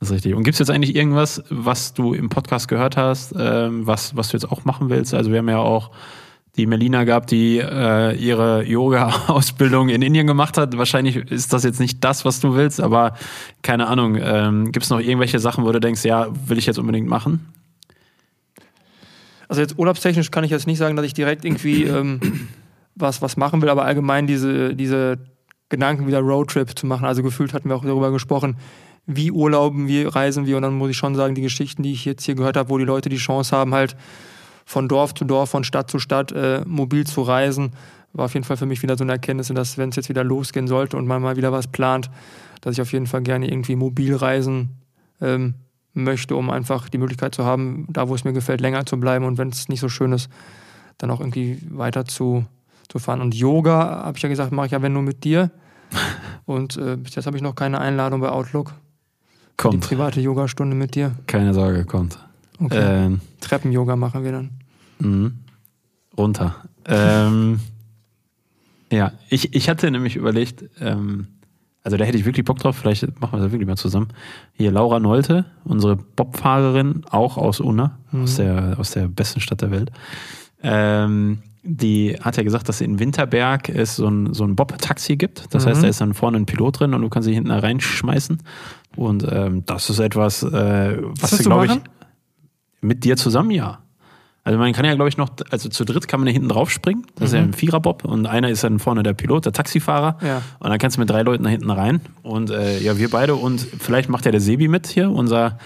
Das 0.06 0.12
ist 0.12 0.18
richtig. 0.18 0.36
Und 0.36 0.44
gibt 0.44 0.54
es 0.54 0.60
jetzt 0.60 0.70
eigentlich 0.70 0.96
irgendwas, 0.96 1.44
was 1.50 1.96
du 1.96 2.14
im 2.14 2.30
Podcast 2.30 2.68
gehört 2.68 2.96
hast, 2.96 3.34
ähm, 3.40 3.88
was, 3.88 4.16
was 4.16 4.30
du 4.30 4.38
jetzt 4.38 4.52
auch 4.52 4.64
machen 4.64 4.92
willst? 4.92 5.16
Also 5.16 5.32
wir 5.32 5.40
haben 5.40 5.50
ja 5.50 5.58
auch 5.58 5.90
die 6.58 6.68
Melina 6.68 7.06
gehabt, 7.06 7.32
die 7.32 7.58
äh, 7.58 8.16
ihre 8.16 8.64
Yoga-Ausbildung 8.64 9.90
in 9.90 10.04
Indien 10.04 10.28
gemacht 10.28 10.60
hat. 10.60 10.78
Wahrscheinlich 10.78 11.16
ist 11.16 11.54
das 11.54 11.64
jetzt 11.64 11.80
nicht 11.80 12.04
das, 12.04 12.24
was 12.24 12.40
du 12.40 12.54
willst, 12.54 12.82
aber 12.82 13.16
keine 13.64 13.88
Ahnung. 13.88 14.16
Ähm, 14.22 14.72
gibt 14.72 14.84
es 14.84 14.92
noch 14.92 15.00
irgendwelche 15.00 15.40
Sachen, 15.40 15.66
wo 15.66 15.72
du 15.72 15.80
denkst, 15.80 16.06
ja, 16.06 16.28
will 16.48 16.60
ich 16.60 16.68
jetzt 16.68 16.78
unbedingt 16.78 17.08
machen? 17.08 17.52
Also 19.48 19.60
jetzt 19.60 19.80
urlaubstechnisch 19.80 20.30
kann 20.30 20.44
ich 20.44 20.52
jetzt 20.52 20.68
nicht 20.68 20.78
sagen, 20.78 20.96
dass 20.96 21.06
ich 21.08 21.16
direkt 21.16 21.46
irgendwie 21.46 21.86
ähm, 21.86 22.20
was, 22.94 23.24
was 23.24 23.38
machen 23.38 23.60
will, 23.64 23.70
aber 23.70 23.86
allgemein 23.86 24.28
diese, 24.28 24.76
diese 24.76 25.18
Gedanken 25.70 26.06
wieder 26.06 26.20
Roadtrip 26.20 26.78
zu 26.78 26.86
machen. 26.86 27.06
Also 27.06 27.24
gefühlt 27.24 27.56
hatten 27.56 27.70
wir 27.70 27.76
auch 27.76 27.84
darüber 27.84 28.12
gesprochen, 28.12 28.56
wie 29.08 29.32
urlauben 29.32 29.88
wir, 29.88 30.16
reisen 30.16 30.46
wir 30.46 30.58
und 30.58 30.64
dann 30.64 30.76
muss 30.76 30.90
ich 30.90 30.98
schon 30.98 31.16
sagen, 31.16 31.36
die 31.36 31.42
Geschichten, 31.42 31.84
die 31.84 31.92
ich 31.92 32.06
jetzt 32.06 32.24
hier 32.24 32.36
gehört 32.36 32.58
habe, 32.58 32.70
wo 32.70 32.78
die 32.78 32.86
Leute 32.86 33.10
die 33.10 33.18
Chance 33.18 33.56
haben, 33.56 33.74
halt 33.74 33.96
von 34.66 34.88
Dorf 34.88 35.14
zu 35.14 35.26
Dorf, 35.26 35.52
von 35.52 35.64
Stadt 35.64 35.92
zu 35.92 36.00
Stadt 36.00 36.32
äh, 36.32 36.64
mobil 36.66 37.06
zu 37.06 37.22
reisen, 37.22 37.72
war 38.14 38.26
auf 38.26 38.34
jeden 38.34 38.46
Fall 38.46 38.58
für 38.58 38.66
mich 38.66 38.82
wieder 38.82 38.98
so 38.98 39.04
eine 39.04 39.14
Erkenntnis, 39.14 39.50
dass 39.50 39.78
wenn 39.78 39.90
es 39.90 39.96
jetzt 39.96 40.10
wieder 40.10 40.24
losgehen 40.24 40.68
sollte 40.68 40.98
und 40.98 41.06
man 41.06 41.22
mal 41.22 41.36
wieder 41.36 41.52
was 41.52 41.68
plant, 41.68 42.10
dass 42.62 42.74
ich 42.74 42.82
auf 42.82 42.92
jeden 42.94 43.08
Fall 43.08 43.22
gerne 43.22 43.48
irgendwie 43.48 43.76
mobil 43.76 44.16
reisen 44.16 44.70
ähm, 45.22 45.56
möchte, 45.94 46.36
um 46.36 46.50
einfach 46.50 46.90
die 46.90 46.98
Möglichkeit 46.98 47.36
zu 47.36 47.46
haben, 47.46 47.88
da 47.90 48.10
wo 48.10 48.16
es 48.16 48.24
mir 48.24 48.34
gefällt, 48.34 48.62
länger 48.62 48.86
zu 48.86 49.00
bleiben 49.00 49.26
und 49.26 49.38
wenn 49.38 49.50
es 49.50 49.70
nicht 49.70 49.82
so 49.82 49.90
schön 49.90 50.14
ist, 50.14 50.30
dann 50.98 51.12
auch 51.12 51.20
irgendwie 51.20 51.60
weiter 51.70 52.06
zu, 52.06 52.46
zu 52.90 53.00
fahren. 53.00 53.22
Und 53.22 53.36
Yoga, 53.36 54.04
habe 54.06 54.18
ich 54.18 54.24
ja 54.24 54.30
gesagt, 54.30 54.52
mache 54.52 54.68
ich 54.68 54.72
ja 54.72 54.82
wenn 54.82 54.94
nur 54.94 55.04
mit 55.04 55.24
dir. 55.24 55.52
Und 56.46 56.78
äh, 56.78 56.96
bis 56.96 57.16
jetzt 57.16 57.26
habe 57.26 57.38
ich 57.38 57.44
noch 57.44 57.56
keine 57.56 57.80
Einladung 57.80 58.22
bei 58.22 58.30
Outlook. 58.30 58.74
Die 59.58 59.62
Kommt. 59.64 59.88
private 59.88 60.20
Yogastunde 60.22 60.76
mit 60.76 60.96
dir. 60.96 61.14
Keine 61.28 61.54
Sorge, 61.54 61.86
kommt. 61.86 62.20
Okay. 62.60 63.06
Ähm, 63.06 63.22
Treppen-Yoga 63.42 63.96
machen 63.96 64.24
wir 64.24 64.32
dann. 64.32 64.50
Mhm. 65.00 65.34
Runter. 66.18 66.56
ähm, 66.86 67.60
ja, 68.92 69.12
ich, 69.30 69.54
ich 69.54 69.70
hatte 69.70 69.90
nämlich 69.92 70.16
überlegt, 70.16 70.64
ähm, 70.80 71.28
also 71.84 71.98
da 71.98 72.06
hätte 72.06 72.18
ich 72.18 72.26
wirklich 72.26 72.46
Bock 72.46 72.60
drauf, 72.60 72.78
vielleicht 72.78 73.20
machen 73.20 73.40
wir 73.40 73.44
das 73.44 73.52
wirklich 73.52 73.68
mal 73.68 73.76
zusammen. 73.76 74.10
Hier 74.54 74.72
Laura 74.72 75.00
Nolte, 75.00 75.46
unsere 75.64 75.96
Bobfahrerin, 75.96 77.04
auch 77.10 77.38
aus 77.38 77.60
Unna, 77.60 77.98
aus, 78.12 78.36
der, 78.36 78.76
aus 78.80 78.92
der 78.92 79.08
besten 79.08 79.40
Stadt 79.42 79.62
der 79.62 79.72
Welt. 79.72 79.92
Ähm, 80.64 81.40
die 81.66 82.16
hat 82.22 82.38
ja 82.38 82.44
gesagt, 82.44 82.70
dass 82.70 82.80
in 82.80 83.00
Winterberg 83.00 83.70
es 83.70 83.96
so 83.96 84.08
ein, 84.08 84.34
so 84.34 84.44
ein 84.44 84.56
Bob-Taxi 84.56 85.18
gibt. 85.18 85.54
Das 85.54 85.66
heißt, 85.66 85.84
da 85.84 85.88
ist 85.88 86.00
dann 86.00 86.14
vorne 86.14 86.38
ein 86.38 86.46
Pilot 86.46 86.80
drin 86.80 86.94
und 86.94 87.02
du 87.02 87.10
kannst 87.10 87.28
dich 87.28 87.36
hinten 87.36 87.50
da 87.50 87.60
reinschmeißen. 87.60 88.42
Und 88.96 89.28
ähm, 89.30 89.64
das 89.66 89.90
ist 89.90 90.00
etwas, 90.00 90.44
äh, 90.44 90.98
was, 91.20 91.32
du 91.32 91.44
glaube 91.44 91.66
ich, 91.66 91.80
mit 92.82 93.04
dir 93.04 93.18
zusammen, 93.18 93.52
ja. 93.52 93.80
Also 94.44 94.60
man 94.60 94.72
kann 94.74 94.86
ja, 94.86 94.94
glaube 94.94 95.10
ich, 95.10 95.18
noch, 95.18 95.30
also 95.50 95.70
zu 95.70 95.86
dritt 95.86 96.08
kann 96.08 96.20
man 96.20 96.28
ja 96.28 96.34
hinten 96.34 96.50
drauf 96.50 96.70
springen. 96.70 97.08
Das 97.16 97.30
ist 97.30 97.34
ja 97.34 97.42
ein 97.42 97.54
Viererbob 97.54 98.06
und 98.06 98.28
einer 98.28 98.50
ist 98.50 98.64
dann 98.64 98.78
vorne 98.78 99.02
der 99.02 99.16
Pilot, 99.16 99.46
der 99.46 99.54
Taxifahrer. 99.54 100.20
Ja. 100.22 100.44
Und 100.60 100.70
dann 100.70 100.78
kannst 100.78 100.98
du 100.98 101.02
mit 101.02 101.10
drei 101.10 101.24
Leuten 101.24 101.44
da 101.44 101.50
hinten 101.50 101.72
rein. 101.72 102.00
Und 102.22 102.52
äh, 102.52 102.80
ja, 102.80 103.00
wir 103.00 103.10
beide 103.10 103.34
und 103.34 103.60
vielleicht 103.60 104.08
macht 104.08 104.26
ja 104.26 104.32
der 104.32 104.42
Sebi 104.42 104.68
mit 104.68 104.86
hier, 104.86 105.10
unser 105.10 105.58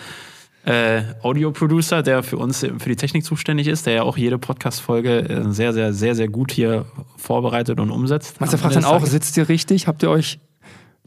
äh, 0.69 1.01
Audio-Producer, 1.23 2.03
der 2.03 2.21
für 2.21 2.37
uns 2.37 2.59
für 2.59 2.89
die 2.89 2.95
Technik 2.95 3.25
zuständig 3.25 3.67
ist, 3.67 3.87
der 3.87 3.93
ja 3.93 4.03
auch 4.03 4.17
jede 4.17 4.37
Podcast-Folge 4.37 5.27
äh, 5.27 5.51
sehr, 5.51 5.73
sehr, 5.73 5.93
sehr, 5.93 6.13
sehr 6.13 6.27
gut 6.27 6.51
hier 6.51 6.85
vorbereitet 7.17 7.79
und 7.79 7.89
umsetzt. 7.89 8.39
Meister 8.39 8.55
Am 8.55 8.61
fragt 8.61 8.75
dann 8.75 8.85
auch, 8.85 9.03
sitzt 9.05 9.35
ihr 9.37 9.49
richtig? 9.49 9.87
Habt 9.87 10.03
ihr 10.03 10.11
euch 10.11 10.39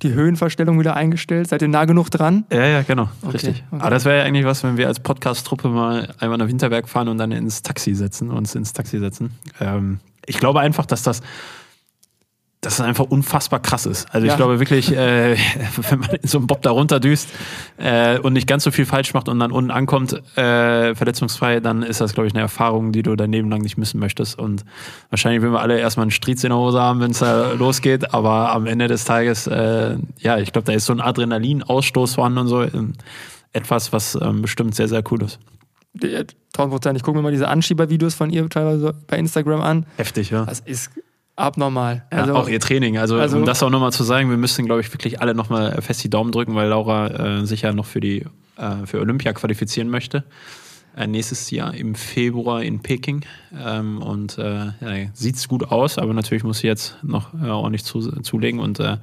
die 0.02 0.14
Höhenverstellung 0.14 0.80
wieder 0.80 0.96
eingestellt? 0.96 1.48
Seid 1.48 1.62
ihr 1.62 1.68
nah 1.68 1.84
genug 1.84 2.10
dran? 2.10 2.44
Ja, 2.50 2.66
ja, 2.66 2.82
genau, 2.82 3.08
Okay, 3.22 3.32
richtig. 3.34 3.64
okay. 3.70 3.80
Aber 3.82 3.90
das 3.90 4.04
wäre 4.04 4.18
ja 4.18 4.24
eigentlich 4.24 4.44
was, 4.44 4.64
wenn 4.64 4.76
wir 4.76 4.88
als 4.88 4.98
Podcast-Truppe 4.98 5.68
mal 5.68 6.12
einmal 6.18 6.38
nach 6.38 6.48
Winterberg 6.48 6.88
fahren 6.88 7.06
und 7.06 7.18
dann 7.18 7.30
ins 7.30 7.62
Taxi 7.62 7.94
setzen, 7.94 8.32
uns 8.32 8.56
ins 8.56 8.72
Taxi 8.72 8.98
setzen. 8.98 9.30
Ähm, 9.60 10.00
ich 10.26 10.38
glaube 10.38 10.58
einfach, 10.58 10.86
dass 10.86 11.04
das, 11.04 11.20
dass 12.62 12.76
das 12.76 12.86
einfach 12.86 13.04
unfassbar 13.06 13.60
krass 13.60 13.86
ist. 13.86 14.06
Also 14.14 14.26
Ja. 14.26 14.32
ich 14.32 14.36
glaube 14.38 14.58
wirklich, 14.60 14.90
äh, 14.96 15.36
wenn 15.90 15.98
man 15.98 16.10
in 16.10 16.28
so 16.28 16.38
einem 16.38 16.46
Bob 16.46 16.62
da 16.62 16.70
runterdüst 16.70 17.28
äh, 17.76 18.18
und 18.20 18.32
nicht 18.32 18.46
ganz 18.46 18.62
so 18.64 18.70
viel 18.70 18.86
falsch 18.86 19.12
macht 19.14 19.28
und 19.28 19.38
dann 19.40 19.50
unten 19.52 19.70
ankommt, 19.72 20.12
äh, 20.38 20.94
verletzungsfrei, 20.94 21.58
dann 21.60 21.82
ist 21.82 22.00
das, 22.00 22.14
glaube 22.14 22.28
ich, 22.28 22.34
eine 22.34 22.40
Erfahrung, 22.42 22.92
die 22.92 23.02
du 23.02 23.14
dein 23.16 23.32
Leben 23.32 23.50
lang 23.50 23.62
nicht 23.62 23.76
missen 23.78 23.98
möchtest. 23.98 24.38
Und 24.38 24.64
wahrscheinlich 25.10 25.42
würden 25.42 25.52
wir 25.54 25.60
alle 25.60 25.78
erstmal 25.78 26.04
einen 26.04 26.12
Striez 26.12 26.44
in 26.44 26.50
der 26.50 26.58
Hose 26.58 26.80
haben, 26.80 27.00
wenn 27.00 27.10
es 27.10 27.18
da 27.18 27.52
losgeht. 27.58 28.14
Aber 28.14 28.52
am 28.52 28.66
Ende 28.66 28.86
des 28.86 29.04
Tages, 29.04 29.48
äh, 29.48 29.96
ja, 30.18 30.38
ich 30.38 30.52
glaube, 30.52 30.64
da 30.66 30.72
ist 30.72 30.86
so 30.86 30.92
ein 30.92 31.00
Adrenalinausstoß 31.00 32.14
vorhanden 32.14 32.38
und 32.38 32.46
so. 32.48 32.62
ähm, 32.62 32.92
Etwas, 33.52 33.92
was 33.92 34.14
ähm, 34.22 34.40
bestimmt 34.40 34.74
sehr, 34.76 34.88
sehr 34.88 35.02
cool 35.10 35.22
ist. 35.24 35.38
Die- 35.94 36.14
1000 36.54 36.70
Prozent. 36.70 36.96
Ich 36.96 37.02
gucke 37.02 37.16
mir 37.18 37.22
mal 37.22 37.32
diese 37.32 37.48
Anschiebervideos 37.48 38.14
von 38.14 38.30
ihr 38.30 38.48
teilweise 38.48 38.94
bei 39.08 39.18
Instagram 39.18 39.60
an. 39.62 39.86
Heftig, 39.96 40.30
ja. 40.30 40.44
Das 40.44 40.60
ist 40.60 40.90
abnormal. 41.36 42.04
Ja, 42.12 42.18
also, 42.18 42.34
auch 42.34 42.48
ihr 42.48 42.60
Training. 42.60 42.98
Also, 42.98 43.16
also- 43.16 43.38
um 43.38 43.44
das 43.44 43.62
auch 43.62 43.70
nochmal 43.70 43.92
zu 43.92 44.04
sagen, 44.04 44.30
wir 44.30 44.36
müssen, 44.36 44.66
glaube 44.66 44.80
ich, 44.80 44.92
wirklich 44.92 45.20
alle 45.20 45.34
nochmal 45.34 45.80
fest 45.82 46.02
die 46.04 46.10
Daumen 46.10 46.32
drücken, 46.32 46.54
weil 46.54 46.68
Laura 46.68 47.40
äh, 47.40 47.46
sich 47.46 47.62
ja 47.62 47.72
noch 47.72 47.86
für 47.86 48.00
die 48.00 48.26
äh, 48.56 48.86
für 48.86 49.00
Olympia 49.00 49.32
qualifizieren 49.32 49.88
möchte. 49.88 50.24
Äh, 50.94 51.06
nächstes 51.06 51.50
Jahr 51.50 51.72
im 51.74 51.94
Februar 51.94 52.62
in 52.62 52.80
Peking. 52.80 53.24
Ähm, 53.58 54.02
und 54.02 54.36
äh, 54.36 54.66
ja, 54.80 55.08
sieht 55.14 55.48
gut 55.48 55.70
aus, 55.70 55.96
aber 55.96 56.12
natürlich 56.12 56.44
muss 56.44 56.58
sie 56.58 56.66
jetzt 56.66 56.98
noch 57.02 57.32
äh, 57.32 57.48
ordentlich 57.48 57.84
zu, 57.84 58.00
zulegen 58.20 58.60
und 58.60 58.78
äh, 58.78 58.98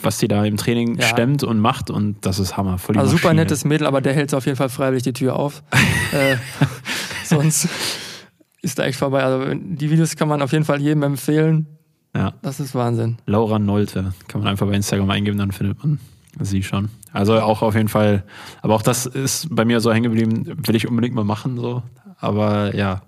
was 0.00 0.18
sie 0.18 0.28
da 0.28 0.44
im 0.44 0.56
Training 0.56 0.98
Ja. 0.98 1.06
stemmt 1.08 1.42
und 1.42 1.58
macht 1.58 1.90
und 1.90 2.24
das 2.24 2.38
ist 2.38 2.56
Hammer. 2.56 2.78
Voll 2.78 2.96
also 2.98 3.16
super 3.16 3.32
nettes 3.34 3.64
Mädel, 3.64 3.86
aber 3.86 4.00
der 4.00 4.12
hält 4.12 4.32
auf 4.34 4.46
jeden 4.46 4.56
Fall 4.56 4.68
freiwillig 4.68 5.02
die 5.02 5.12
Tür 5.12 5.34
auf. 5.36 5.62
äh, 6.12 6.36
sonst 7.24 7.68
ist 8.62 8.78
da 8.78 8.84
echt 8.84 8.98
vorbei. 8.98 9.22
Also 9.22 9.54
die 9.54 9.90
Videos 9.90 10.16
kann 10.16 10.28
man 10.28 10.40
auf 10.42 10.52
jeden 10.52 10.64
Fall 10.64 10.80
jedem 10.80 11.02
empfehlen. 11.02 11.66
Ja. 12.14 12.34
Das 12.42 12.60
ist 12.60 12.74
Wahnsinn. 12.74 13.18
Laura 13.26 13.58
Nolte. 13.58 14.14
Kann 14.28 14.40
man 14.40 14.48
einfach 14.48 14.66
bei 14.66 14.74
Instagram 14.74 15.10
eingeben, 15.10 15.38
dann 15.38 15.52
findet 15.52 15.82
man 15.82 15.98
sie 16.40 16.62
schon. 16.62 16.88
Also 17.12 17.38
auch 17.40 17.60
auf 17.62 17.74
jeden 17.74 17.88
Fall, 17.88 18.24
aber 18.62 18.74
auch 18.74 18.82
das 18.82 19.04
ist 19.04 19.48
bei 19.50 19.66
mir 19.66 19.80
so 19.80 19.92
hängen 19.92 20.04
geblieben, 20.04 20.44
will 20.66 20.74
ich 20.74 20.88
unbedingt 20.88 21.14
mal 21.14 21.24
machen, 21.24 21.58
so. 21.58 21.82
Aber 22.18 22.74
ja, 22.74 23.02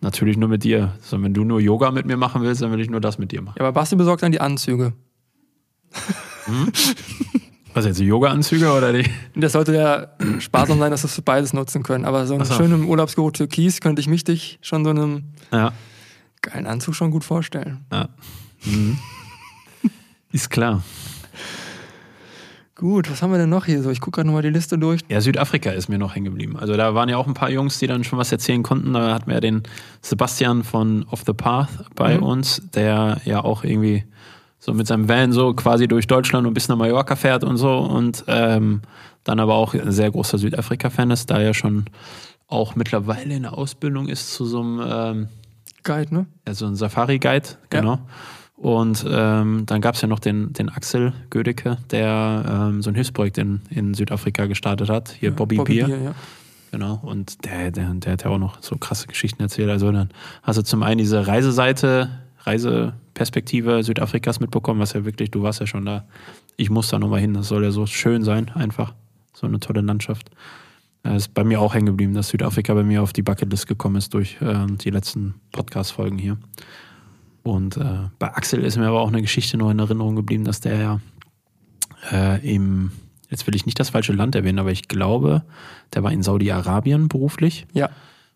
Natürlich 0.00 0.36
nur 0.36 0.48
mit 0.48 0.62
dir. 0.62 0.92
Also 1.02 1.20
wenn 1.22 1.34
du 1.34 1.44
nur 1.44 1.60
Yoga 1.60 1.90
mit 1.90 2.06
mir 2.06 2.16
machen 2.16 2.42
willst, 2.42 2.62
dann 2.62 2.70
will 2.70 2.80
ich 2.80 2.88
nur 2.90 3.00
das 3.00 3.18
mit 3.18 3.32
dir 3.32 3.42
machen. 3.42 3.56
Ja, 3.58 3.64
aber 3.64 3.72
Basti 3.72 3.96
besorgt 3.96 4.22
dann 4.22 4.32
die 4.32 4.40
Anzüge. 4.40 4.92
Was 7.74 7.84
jetzt, 7.84 8.00
die 8.00 8.04
Yoga-Anzüge 8.06 8.72
oder 8.72 8.92
die? 8.92 9.04
Das 9.36 9.52
sollte 9.52 9.74
ja 9.74 10.08
sparsam 10.40 10.78
sein, 10.78 10.90
dass 10.90 11.04
wir 11.16 11.24
beides 11.24 11.52
nutzen 11.52 11.82
können. 11.82 12.04
Aber 12.04 12.26
so 12.26 12.34
einen 12.34 12.44
so. 12.44 12.54
schönen 12.54 12.84
Urlaubsgeruch 12.84 13.32
Türkis 13.32 13.80
könnte 13.80 14.00
ich 14.00 14.08
mich 14.08 14.24
dich 14.24 14.58
schon 14.62 14.84
so 14.84 14.90
einem 14.90 15.24
Ja. 15.52 15.72
geilen 16.42 16.66
Anzug 16.66 16.94
schon 16.94 17.10
gut 17.10 17.24
vorstellen. 17.24 17.84
ja. 17.92 18.08
Mhm. 18.64 18.98
Ist 20.32 20.50
klar. 20.50 20.82
Gut, 22.74 23.10
was 23.10 23.22
haben 23.22 23.32
wir 23.32 23.38
denn 23.38 23.48
noch 23.48 23.64
hier 23.66 23.82
so? 23.82 23.90
Ich 23.90 24.00
gucke 24.00 24.16
gerade 24.16 24.26
nochmal 24.28 24.42
die 24.42 24.50
Liste 24.50 24.78
durch. 24.78 25.00
Ja, 25.08 25.20
Südafrika 25.20 25.70
ist 25.70 25.88
mir 25.88 25.98
noch 25.98 26.14
hängen 26.14 26.26
geblieben. 26.26 26.56
Also 26.56 26.76
da 26.76 26.94
waren 26.94 27.08
ja 27.08 27.16
auch 27.16 27.26
ein 27.26 27.34
paar 27.34 27.50
Jungs, 27.50 27.78
die 27.78 27.86
dann 27.88 28.04
schon 28.04 28.18
was 28.20 28.30
erzählen 28.30 28.62
konnten. 28.62 28.92
Da 28.92 29.14
hatten 29.14 29.26
wir 29.26 29.34
ja 29.34 29.40
den 29.40 29.62
Sebastian 30.00 30.62
von 30.64 31.04
Off 31.10 31.22
the 31.26 31.32
Path 31.32 31.68
bei 31.96 32.16
Mhm. 32.18 32.22
uns, 32.22 32.62
der 32.74 33.20
ja 33.24 33.42
auch 33.42 33.64
irgendwie 33.64 34.04
so 34.68 34.74
mit 34.74 34.86
seinem 34.86 35.08
Van 35.08 35.32
so 35.32 35.54
quasi 35.54 35.88
durch 35.88 36.06
Deutschland 36.06 36.46
und 36.46 36.52
bis 36.52 36.68
nach 36.68 36.76
Mallorca 36.76 37.16
fährt 37.16 37.42
und 37.42 37.56
so. 37.56 37.78
Und 37.78 38.24
ähm, 38.26 38.82
dann 39.24 39.40
aber 39.40 39.54
auch 39.54 39.72
ein 39.74 39.92
sehr 39.92 40.10
großer 40.10 40.36
Südafrika-Fan 40.36 41.10
ist, 41.10 41.30
da 41.30 41.40
er 41.40 41.54
schon 41.54 41.86
auch 42.48 42.76
mittlerweile 42.76 43.34
in 43.34 43.42
der 43.42 43.56
Ausbildung 43.56 44.08
ist 44.08 44.34
zu 44.34 44.44
so 44.44 44.60
einem 44.60 44.80
ähm, 44.84 45.28
Guide, 45.84 46.14
ne? 46.14 46.26
also 46.44 46.66
ein 46.66 46.76
Safari-Guide, 46.76 47.48
genau. 47.70 48.00
Und 48.56 49.06
ähm, 49.08 49.64
dann 49.66 49.80
gab 49.80 49.94
es 49.94 50.02
ja 50.02 50.08
noch 50.08 50.18
den, 50.18 50.52
den 50.52 50.68
Axel 50.68 51.12
Gödecke, 51.30 51.78
der 51.90 52.44
ähm, 52.70 52.82
so 52.82 52.90
ein 52.90 52.94
Hilfsprojekt 52.94 53.38
in, 53.38 53.62
in 53.70 53.94
Südafrika 53.94 54.46
gestartet 54.46 54.90
hat. 54.90 55.10
Hier 55.18 55.30
Bobby, 55.30 55.58
Bier. 55.58 55.88
ja. 55.88 56.14
Genau. 56.72 57.00
Und 57.02 57.44
der, 57.46 57.70
der, 57.70 57.94
der 57.94 58.12
hat 58.12 58.24
ja 58.24 58.30
auch 58.30 58.38
noch 58.38 58.60
so 58.60 58.76
krasse 58.76 59.06
Geschichten 59.06 59.40
erzählt. 59.42 59.70
Also 59.70 59.90
dann 59.92 60.10
hast 60.42 60.58
du 60.58 60.62
zum 60.62 60.82
einen 60.82 60.98
diese 60.98 61.26
Reiseseite, 61.26 62.10
Reiseperspektive 62.48 63.82
Südafrikas 63.82 64.40
mitbekommen, 64.40 64.80
was 64.80 64.94
ja 64.94 65.04
wirklich, 65.04 65.30
du 65.30 65.42
warst 65.42 65.60
ja 65.60 65.66
schon 65.66 65.84
da. 65.84 66.06
Ich 66.56 66.70
muss 66.70 66.88
da 66.88 66.98
nochmal 66.98 67.20
hin. 67.20 67.34
Das 67.34 67.48
soll 67.48 67.62
ja 67.62 67.70
so 67.70 67.86
schön 67.86 68.24
sein, 68.24 68.50
einfach. 68.54 68.94
So 69.34 69.46
eine 69.46 69.60
tolle 69.60 69.82
Landschaft. 69.82 70.30
Das 71.02 71.16
ist 71.16 71.34
bei 71.34 71.44
mir 71.44 71.60
auch 71.60 71.74
hängen 71.74 71.86
geblieben, 71.86 72.14
dass 72.14 72.28
Südafrika 72.28 72.74
bei 72.74 72.82
mir 72.82 73.02
auf 73.02 73.12
die 73.12 73.22
Bucketlist 73.22 73.66
gekommen 73.66 73.96
ist 73.96 74.14
durch 74.14 74.38
ähm, 74.40 74.78
die 74.78 74.90
letzten 74.90 75.34
Podcast-Folgen 75.52 76.18
hier. 76.18 76.38
Und 77.42 77.76
äh, 77.76 78.08
bei 78.18 78.34
Axel 78.34 78.64
ist 78.64 78.76
mir 78.76 78.88
aber 78.88 79.00
auch 79.00 79.08
eine 79.08 79.22
Geschichte 79.22 79.56
noch 79.56 79.70
in 79.70 79.78
Erinnerung 79.78 80.16
geblieben, 80.16 80.44
dass 80.44 80.60
der 80.60 80.76
ja 80.78 81.00
äh, 82.10 82.54
im, 82.54 82.92
jetzt 83.30 83.46
will 83.46 83.54
ich 83.54 83.66
nicht 83.66 83.78
das 83.78 83.90
falsche 83.90 84.12
Land 84.12 84.34
erwähnen, 84.34 84.58
aber 84.58 84.72
ich 84.72 84.88
glaube, 84.88 85.42
der 85.94 86.02
war 86.02 86.12
in 86.12 86.22
Saudi-Arabien 86.22 87.08
beruflich, 87.08 87.66
Ja, 87.74 87.90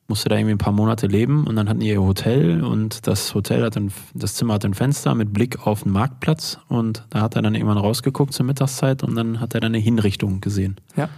musste 0.09 0.28
da 0.28 0.36
irgendwie 0.36 0.55
ein 0.55 0.59
paar 0.59 0.72
Monate 0.72 1.07
leben 1.07 1.46
und 1.46 1.57
dann 1.57 1.68
hatten 1.68 1.80
die 1.80 1.88
ihr 1.88 2.03
Hotel 2.03 2.62
und 2.62 3.07
das 3.07 3.34
Hotel 3.34 3.64
hat 3.64 3.76
ein, 3.76 3.92
das 4.14 4.34
Zimmer 4.34 4.55
hat 4.55 4.64
ein 4.64 4.74
Fenster 4.74 5.14
mit 5.14 5.32
Blick 5.32 5.66
auf 5.66 5.84
den 5.84 5.92
Marktplatz 5.92 6.59
und 6.68 7.05
da 7.11 7.22
hat 7.22 7.36
er 7.36 7.42
dann 7.42 7.55
irgendwann 7.55 7.78
rausgeguckt 7.78 8.34
zur 8.34 8.44
Mittagszeit 8.44 9.03
und 9.03 9.14
dann 9.14 9.40
hat 9.40 9.55
er 9.55 9.61
dann 9.61 9.72
eine 9.72 9.78
Hinrichtung 9.78 10.40
gesehen. 10.40 10.76
ja. 10.96 11.09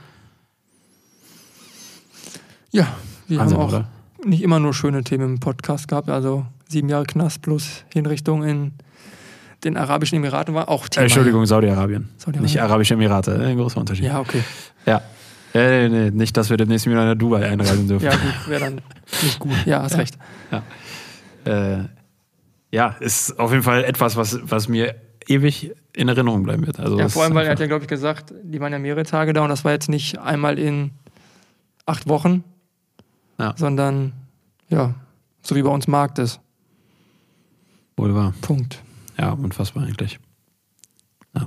Ja, 2.71 2.89
wir 3.29 3.39
Wahnsinn, 3.39 3.59
haben 3.59 3.65
auch 3.65 3.69
oder? 3.69 3.89
nicht 4.25 4.43
immer 4.43 4.59
nur 4.59 4.75
schöne 4.75 5.05
Themen 5.05 5.35
im 5.35 5.39
Podcast 5.41 5.87
gehabt. 5.87 6.09
Also 6.11 6.45
sieben 6.69 6.89
Jahre 6.89 7.05
Knast 7.05 7.41
plus 7.41 7.85
Hinrichtung 7.93 8.43
in 8.43 8.73
den 9.63 9.77
Arabischen 9.77 10.17
Emiraten 10.19 10.55
war 10.55 10.69
auch 10.69 10.87
Äh, 10.87 10.89
Thema. 10.89 11.03
Entschuldigung, 11.05 11.47
Saudi-Arabien. 11.47 12.09
Saudi-Arabien. 12.17 12.43
Nicht 12.43 12.61
Arabische 12.61 12.95
Emirate, 12.95 13.33
äh, 13.41 13.47
ein 13.47 13.59
großer 13.59 13.79
Unterschied. 13.79 14.07
Ja, 14.07 14.19
okay. 14.19 14.43
Ja. 14.87 15.03
Äh, 15.55 15.89
nee, 15.89 16.11
nicht, 16.11 16.37
dass 16.37 16.51
wir 16.51 16.57
demnächst 16.57 16.87
wieder 16.87 17.05
nach 17.05 17.15
Dubai 17.15 17.49
einreisen 17.49 17.87
dürfen. 17.89 18.05
Ja, 18.05 18.11
gut, 18.17 18.49
wäre 18.49 18.61
dann 18.61 18.81
nicht 19.23 19.39
gut. 19.39 19.53
Ja, 19.67 19.83
hast 19.83 19.97
recht. 19.97 20.19
äh, 21.45 21.85
ja, 22.73 22.89
ist 23.01 23.39
auf 23.39 23.53
jeden 23.53 23.63
Fall 23.63 23.85
etwas, 23.85 24.17
was, 24.17 24.39
was 24.43 24.67
mir 24.69 24.97
ewig 25.29 25.73
in 25.95 26.09
Erinnerung 26.09 26.43
bleiben 26.43 26.67
wird. 26.67 26.81
Also 26.81 26.99
Ja, 26.99 27.09
vor 27.09 27.23
allem, 27.23 27.35
weil 27.35 27.47
er 27.47 27.53
hat 27.53 27.61
ja, 27.61 27.67
glaube 27.67 27.85
ich, 27.85 27.89
gesagt, 27.89 28.35
die 28.43 28.61
waren 28.61 28.73
ja 28.73 28.79
mehrere 28.81 29.05
Tage 29.05 29.33
da 29.33 29.43
und 29.43 29.49
das 29.49 29.65
war 29.65 29.71
jetzt 29.73 29.89
nicht 29.89 30.19
einmal 30.19 30.59
in 30.59 30.91
acht 31.87 32.09
Wochen, 32.09 32.43
Ja. 33.39 33.55
sondern 33.57 34.13
ja, 34.71 34.95
so 35.43 35.55
wie 35.55 35.63
bei 35.63 35.71
uns 35.71 35.87
Markt 35.87 36.19
ist. 36.19 36.41
wohl 37.97 38.13
wahr. 38.15 38.35
Punkt. 38.41 38.83
Ja, 39.19 39.31
unfassbar 39.31 39.85
eigentlich. 39.85 40.19
Ja, 41.37 41.47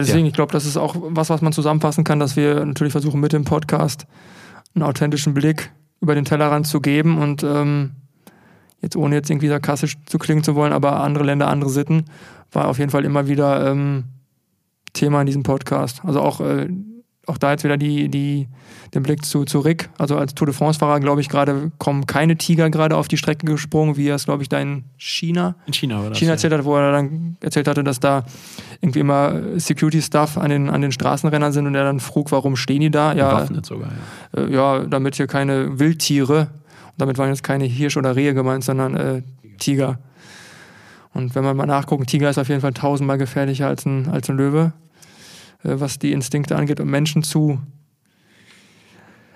deswegen, 0.00 0.26
ich 0.26 0.32
glaube, 0.32 0.52
das 0.52 0.66
ist 0.66 0.76
auch 0.76 0.96
was, 0.98 1.30
was 1.30 1.42
man 1.42 1.52
zusammenfassen 1.52 2.04
kann, 2.04 2.18
dass 2.18 2.36
wir 2.36 2.64
natürlich 2.64 2.92
versuchen, 2.92 3.20
mit 3.20 3.32
dem 3.32 3.44
Podcast 3.44 4.06
einen 4.74 4.84
authentischen 4.84 5.34
Blick 5.34 5.72
über 6.00 6.14
den 6.14 6.24
Tellerrand 6.24 6.66
zu 6.66 6.80
geben 6.80 7.18
und 7.18 7.42
ähm, 7.42 7.92
jetzt 8.80 8.96
ohne 8.96 9.14
jetzt 9.14 9.30
irgendwie 9.30 9.48
sarkastisch 9.48 9.96
zu 10.06 10.18
klingen 10.18 10.42
zu 10.42 10.54
wollen, 10.54 10.72
aber 10.72 11.00
andere 11.00 11.24
Länder, 11.24 11.48
andere 11.48 11.70
Sitten, 11.70 12.06
war 12.50 12.68
auf 12.68 12.78
jeden 12.78 12.90
Fall 12.90 13.04
immer 13.04 13.28
wieder 13.28 13.70
ähm, 13.70 14.04
Thema 14.92 15.20
in 15.20 15.26
diesem 15.26 15.42
Podcast. 15.42 16.02
Also 16.04 16.20
auch, 16.20 16.40
äh, 16.40 16.68
auch 17.26 17.38
da 17.38 17.52
jetzt 17.52 17.62
wieder 17.62 17.76
die, 17.76 18.08
die, 18.08 18.48
den 18.94 19.02
Blick 19.02 19.24
zu, 19.24 19.44
zu 19.44 19.60
Rick. 19.60 19.90
Also 19.96 20.16
als 20.16 20.34
Tour 20.34 20.46
de 20.46 20.54
France-Fahrer, 20.54 20.98
glaube 21.00 21.20
ich, 21.20 21.28
gerade 21.28 21.70
kommen 21.78 22.06
keine 22.06 22.36
Tiger 22.36 22.68
gerade 22.68 22.96
auf 22.96 23.06
die 23.06 23.16
Strecke 23.16 23.46
gesprungen, 23.46 23.96
wie 23.96 24.08
er 24.08 24.16
es, 24.16 24.24
glaube 24.24 24.42
ich, 24.42 24.48
da 24.48 24.58
in 24.58 24.84
China 24.96 25.54
In 25.66 25.72
China 25.72 26.02
war 26.02 26.08
das. 26.10 26.18
China 26.18 26.30
ja. 26.30 26.34
erzählt 26.34 26.52
hat, 26.52 26.64
wo 26.64 26.76
er 26.76 26.92
dann 26.92 27.36
erzählt 27.40 27.68
hatte, 27.68 27.84
dass 27.84 28.00
da 28.00 28.24
irgendwie 28.80 29.00
immer 29.00 29.40
Security-Stuff 29.56 30.36
an 30.36 30.50
den, 30.50 30.68
an 30.68 30.82
den 30.82 30.90
Straßenrennern 30.90 31.52
sind 31.52 31.66
und 31.66 31.74
er 31.74 31.84
dann 31.84 32.00
frug, 32.00 32.32
warum 32.32 32.56
stehen 32.56 32.80
die 32.80 32.90
da? 32.90 33.12
Ja, 33.12 33.30
Bewaffnet 33.30 33.66
sogar, 33.66 33.90
ja. 34.34 34.42
äh, 34.42 34.52
ja, 34.52 34.78
damit 34.80 35.14
hier 35.14 35.28
keine 35.28 35.78
Wildtiere, 35.78 36.48
und 36.92 37.00
damit 37.00 37.18
waren 37.18 37.28
jetzt 37.28 37.44
keine 37.44 37.64
Hirsch 37.64 37.96
oder 37.96 38.16
Rehe 38.16 38.34
gemeint, 38.34 38.64
sondern 38.64 38.96
äh, 38.96 39.22
Tiger. 39.58 39.98
Und 41.14 41.34
wenn 41.34 41.44
man 41.44 41.56
mal 41.56 41.66
nachguckt, 41.66 42.02
ein 42.02 42.06
Tiger 42.06 42.30
ist 42.30 42.38
auf 42.38 42.48
jeden 42.48 42.60
Fall 42.60 42.72
tausendmal 42.72 43.18
gefährlicher 43.18 43.68
als 43.68 43.86
ein, 43.86 44.08
als 44.08 44.28
ein 44.28 44.36
Löwe, 44.36 44.72
was 45.62 45.98
die 45.98 46.12
Instinkte 46.12 46.56
angeht, 46.56 46.80
um 46.80 46.88
Menschen 46.88 47.22
zu 47.22 47.60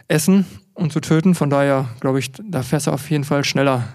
essen 0.09 0.47
und 0.75 0.93
zu 0.93 1.01
töten. 1.01 1.35
Von 1.35 1.51
daher, 1.51 1.89
glaube 2.01 2.19
ich, 2.19 2.33
da 2.33 2.63
fährst 2.63 2.87
du 2.87 2.91
auf 2.91 3.11
jeden 3.11 3.25
Fall 3.25 3.45
schneller 3.45 3.89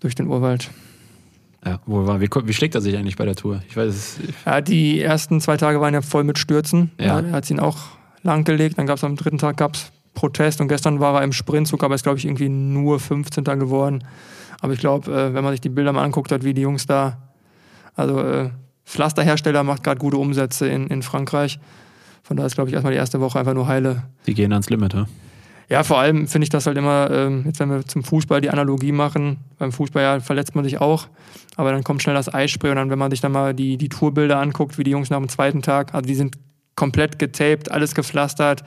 durch 0.00 0.14
den 0.14 0.26
Urwald. 0.28 0.70
ja 1.64 1.80
wohl 1.86 2.06
wahr. 2.06 2.20
Wie, 2.20 2.28
wie 2.28 2.52
schlägt 2.52 2.74
er 2.74 2.80
sich 2.80 2.96
eigentlich 2.96 3.16
bei 3.16 3.24
der 3.24 3.36
Tour? 3.36 3.62
Ich 3.68 3.76
weiß 3.76 3.94
es. 3.94 4.18
Ja, 4.46 4.60
die 4.60 5.00
ersten 5.00 5.40
zwei 5.40 5.56
Tage 5.56 5.80
waren 5.80 5.94
ja 5.94 6.02
voll 6.02 6.24
mit 6.24 6.38
Stürzen. 6.38 6.90
Ja. 6.98 7.20
Er 7.20 7.32
hat 7.32 7.50
ihn 7.50 7.60
auch 7.60 7.78
langgelegt. 8.22 8.78
Dann 8.78 8.86
gab 8.86 8.96
es 8.96 9.04
am 9.04 9.16
dritten 9.16 9.38
Tag 9.38 9.56
gab's 9.56 9.92
Protest 10.14 10.60
und 10.60 10.68
gestern 10.68 11.00
war 11.00 11.14
er 11.14 11.24
im 11.24 11.32
Sprintzug, 11.32 11.84
aber 11.84 11.94
ist, 11.94 12.02
glaube 12.02 12.18
ich, 12.18 12.24
irgendwie 12.24 12.48
nur 12.48 12.98
15. 12.98 13.44
geworden. 13.44 14.04
Aber 14.60 14.72
ich 14.72 14.80
glaube, 14.80 15.10
äh, 15.10 15.34
wenn 15.34 15.44
man 15.44 15.52
sich 15.52 15.60
die 15.60 15.68
Bilder 15.68 15.92
mal 15.92 16.04
anguckt 16.04 16.32
hat, 16.32 16.44
wie 16.44 16.52
die 16.52 16.62
Jungs 16.62 16.86
da, 16.86 17.30
also 17.94 18.20
äh, 18.20 18.50
Pflasterhersteller 18.84 19.62
macht 19.62 19.84
gerade 19.84 19.98
gute 19.98 20.16
Umsätze 20.16 20.68
in, 20.68 20.86
in 20.88 21.02
Frankreich. 21.02 21.58
Von 22.22 22.36
daher 22.36 22.46
ist, 22.46 22.54
glaube 22.54 22.70
ich, 22.70 22.74
erstmal 22.74 22.92
die 22.92 22.98
erste 22.98 23.20
Woche 23.20 23.38
einfach 23.38 23.54
nur 23.54 23.66
heile. 23.66 24.04
Die 24.26 24.34
gehen 24.34 24.52
ans 24.52 24.70
Limit, 24.70 24.94
ja? 24.94 25.06
Ja, 25.70 25.84
vor 25.84 26.00
allem 26.00 26.26
finde 26.26 26.44
ich 26.44 26.48
das 26.50 26.66
halt 26.66 26.76
immer, 26.76 27.08
ähm, 27.12 27.44
jetzt 27.46 27.60
wenn 27.60 27.70
wir 27.70 27.86
zum 27.86 28.02
Fußball 28.02 28.40
die 28.40 28.50
Analogie 28.50 28.90
machen, 28.90 29.38
beim 29.56 29.70
Fußball 29.70 30.02
ja 30.02 30.20
verletzt 30.20 30.56
man 30.56 30.64
sich 30.64 30.80
auch, 30.80 31.06
aber 31.54 31.70
dann 31.70 31.84
kommt 31.84 32.02
schnell 32.02 32.16
das 32.16 32.32
Eisspray 32.32 32.70
und 32.70 32.76
dann, 32.76 32.90
wenn 32.90 32.98
man 32.98 33.12
sich 33.12 33.20
dann 33.20 33.30
mal 33.30 33.54
die, 33.54 33.76
die 33.76 33.88
Tourbilder 33.88 34.40
anguckt, 34.40 34.78
wie 34.78 34.82
die 34.82 34.90
Jungs 34.90 35.10
nach 35.10 35.18
dem 35.18 35.28
zweiten 35.28 35.62
Tag, 35.62 35.94
also 35.94 36.08
die 36.08 36.16
sind 36.16 36.36
komplett 36.74 37.20
getaped, 37.20 37.70
alles 37.70 37.94
gepflastert 37.94 38.64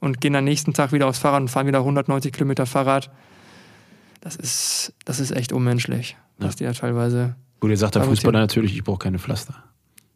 und 0.00 0.20
gehen 0.20 0.34
am 0.34 0.42
nächsten 0.42 0.72
Tag 0.72 0.90
wieder 0.92 1.06
aufs 1.06 1.20
Fahrrad 1.20 1.42
und 1.42 1.48
fahren 1.48 1.68
wieder 1.68 1.78
190 1.78 2.32
Kilometer 2.32 2.66
Fahrrad. 2.66 3.10
Das 4.20 4.34
ist, 4.34 4.92
das 5.04 5.20
ist 5.20 5.30
echt 5.30 5.52
unmenschlich, 5.52 6.16
was 6.38 6.56
die 6.56 6.64
ja 6.64 6.72
teilweise, 6.72 7.36
Gut, 7.60 7.70
ihr 7.70 7.76
sagt 7.76 7.94
der 7.94 8.04
Fußballer 8.04 8.40
natürlich, 8.40 8.74
ich 8.74 8.84
brauche 8.84 8.98
keine 8.98 9.18
Pflaster. 9.18 9.54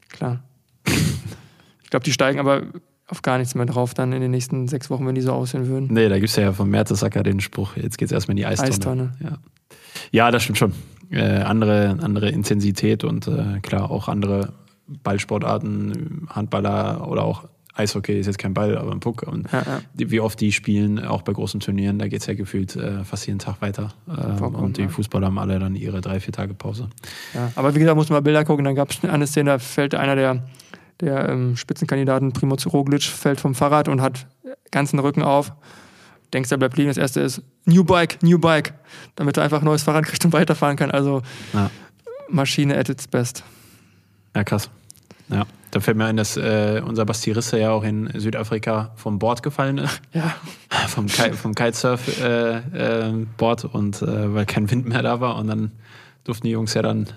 klar. 0.09 0.43
ich 0.87 1.91
glaube, 1.91 2.05
die 2.05 2.13
steigen 2.13 2.39
aber 2.39 2.63
auf 3.07 3.23
gar 3.23 3.39
nichts 3.39 3.55
mehr 3.55 3.67
drauf 3.67 3.95
dann 3.95 4.13
in 4.13 4.21
den 4.21 4.31
nächsten 4.31 4.67
sechs 4.67 4.89
Wochen, 4.91 5.07
wenn 5.07 5.15
die 5.15 5.21
so 5.21 5.33
aussehen 5.33 5.67
würden. 5.69 5.89
Nee, 5.93 6.09
da 6.09 6.17
gibt 6.17 6.31
es 6.31 6.37
ja 6.37 6.53
von 6.53 6.71
Mertesacker 6.71 7.23
den 7.23 7.41
Spruch, 7.41 7.77
jetzt 7.77 7.99
geht's 7.99 8.13
erstmal 8.13 8.33
in 8.33 8.39
die 8.39 8.47
Eistonne. 8.47 8.71
Eistonne. 8.71 9.13
Ja. 9.23 9.39
ja, 10.11 10.31
das 10.31 10.43
stimmt 10.43 10.59
schon. 10.59 10.73
Äh, 11.11 11.43
andere, 11.43 11.99
andere 12.01 12.31
Intensität 12.31 13.05
und 13.05 13.29
äh, 13.29 13.61
klar 13.61 13.91
auch 13.91 14.09
andere 14.09 14.55
Ballsportarten, 14.87 16.27
Handballer 16.31 17.07
oder 17.09 17.25
auch 17.25 17.45
Eishockey 17.77 18.19
ist 18.21 18.27
jetzt 18.27 18.39
kein 18.39 18.55
Ball, 18.55 18.79
aber 18.79 18.93
ein 18.93 19.01
Puck. 19.01 19.23
Und 19.25 19.51
Ja, 19.53 19.63
ja. 19.63 19.81
wie 19.95 20.21
oft 20.21 20.41
die 20.41 20.53
spielen, 20.53 21.05
auch 21.05 21.23
bei 21.23 21.33
großen 21.33 21.59
Turnieren, 21.61 21.99
da 21.99 22.07
geht 22.09 22.21
es 22.21 22.27
ja 22.27 22.35
gefühlt 22.35 22.77
äh, 22.77 23.03
fast 23.05 23.27
jeden 23.27 23.39
Tag 23.41 23.61
weiter. 23.61 23.93
Ähm, 24.09 24.39
Vollkommen, 24.39 24.65
und 24.65 24.77
die. 24.77 24.89
Fußballer 24.89 25.27
haben 25.27 25.39
alle 25.39 25.59
dann 25.59 25.75
ihre 25.75 26.01
drei, 26.01 26.21
vier 26.21 26.33
Tage 26.33 26.55
Pause. 26.55 26.89
Aber 27.57 27.75
wie 27.75 27.81
gesagt, 27.81 27.97
muss 27.97 28.09
man 28.09 28.17
mal 28.19 28.21
Bilder 28.21 28.45
gucken. 28.45 28.65
Dann 28.65 28.75
gab 28.77 28.91
es 28.91 29.03
eine 29.05 29.27
Szene, 29.27 29.51
da 29.51 29.59
fällt 29.59 29.95
einer 29.95 30.15
der, 30.15 30.45
der 31.01 31.29
ähm, 31.29 31.57
Spitzenkandidaten, 31.57 32.33
Primoz 32.33 32.67
Roglic, 32.67 33.03
fällt 33.03 33.41
vom 33.41 33.55
Fahrrad 33.57 33.89
und 33.89 34.01
hat 34.01 34.27
ganzen 34.71 34.99
Rücken 35.01 35.23
auf. 35.23 35.53
Denkst, 36.33 36.51
er 36.53 36.59
bleibt 36.59 36.77
liegen. 36.77 36.89
Das 36.91 36.97
erste 36.97 37.21
ist 37.21 37.43
New 37.65 37.85
Bike, 37.85 38.23
New 38.23 38.39
Bike, 38.39 38.75
damit 39.17 39.37
er 39.37 39.43
einfach 39.45 39.63
ein 39.63 39.65
neues 39.65 39.83
Fahrrad 39.83 40.05
kriegt 40.05 40.25
und 40.25 40.33
weiterfahren 40.33 40.77
kann. 40.77 40.91
Also 40.91 41.23
Ja. 41.53 41.71
Maschine 42.29 42.77
at 42.77 42.89
its 42.89 43.07
best. 43.07 43.43
Ja, 44.35 44.43
krass. 44.45 44.71
Ja, 45.29 45.45
da 45.75 45.81
fällt 45.81 45.97
mir 45.97 46.05
ein, 46.05 46.17
dass 46.17 46.37
äh, 46.37 46.81
unser 46.87 47.05
Basti 47.05 47.33
Risse 47.33 47.59
ja 47.59 47.73
auch 47.73 47.83
in 47.83 48.09
Südafrika 48.15 48.93
vom 48.95 49.19
Board 49.19 49.43
gefallen 49.43 49.79
ist. 49.79 50.01
Ja, 50.13 50.33
vom, 50.89 51.07
Ki 51.07 51.33
vom 51.33 51.57
Kitesurf-Board 51.57 53.65
äh, 53.65 53.67
äh, 53.67 53.71
und 53.73 54.01
äh, 54.01 54.35
weil 54.35 54.47
kein 54.47 54.71
Wind 54.71 54.87
mehr 54.87 55.03
da 55.03 55.19
war. 55.19 55.35
Und 55.37 55.49
dann 55.49 55.73
durften 56.23 56.47
die 56.47 56.53
Jungs 56.53 56.75
ja 56.75 56.83
dann 56.83 57.09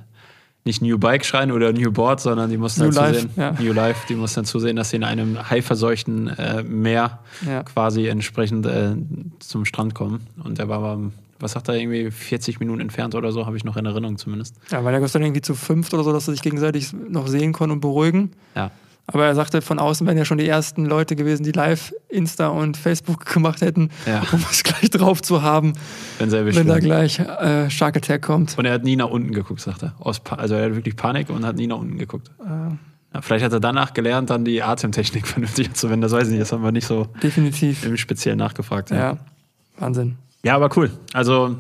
nicht 0.66 0.82
New 0.82 0.98
Bike 0.98 1.24
schreien 1.24 1.52
oder 1.52 1.72
New 1.72 1.92
Board, 1.92 2.20
sondern 2.20 2.50
die 2.50 2.58
mussten 2.58 2.86
New 2.86 2.90
dann 2.90 3.14
Life, 3.14 3.28
zusehen, 3.28 3.32
ja. 3.38 3.52
New 3.60 3.74
Life, 3.74 4.08
die 4.10 4.16
mussten 4.16 4.38
dann 4.38 4.46
zusehen, 4.46 4.76
dass 4.76 4.90
sie 4.90 4.96
in 4.96 5.04
einem 5.04 5.48
haiverseuchten 5.48 6.30
äh, 6.30 6.64
Meer 6.64 7.20
Ja. 7.46 7.62
quasi 7.62 8.08
entsprechend 8.08 8.66
äh, 8.66 8.96
zum 9.38 9.66
Strand 9.66 9.94
kommen. 9.94 10.26
Und 10.44 10.58
der 10.58 10.68
war, 10.68 10.80
aber, 10.80 11.12
was 11.40 11.52
sagt 11.54 11.68
er, 11.70 11.76
irgendwie 11.76 12.10
40 12.12 12.60
Minuten 12.60 12.82
entfernt 12.82 13.16
oder 13.16 13.32
so, 13.32 13.46
habe 13.46 13.58
ich 13.58 13.64
noch 13.64 13.78
in 13.78 13.86
Erinnerung 13.86 14.18
zumindest. 14.18 14.56
Ja, 14.72 14.84
weil 14.84 14.94
er 14.94 15.00
gestern 15.00 15.22
irgendwie 15.24 15.42
zu 15.42 15.56
fünft 15.56 15.94
oder 15.94 16.04
so, 16.04 16.12
dass 16.14 16.26
sie 16.26 16.32
sich 16.32 16.42
gegenseitig 16.42 16.94
noch 16.94 17.28
sehen 17.28 17.54
konnten 17.54 17.74
und 17.74 17.80
beruhigen. 17.82 18.32
Ja. 18.56 18.72
Aber 19.10 19.26
er 19.26 19.36
sagte, 19.36 19.62
von 19.62 19.80
außen 19.80 20.06
wären 20.06 20.18
ja 20.18 20.26
schon 20.26 20.38
die 20.38 20.48
ersten 20.50 20.86
Leute 20.86 21.16
gewesen, 21.16 21.44
die 21.44 21.54
live 21.54 21.94
Insta 22.10 22.48
und 22.50 22.76
Facebook 22.76 23.26
gemacht 23.34 23.62
hätten, 23.62 23.90
Ja. 24.06 24.22
um 24.34 24.44
es 24.52 24.64
gleich 24.64 24.90
drauf 24.90 25.22
zu 25.22 25.42
haben, 25.42 25.74
Wenn 26.20 26.30
wenn 26.32 26.68
da 26.68 26.80
gleich 26.80 27.20
äh, 27.20 27.70
Shark 27.70 27.96
Attack 27.96 28.22
kommt. 28.24 28.58
Und 28.58 28.66
er 28.66 28.74
hat 28.74 28.84
nie 28.84 28.98
nach 28.98 29.10
unten 29.10 29.32
geguckt, 29.32 29.62
sagt 29.62 29.84
er. 29.84 29.94
Also 30.02 30.56
er 30.56 30.66
hat 30.66 30.76
wirklich 30.76 30.98
Panik 30.98 31.30
und 31.30 31.46
hat 31.46 31.56
nie 31.56 31.68
nach 31.68 31.78
unten 31.78 31.98
geguckt. 31.98 32.32
Äh, 32.42 32.44
Ja, 33.14 33.22
vielleicht 33.22 33.46
hat 33.46 33.54
er 33.54 33.62
danach 33.62 33.94
gelernt, 33.94 34.30
dann 34.30 34.44
die 34.44 34.62
Atemtechnik 34.62 35.26
vernünftig 35.34 35.70
anzuwenden. 35.70 36.02
Das 36.02 36.12
weiß 36.12 36.24
ich 36.28 36.32
nicht, 36.32 36.42
das 36.42 36.52
haben 36.52 36.64
wir 36.64 36.74
nicht 36.74 36.86
so 36.88 37.08
definitiv. 37.24 37.86
im 37.86 37.96
Speziellen 37.96 38.38
nachgefragt. 38.38 38.90
Ja. 38.92 39.18
Wahnsinn. 39.80 40.18
Ja, 40.44 40.56
aber 40.56 40.70
cool. 40.78 40.92
Also 41.14 41.58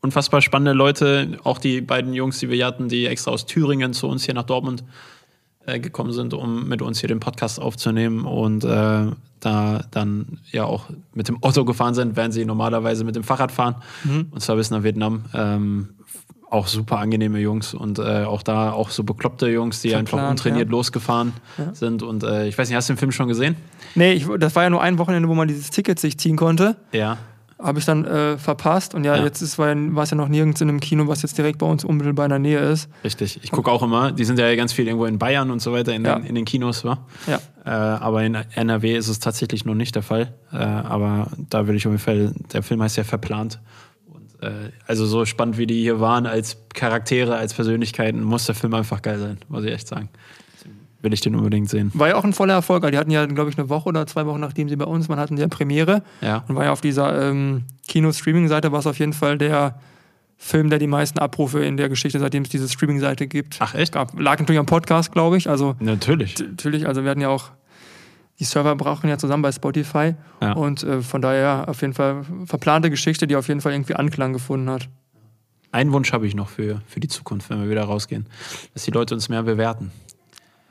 unfassbar 0.00 0.40
spannende 0.40 0.72
Leute. 0.72 1.38
Auch 1.44 1.58
die 1.58 1.80
beiden 1.80 2.14
Jungs, 2.14 2.38
die 2.38 2.48
wir 2.48 2.56
hier 2.56 2.66
hatten, 2.66 2.88
die 2.88 3.06
extra 3.06 3.30
aus 3.30 3.46
Thüringen 3.46 3.92
zu 3.92 4.08
uns 4.08 4.24
hier 4.24 4.34
nach 4.34 4.44
Dortmund 4.44 4.84
äh, 5.66 5.78
gekommen 5.78 6.12
sind, 6.12 6.32
um 6.34 6.68
mit 6.68 6.82
uns 6.82 7.00
hier 7.00 7.08
den 7.08 7.20
Podcast 7.20 7.60
aufzunehmen 7.60 8.24
und 8.24 8.64
äh, 8.64 9.06
da 9.40 9.84
dann 9.90 10.38
ja 10.50 10.64
auch 10.64 10.84
mit 11.14 11.28
dem 11.28 11.42
Auto 11.42 11.64
gefahren 11.64 11.94
sind, 11.94 12.16
während 12.16 12.34
sie 12.34 12.44
normalerweise 12.44 13.04
mit 13.04 13.16
dem 13.16 13.24
Fahrrad 13.24 13.52
fahren. 13.52 13.76
Und 14.30 14.40
zwar 14.40 14.56
bis 14.56 14.70
nach 14.70 14.82
Vietnam. 14.82 15.24
Ähm, 15.34 15.88
auch 16.50 16.66
super 16.66 16.98
angenehme 16.98 17.38
Jungs 17.38 17.74
und 17.74 17.98
äh, 18.00 18.24
auch 18.24 18.42
da 18.42 18.72
auch 18.72 18.90
so 18.90 19.04
bekloppte 19.04 19.48
Jungs, 19.48 19.82
die 19.82 19.94
einfach 19.94 20.18
Verplant, 20.18 20.40
untrainiert 20.40 20.68
ja. 20.68 20.72
losgefahren 20.72 21.32
sind. 21.72 22.02
Und 22.02 22.24
äh, 22.24 22.48
ich 22.48 22.58
weiß 22.58 22.68
nicht, 22.68 22.76
hast 22.76 22.88
du 22.88 22.94
den 22.94 22.98
Film 22.98 23.12
schon 23.12 23.28
gesehen? 23.28 23.54
Nee, 23.94 24.14
ich, 24.14 24.26
das 24.38 24.56
war 24.56 24.64
ja 24.64 24.70
nur 24.70 24.82
ein 24.82 24.98
Wochenende, 24.98 25.28
wo 25.28 25.34
man 25.34 25.46
dieses 25.46 25.70
Ticket 25.70 26.00
sich 26.00 26.18
ziehen 26.18 26.36
konnte. 26.36 26.76
Ja. 26.92 27.18
Habe 27.62 27.78
ich 27.78 27.84
dann 27.84 28.04
äh, 28.04 28.38
verpasst. 28.38 28.94
Und 28.94 29.04
ja, 29.04 29.16
Ja. 29.16 29.24
jetzt 29.24 29.42
ist, 29.42 29.58
war, 29.58 29.74
es 30.02 30.10
ja 30.10 30.16
noch 30.16 30.28
nirgends 30.28 30.60
in 30.60 30.68
einem 30.68 30.80
Kino, 30.80 31.06
was 31.08 31.22
jetzt 31.22 31.36
direkt 31.38 31.58
bei 31.58 31.66
uns 31.66 31.84
unmittelbar 31.84 32.26
in 32.26 32.30
der 32.30 32.38
Nähe 32.38 32.58
ist. 32.58 32.88
Richtig. 33.04 33.40
Ich 33.42 33.50
gucke 33.50 33.70
auch 33.70 33.82
immer, 33.82 34.12
die 34.12 34.24
sind 34.24 34.38
ja 34.38 34.54
ganz 34.56 34.72
viel 34.72 34.86
irgendwo 34.86 35.06
in 35.06 35.18
Bayern 35.18 35.50
und 35.50 35.60
so 35.60 35.72
weiter 35.72 35.92
in, 35.94 36.04
Ja. 36.04 36.16
den, 36.18 36.24
in 36.26 36.34
den 36.34 36.44
Kinos, 36.44 36.84
wa? 36.84 37.06
Ja. 37.26 37.38
Äh, 37.64 37.70
aber 37.70 38.22
in 38.24 38.34
NRW 38.34 38.96
ist 38.96 39.08
es 39.08 39.18
tatsächlich 39.18 39.64
noch 39.64 39.74
nicht 39.74 39.94
der 39.94 40.02
Fall. 40.02 40.34
Äh, 40.52 40.56
aber 40.56 41.28
da 41.50 41.66
will 41.66 41.74
ich 41.76 41.86
auf 41.86 41.92
jeden 41.92 42.02
Fall, 42.02 42.32
der 42.52 42.62
Film 42.62 42.82
heißt 42.82 42.96
ja 42.96 43.04
Verplant. 43.04 43.60
Und, 44.06 44.42
äh, 44.42 44.70
also 44.86 45.04
so 45.06 45.24
spannend 45.26 45.58
wie 45.58 45.66
die 45.66 45.80
hier 45.82 46.00
waren 46.00 46.26
als 46.26 46.56
Charaktere, 46.74 47.36
als 47.36 47.52
Persönlichkeiten, 47.54 48.22
muss 48.22 48.46
der 48.46 48.54
Film 48.54 48.72
einfach 48.74 49.02
geil 49.02 49.18
sein, 49.18 49.38
muss 49.48 49.64
ich 49.64 49.72
echt 49.72 49.86
sagen. 49.88 50.08
Will 51.02 51.12
ich 51.14 51.20
den 51.20 51.34
unbedingt 51.34 51.70
sehen. 51.70 51.90
War 51.94 52.08
ja 52.08 52.16
auch 52.16 52.24
ein 52.24 52.32
voller 52.32 52.54
Erfolg. 52.54 52.86
Die 52.90 52.98
hatten 52.98 53.10
ja, 53.10 53.24
glaube 53.26 53.50
ich, 53.50 53.58
eine 53.58 53.68
Woche 53.68 53.88
oder 53.88 54.06
zwei 54.06 54.26
Wochen, 54.26 54.40
nachdem 54.40 54.68
sie 54.68 54.76
bei 54.76 54.84
uns 54.84 55.08
waren, 55.08 55.18
hatten 55.18 55.36
die 55.36 55.42
ja 55.42 55.48
Premiere. 55.48 56.02
Ja. 56.20 56.44
Und 56.46 56.56
war 56.56 56.64
ja 56.64 56.72
auf 56.72 56.80
dieser 56.80 57.30
ähm, 57.30 57.64
Kino-Streaming-Seite, 57.88 58.70
war 58.72 58.80
es 58.80 58.86
auf 58.86 58.98
jeden 58.98 59.14
Fall 59.14 59.38
der 59.38 59.76
Film, 60.36 60.70
der 60.70 60.78
die 60.78 60.86
meisten 60.86 61.18
Abrufe 61.18 61.62
in 61.64 61.76
der 61.76 61.88
Geschichte, 61.88 62.18
seitdem 62.18 62.42
es 62.42 62.48
diese 62.48 62.68
Streaming-Seite 62.68 63.26
gibt. 63.26 63.56
Ach 63.60 63.74
echt? 63.74 63.92
Gab, 63.92 64.18
lag 64.18 64.38
natürlich 64.38 64.58
am 64.58 64.66
Podcast, 64.66 65.12
glaube 65.12 65.36
ich. 65.36 65.48
Also 65.48 65.76
Natürlich. 65.80 66.38
natürlich, 66.38 66.86
also 66.86 67.02
wir 67.04 67.10
hatten 67.10 67.20
ja 67.20 67.28
auch, 67.28 67.50
die 68.38 68.44
Server 68.44 68.74
brauchen 68.74 69.08
ja 69.08 69.18
zusammen 69.18 69.42
bei 69.42 69.52
Spotify. 69.52 70.14
Ja. 70.40 70.52
Und 70.52 70.82
äh, 70.82 71.02
von 71.02 71.20
daher 71.20 71.68
auf 71.68 71.82
jeden 71.82 71.92
Fall 71.92 72.24
verplante 72.46 72.88
Geschichte, 72.88 73.26
die 73.26 73.36
auf 73.36 73.48
jeden 73.48 73.60
Fall 73.60 73.72
irgendwie 73.72 73.94
Anklang 73.94 74.32
gefunden 74.32 74.70
hat. 74.70 74.88
Einen 75.72 75.92
Wunsch 75.92 76.12
habe 76.12 76.26
ich 76.26 76.34
noch 76.34 76.48
für, 76.48 76.80
für 76.86 77.00
die 77.00 77.08
Zukunft, 77.08 77.50
wenn 77.50 77.62
wir 77.62 77.70
wieder 77.70 77.84
rausgehen. 77.84 78.26
Dass 78.74 78.84
die 78.84 78.90
Leute 78.90 79.14
uns 79.14 79.28
mehr 79.28 79.42
bewerten. 79.42 79.92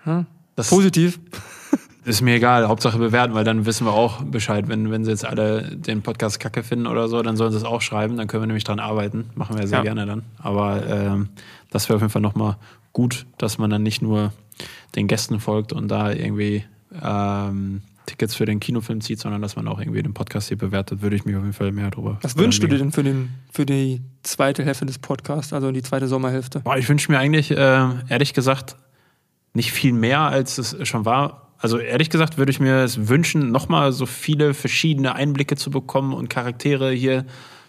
Hm? 0.03 0.25
Das 0.55 0.69
Positiv. 0.69 1.19
ist 2.05 2.21
mir 2.21 2.35
egal, 2.35 2.67
Hauptsache 2.67 2.97
bewerten, 2.97 3.33
weil 3.33 3.43
dann 3.43 3.65
wissen 3.65 3.85
wir 3.85 3.93
auch 3.93 4.23
Bescheid. 4.23 4.67
Wenn, 4.67 4.89
wenn 4.91 5.03
sie 5.05 5.11
jetzt 5.11 5.25
alle 5.25 5.75
den 5.75 6.01
Podcast 6.01 6.39
kacke 6.39 6.63
finden 6.63 6.87
oder 6.87 7.07
so, 7.07 7.21
dann 7.21 7.37
sollen 7.37 7.51
sie 7.51 7.57
es 7.57 7.63
auch 7.63 7.81
schreiben, 7.81 8.17
dann 8.17 8.27
können 8.27 8.43
wir 8.43 8.47
nämlich 8.47 8.63
dran 8.63 8.79
arbeiten. 8.79 9.29
Machen 9.35 9.57
wir 9.57 9.67
sehr 9.67 9.79
Ja. 9.79 9.83
gerne 9.83 10.05
dann. 10.05 10.23
Aber 10.39 10.85
ähm, 10.87 11.29
das 11.69 11.87
wäre 11.87 11.97
auf 11.97 12.01
jeden 12.01 12.11
Fall 12.11 12.21
nochmal 12.21 12.57
gut, 12.93 13.25
dass 13.37 13.57
man 13.57 13.69
dann 13.69 13.83
nicht 13.83 14.01
nur 14.01 14.33
den 14.95 15.07
Gästen 15.07 15.39
folgt 15.39 15.71
und 15.71 15.87
da 15.89 16.11
irgendwie 16.11 16.63
ähm, 17.01 17.81
Tickets 18.07 18.33
für 18.33 18.45
den 18.45 18.59
Kinofilm 18.59 19.01
zieht, 19.01 19.19
sondern 19.19 19.41
dass 19.43 19.55
man 19.55 19.67
auch 19.67 19.79
irgendwie 19.79 20.01
den 20.01 20.15
Podcast 20.15 20.47
hier 20.47 20.57
bewertet, 20.57 21.03
würde 21.03 21.15
ich 21.15 21.25
mich 21.25 21.35
auf 21.35 21.43
jeden 21.43 21.53
Fall 21.53 21.71
mehr 21.71 21.91
drüber 21.91 22.17
Was 22.23 22.35
wünschst 22.37 22.63
du 22.63 22.67
dir 22.67 22.79
denn 22.79 22.91
für, 22.91 23.03
den, 23.03 23.29
für 23.51 23.67
die 23.67 24.01
zweite 24.23 24.65
Hälfte 24.65 24.87
des 24.87 24.97
Podcasts, 24.97 25.53
also 25.53 25.71
die 25.71 25.83
zweite 25.83 26.07
Sommerhälfte? 26.07 26.61
Boah, 26.61 26.77
ich 26.77 26.89
wünsche 26.89 27.11
mir 27.11 27.19
eigentlich, 27.19 27.51
äh, 27.51 27.87
ehrlich 28.09 28.33
gesagt, 28.33 28.77
nicht 29.53 29.71
viel 29.71 29.93
mehr, 29.93 30.21
als 30.21 30.57
es 30.57 30.75
schon 30.87 31.05
war. 31.05 31.47
Also 31.57 31.77
ehrlich 31.77 32.09
gesagt 32.09 32.37
würde 32.37 32.51
ich 32.51 32.59
mir 32.59 32.77
es 32.83 33.09
wünschen, 33.09 33.51
nochmal 33.51 33.91
so 33.91 34.05
viele 34.05 34.53
verschiedene 34.53 35.15
Einblicke 35.15 35.55
zu 35.57 35.69
bekommen 35.71 36.13
und 36.13 36.29
Charaktere 36.29 36.91
hier 36.91 37.25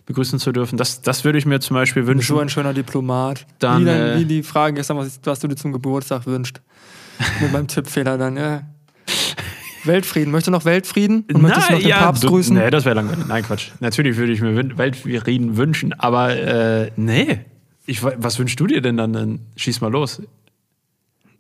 begrüßen 0.07 0.39
zu 0.39 0.53
dürfen. 0.53 0.77
Das, 0.77 1.03
das 1.03 1.25
würde 1.25 1.39
ich 1.39 1.47
mir 1.47 1.61
zum 1.61 1.75
Beispiel 1.75 2.03
Du 2.03 2.07
bist 2.07 2.17
wünschen. 2.19 2.35
so 2.37 2.41
ein 2.41 2.49
schöner 2.49 2.73
Diplomat. 2.75 3.47
Dann, 3.59 3.83
wie, 3.83 3.87
dein, 3.87 4.01
äh, 4.03 4.19
wie 4.21 4.25
die 4.25 4.43
Frage 4.43 4.75
gestern, 4.75 4.97
was, 4.97 5.19
was 5.25 5.41
du 5.41 5.49
dir 5.49 5.57
zum 5.57 5.73
Geburtstag 5.73 6.27
wünschst. 6.27 6.61
Mit 7.41 7.53
meinem 7.53 7.67
Tippfehler 7.69 8.17
dann, 8.17 8.37
ja. 8.37 8.63
Weltfrieden. 9.85 10.31
Möchtest 10.31 10.49
du 10.49 10.51
noch 10.53 10.65
Weltfrieden? 10.65 11.25
Und 11.33 11.43
möchtest 11.43 11.71
du 11.71 11.73
noch 11.75 11.81
den 11.81 11.91
Papst 11.91 12.23
du- 12.25 12.29
grüßen? 12.29 12.57
Nee, 12.57 12.71
das 12.71 12.85
wäre 12.85 12.95
langweilig. 12.97 13.25
Nein, 13.27 13.43
Quatsch. 13.43 13.71
Natürlich 13.81 14.17
würde 14.19 14.33
ich 14.33 14.41
mir 14.41 14.55
Weltfrieden 14.77 15.57
wünschen, 15.57 15.95
aber 15.95 16.37
äh, 16.37 16.91
nee. 16.97 17.41
Ich, 17.87 18.03
was 18.03 18.39
wünschst 18.39 18.61
du 18.61 18.67
dir 18.67 18.83
denn 18.83 18.97
dann? 18.99 19.13
Dann 19.15 19.41
schieß 19.57 19.81
mal 19.81 19.91
los. 19.91 20.23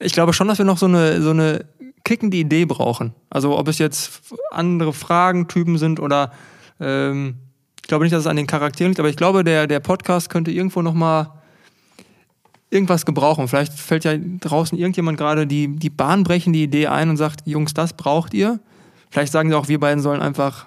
Ich 0.00 0.12
glaube 0.12 0.32
schon, 0.32 0.48
dass 0.48 0.58
wir 0.58 0.64
noch 0.64 0.78
so 0.78 0.86
eine, 0.86 1.20
so 1.22 1.30
eine 1.30 1.66
kickende 2.04 2.38
Idee 2.38 2.64
brauchen. 2.64 3.14
Also 3.28 3.58
ob 3.58 3.68
es 3.68 3.78
jetzt 3.78 4.22
andere 4.50 4.92
Fragentypen 4.92 5.78
sind 5.78 6.00
oder 6.00 6.32
ähm, 6.80 7.36
ich 7.82 7.88
glaube 7.88 8.04
nicht, 8.04 8.12
dass 8.12 8.20
es 8.20 8.26
an 8.26 8.36
den 8.36 8.46
Charakteren 8.46 8.90
liegt, 8.90 9.00
aber 9.00 9.08
ich 9.08 9.16
glaube, 9.16 9.44
der, 9.44 9.66
der 9.66 9.80
Podcast 9.80 10.30
könnte 10.30 10.50
irgendwo 10.50 10.80
noch 10.82 10.94
mal 10.94 11.40
irgendwas 12.70 13.04
gebrauchen. 13.04 13.48
Vielleicht 13.48 13.72
fällt 13.74 14.04
ja 14.04 14.14
draußen 14.16 14.78
irgendjemand 14.78 15.18
gerade 15.18 15.46
die, 15.46 15.68
die 15.68 15.90
bahnbrechende 15.90 16.58
Idee 16.58 16.86
ein 16.86 17.10
und 17.10 17.16
sagt, 17.16 17.46
Jungs, 17.46 17.74
das 17.74 17.92
braucht 17.92 18.32
ihr. 18.32 18.60
Vielleicht 19.10 19.32
sagen 19.32 19.50
sie 19.50 19.56
auch, 19.56 19.68
wir 19.68 19.80
beiden 19.80 20.02
sollen 20.02 20.22
einfach 20.22 20.66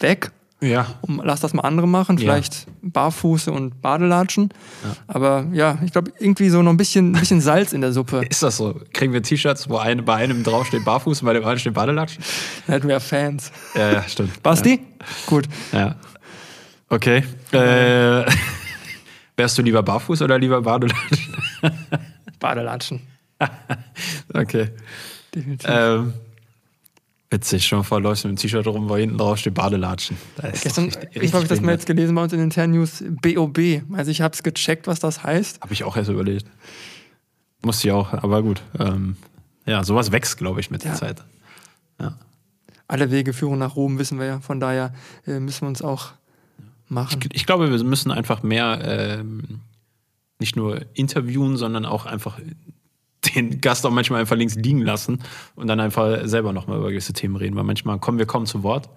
weg. 0.00 0.32
Ja. 0.60 0.86
Um, 1.02 1.22
lass 1.24 1.40
das 1.40 1.54
mal 1.54 1.62
andere 1.62 1.86
machen, 1.86 2.16
Ja. 2.18 2.22
vielleicht 2.22 2.66
Barfuße 2.82 3.52
und 3.52 3.80
Badelatschen. 3.80 4.48
Aber 5.06 5.46
ja, 5.52 5.78
ich 5.84 5.92
glaube, 5.92 6.12
irgendwie 6.18 6.48
so 6.48 6.62
noch 6.62 6.72
ein 6.72 6.76
bisschen, 6.76 7.12
ein 7.12 7.12
bisschen 7.20 7.40
Salz 7.40 7.72
in 7.72 7.80
der 7.80 7.92
Suppe. 7.92 8.24
Ist 8.28 8.42
das 8.42 8.56
so? 8.56 8.80
Kriegen 8.92 9.12
wir 9.12 9.22
T-Shirts, 9.22 9.68
wo 9.68 9.76
ein, 9.76 10.04
bei 10.04 10.16
einem 10.16 10.42
draufsteht 10.42 10.84
Barfuß 10.84 11.22
und 11.22 11.26
bei 11.26 11.32
dem 11.34 11.42
anderen 11.42 11.60
steht 11.60 11.74
Badelatschen? 11.74 12.22
Dann 12.66 12.74
hätten 12.74 12.88
wir 12.88 12.94
ja 12.94 13.00
Fans. 13.00 13.52
Ja, 13.76 13.92
ja, 13.92 14.02
stimmt. 14.08 14.42
Basti? 14.42 14.80
Gut. 15.26 15.46
Ja. 15.72 15.94
Okay. 16.88 17.22
Äh, 17.52 18.24
wärst 19.36 19.56
du 19.58 19.62
lieber 19.62 19.82
barfuß 19.84 20.22
oder 20.22 20.38
lieber 20.38 20.60
Badelatschen? 20.62 21.34
Badelatschen. 22.40 23.00
Okay. 24.34 24.70
Definitiv. 25.34 25.68
Ähm, 25.70 26.12
witzig, 27.30 27.66
schon 27.66 27.84
vor 27.84 28.00
läufst 28.00 28.24
du 28.24 28.28
mit 28.28 28.38
dem 28.38 28.40
T-Shirt 28.40 28.66
rum, 28.66 28.88
wo 28.88 28.96
hinten 28.96 29.18
drauf 29.18 29.38
steht 29.38 29.54
Badelatschen. 29.54 30.16
Gestern 30.62 30.84
richtig- 30.86 31.14
irgendwann 31.16 31.32
habe 31.34 31.42
ich 31.44 31.48
das 31.48 31.60
mal 31.60 31.72
jetzt 31.72 31.86
gelesen 31.86 32.14
bei 32.14 32.22
uns 32.22 32.32
in 32.32 32.38
den 32.38 32.44
internen 32.44 32.74
News. 32.74 33.04
BOB. 33.22 33.82
Also 33.92 34.10
ich 34.10 34.20
habe 34.20 34.34
es 34.34 34.42
gecheckt, 34.42 34.86
was 34.86 35.00
das 35.00 35.22
heißt. 35.22 35.60
Habe 35.60 35.72
ich 35.72 35.84
auch 35.84 35.96
erst 35.96 36.10
überlegt. 36.10 36.46
Musste 37.62 37.88
ich 37.88 37.92
auch, 37.92 38.12
aber 38.12 38.42
gut. 38.42 38.62
Ähm, 38.78 39.16
ja, 39.66 39.84
sowas 39.84 40.12
wächst, 40.12 40.38
glaube 40.38 40.60
ich, 40.60 40.70
mit 40.70 40.84
der 40.84 40.92
Ja. 40.92 40.96
Zeit. 40.96 41.24
Alle 42.90 43.10
Wege 43.10 43.34
führen 43.34 43.58
nach 43.58 43.76
Rom, 43.76 43.98
wissen 43.98 44.18
wir 44.18 44.24
ja. 44.26 44.40
Von 44.40 44.60
daher 44.60 44.94
äh, 45.26 45.40
müssen 45.40 45.62
wir 45.62 45.68
uns 45.68 45.82
auch 45.82 46.12
machen. 46.88 47.20
Ich 47.34 47.44
glaube, 47.44 47.70
wir 47.70 47.84
müssen 47.84 48.10
einfach 48.10 48.42
mehr 48.42 48.80
ähm, 48.82 49.60
nicht 50.38 50.56
nur 50.56 50.80
interviewen, 50.94 51.58
sondern 51.58 51.84
auch 51.84 52.06
einfach 52.06 52.38
den 53.34 53.60
Gast 53.60 53.84
auch 53.86 53.90
manchmal 53.90 54.20
einfach 54.20 54.36
links 54.36 54.54
liegen 54.54 54.80
lassen 54.82 55.18
und 55.56 55.66
dann 55.66 55.80
einfach 55.80 56.20
selber 56.24 56.52
nochmal 56.52 56.78
über 56.78 56.90
gewisse 56.90 57.12
Themen 57.12 57.36
reden, 57.36 57.56
weil 57.56 57.64
manchmal 57.64 57.98
kommen 57.98 58.18
wir 58.18 58.26
kaum 58.26 58.46
zu 58.46 58.62
Wort. 58.62 58.88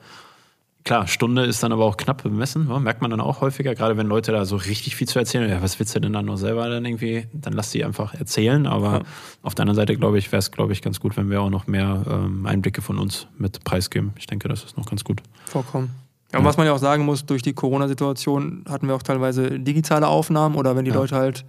Klar, 0.84 1.06
Stunde 1.08 1.46
ist 1.46 1.62
dann 1.62 1.72
aber 1.72 1.86
auch 1.86 1.96
knapp 1.96 2.24
bemessen, 2.24 2.68
ja, 2.68 2.80
merkt 2.80 3.04
man 3.04 3.12
dann 3.12 3.22
auch 3.22 3.42
häufiger, 3.42 3.76
gerade 3.76 3.98
wenn 3.98 4.08
Leute 4.08 4.32
da 4.32 4.46
so 4.46 4.56
richtig 4.56 4.96
viel 4.96 5.08
zu 5.08 5.20
erzählen, 5.20 5.48
ja, 5.48 5.62
was 5.62 5.78
willst 5.78 5.94
du 5.96 6.00
denn 6.00 6.12
dann 6.12 6.26
noch 6.26 6.38
selber 6.38 6.68
dann 6.70 6.84
irgendwie, 6.84 7.28
dann 7.34 7.54
lass 7.54 7.70
die 7.70 7.86
einfach 7.86 8.16
erzählen, 8.16 8.66
aber 8.66 8.92
Ja. 8.94 9.02
auf 9.44 9.54
der 9.54 9.64
anderen 9.64 9.76
Seite, 9.76 9.96
glaube 9.96 10.18
ich, 10.18 10.32
wäre 10.32 10.40
es, 10.40 10.50
glaube 10.52 10.74
ich, 10.74 10.82
ganz 10.82 11.00
gut, 11.00 11.18
wenn 11.18 11.30
wir 11.30 11.40
auch 11.40 11.52
noch 11.52 11.68
mehr 11.68 12.04
ähm, 12.10 12.48
Einblicke 12.48 12.82
von 12.82 12.98
uns 12.98 13.28
mit 13.38 13.64
preisgeben. 13.64 14.14
Ich 14.18 14.26
denke, 14.26 14.48
das 14.48 14.64
ist 14.64 14.76
noch 14.76 14.88
ganz 14.90 15.04
gut. 15.04 15.22
Vorkommen. 15.46 15.92
Ja, 16.34 16.40
und 16.40 16.46
was 16.46 16.58
man 16.58 16.66
ja 16.66 16.74
auch 16.74 16.80
sagen 16.80 17.06
muss, 17.06 17.28
durch 17.28 17.44
die 17.44 17.54
Corona-Situation 17.54 18.66
hatten 18.68 18.88
wir 18.88 18.96
auch 18.96 19.04
teilweise 19.04 19.60
digitale 19.60 20.08
Aufnahmen 20.08 20.56
oder 20.56 20.76
wenn 20.76 20.86
die 20.86 20.92
Ja. 20.92 20.98
Leute 20.98 21.16
halt 21.16 21.46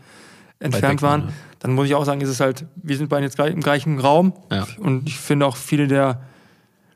entfernt 0.63 1.03
waren, 1.03 1.23
ja. 1.23 1.29
dann 1.61 1.75
muss 1.75 1.87
ich 1.87 1.95
auch 1.95 2.05
sagen, 2.05 2.21
ist 2.21 2.29
es 2.29 2.41
halt, 2.41 2.65
wir 2.77 2.97
sind 2.97 3.09
beide 3.09 3.25
jetzt 3.25 3.39
im 3.39 3.61
gleichen 3.61 3.99
Raum 3.99 4.33
Ja. 4.51 4.67
und 4.79 5.09
ich 5.09 5.19
finde 5.19 5.47
auch 5.47 5.57
viele 5.57 5.87
der 5.89 6.21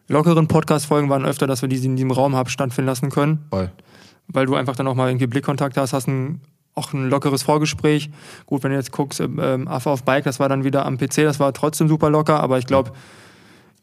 lockeren 0.09 0.47
Podcast-Folgen 0.49 1.11
waren 1.11 1.25
öfter, 1.25 1.47
dass 1.47 1.63
wir 1.63 1.69
die 1.69 1.77
in 1.85 1.97
diesem 1.97 2.11
Raum 2.11 2.37
haben 2.37 2.49
stattfinden 2.49 2.87
lassen 2.87 3.11
können, 3.11 3.45
Voll. 3.51 3.71
weil 4.29 4.47
du 4.47 4.55
einfach 4.55 4.77
dann 4.77 4.87
auch 4.87 4.95
mal 4.95 5.09
irgendwie 5.09 5.27
Blickkontakt 5.27 5.77
hast, 5.77 5.93
hast 5.93 6.07
ein, 6.07 6.41
auch 6.75 6.93
ein 6.93 7.11
lockeres 7.11 7.43
Vorgespräch. 7.43 8.11
Gut, 8.47 8.63
wenn 8.63 8.71
du 8.71 8.77
jetzt 8.77 8.93
guckst, 8.93 9.19
ähm, 9.21 9.67
Affe 9.67 9.91
auf 9.91 10.05
Bike, 10.05 10.25
das 10.25 10.39
war 10.39 10.49
dann 10.49 10.63
wieder 10.65 10.87
am 10.87 10.97
PC, 10.97 11.25
das 11.25 11.41
war 11.41 11.53
trotzdem 11.53 11.89
super 11.89 12.09
locker, 12.11 12.41
aber 12.41 12.59
ich 12.59 12.67
glaube, 12.67 12.93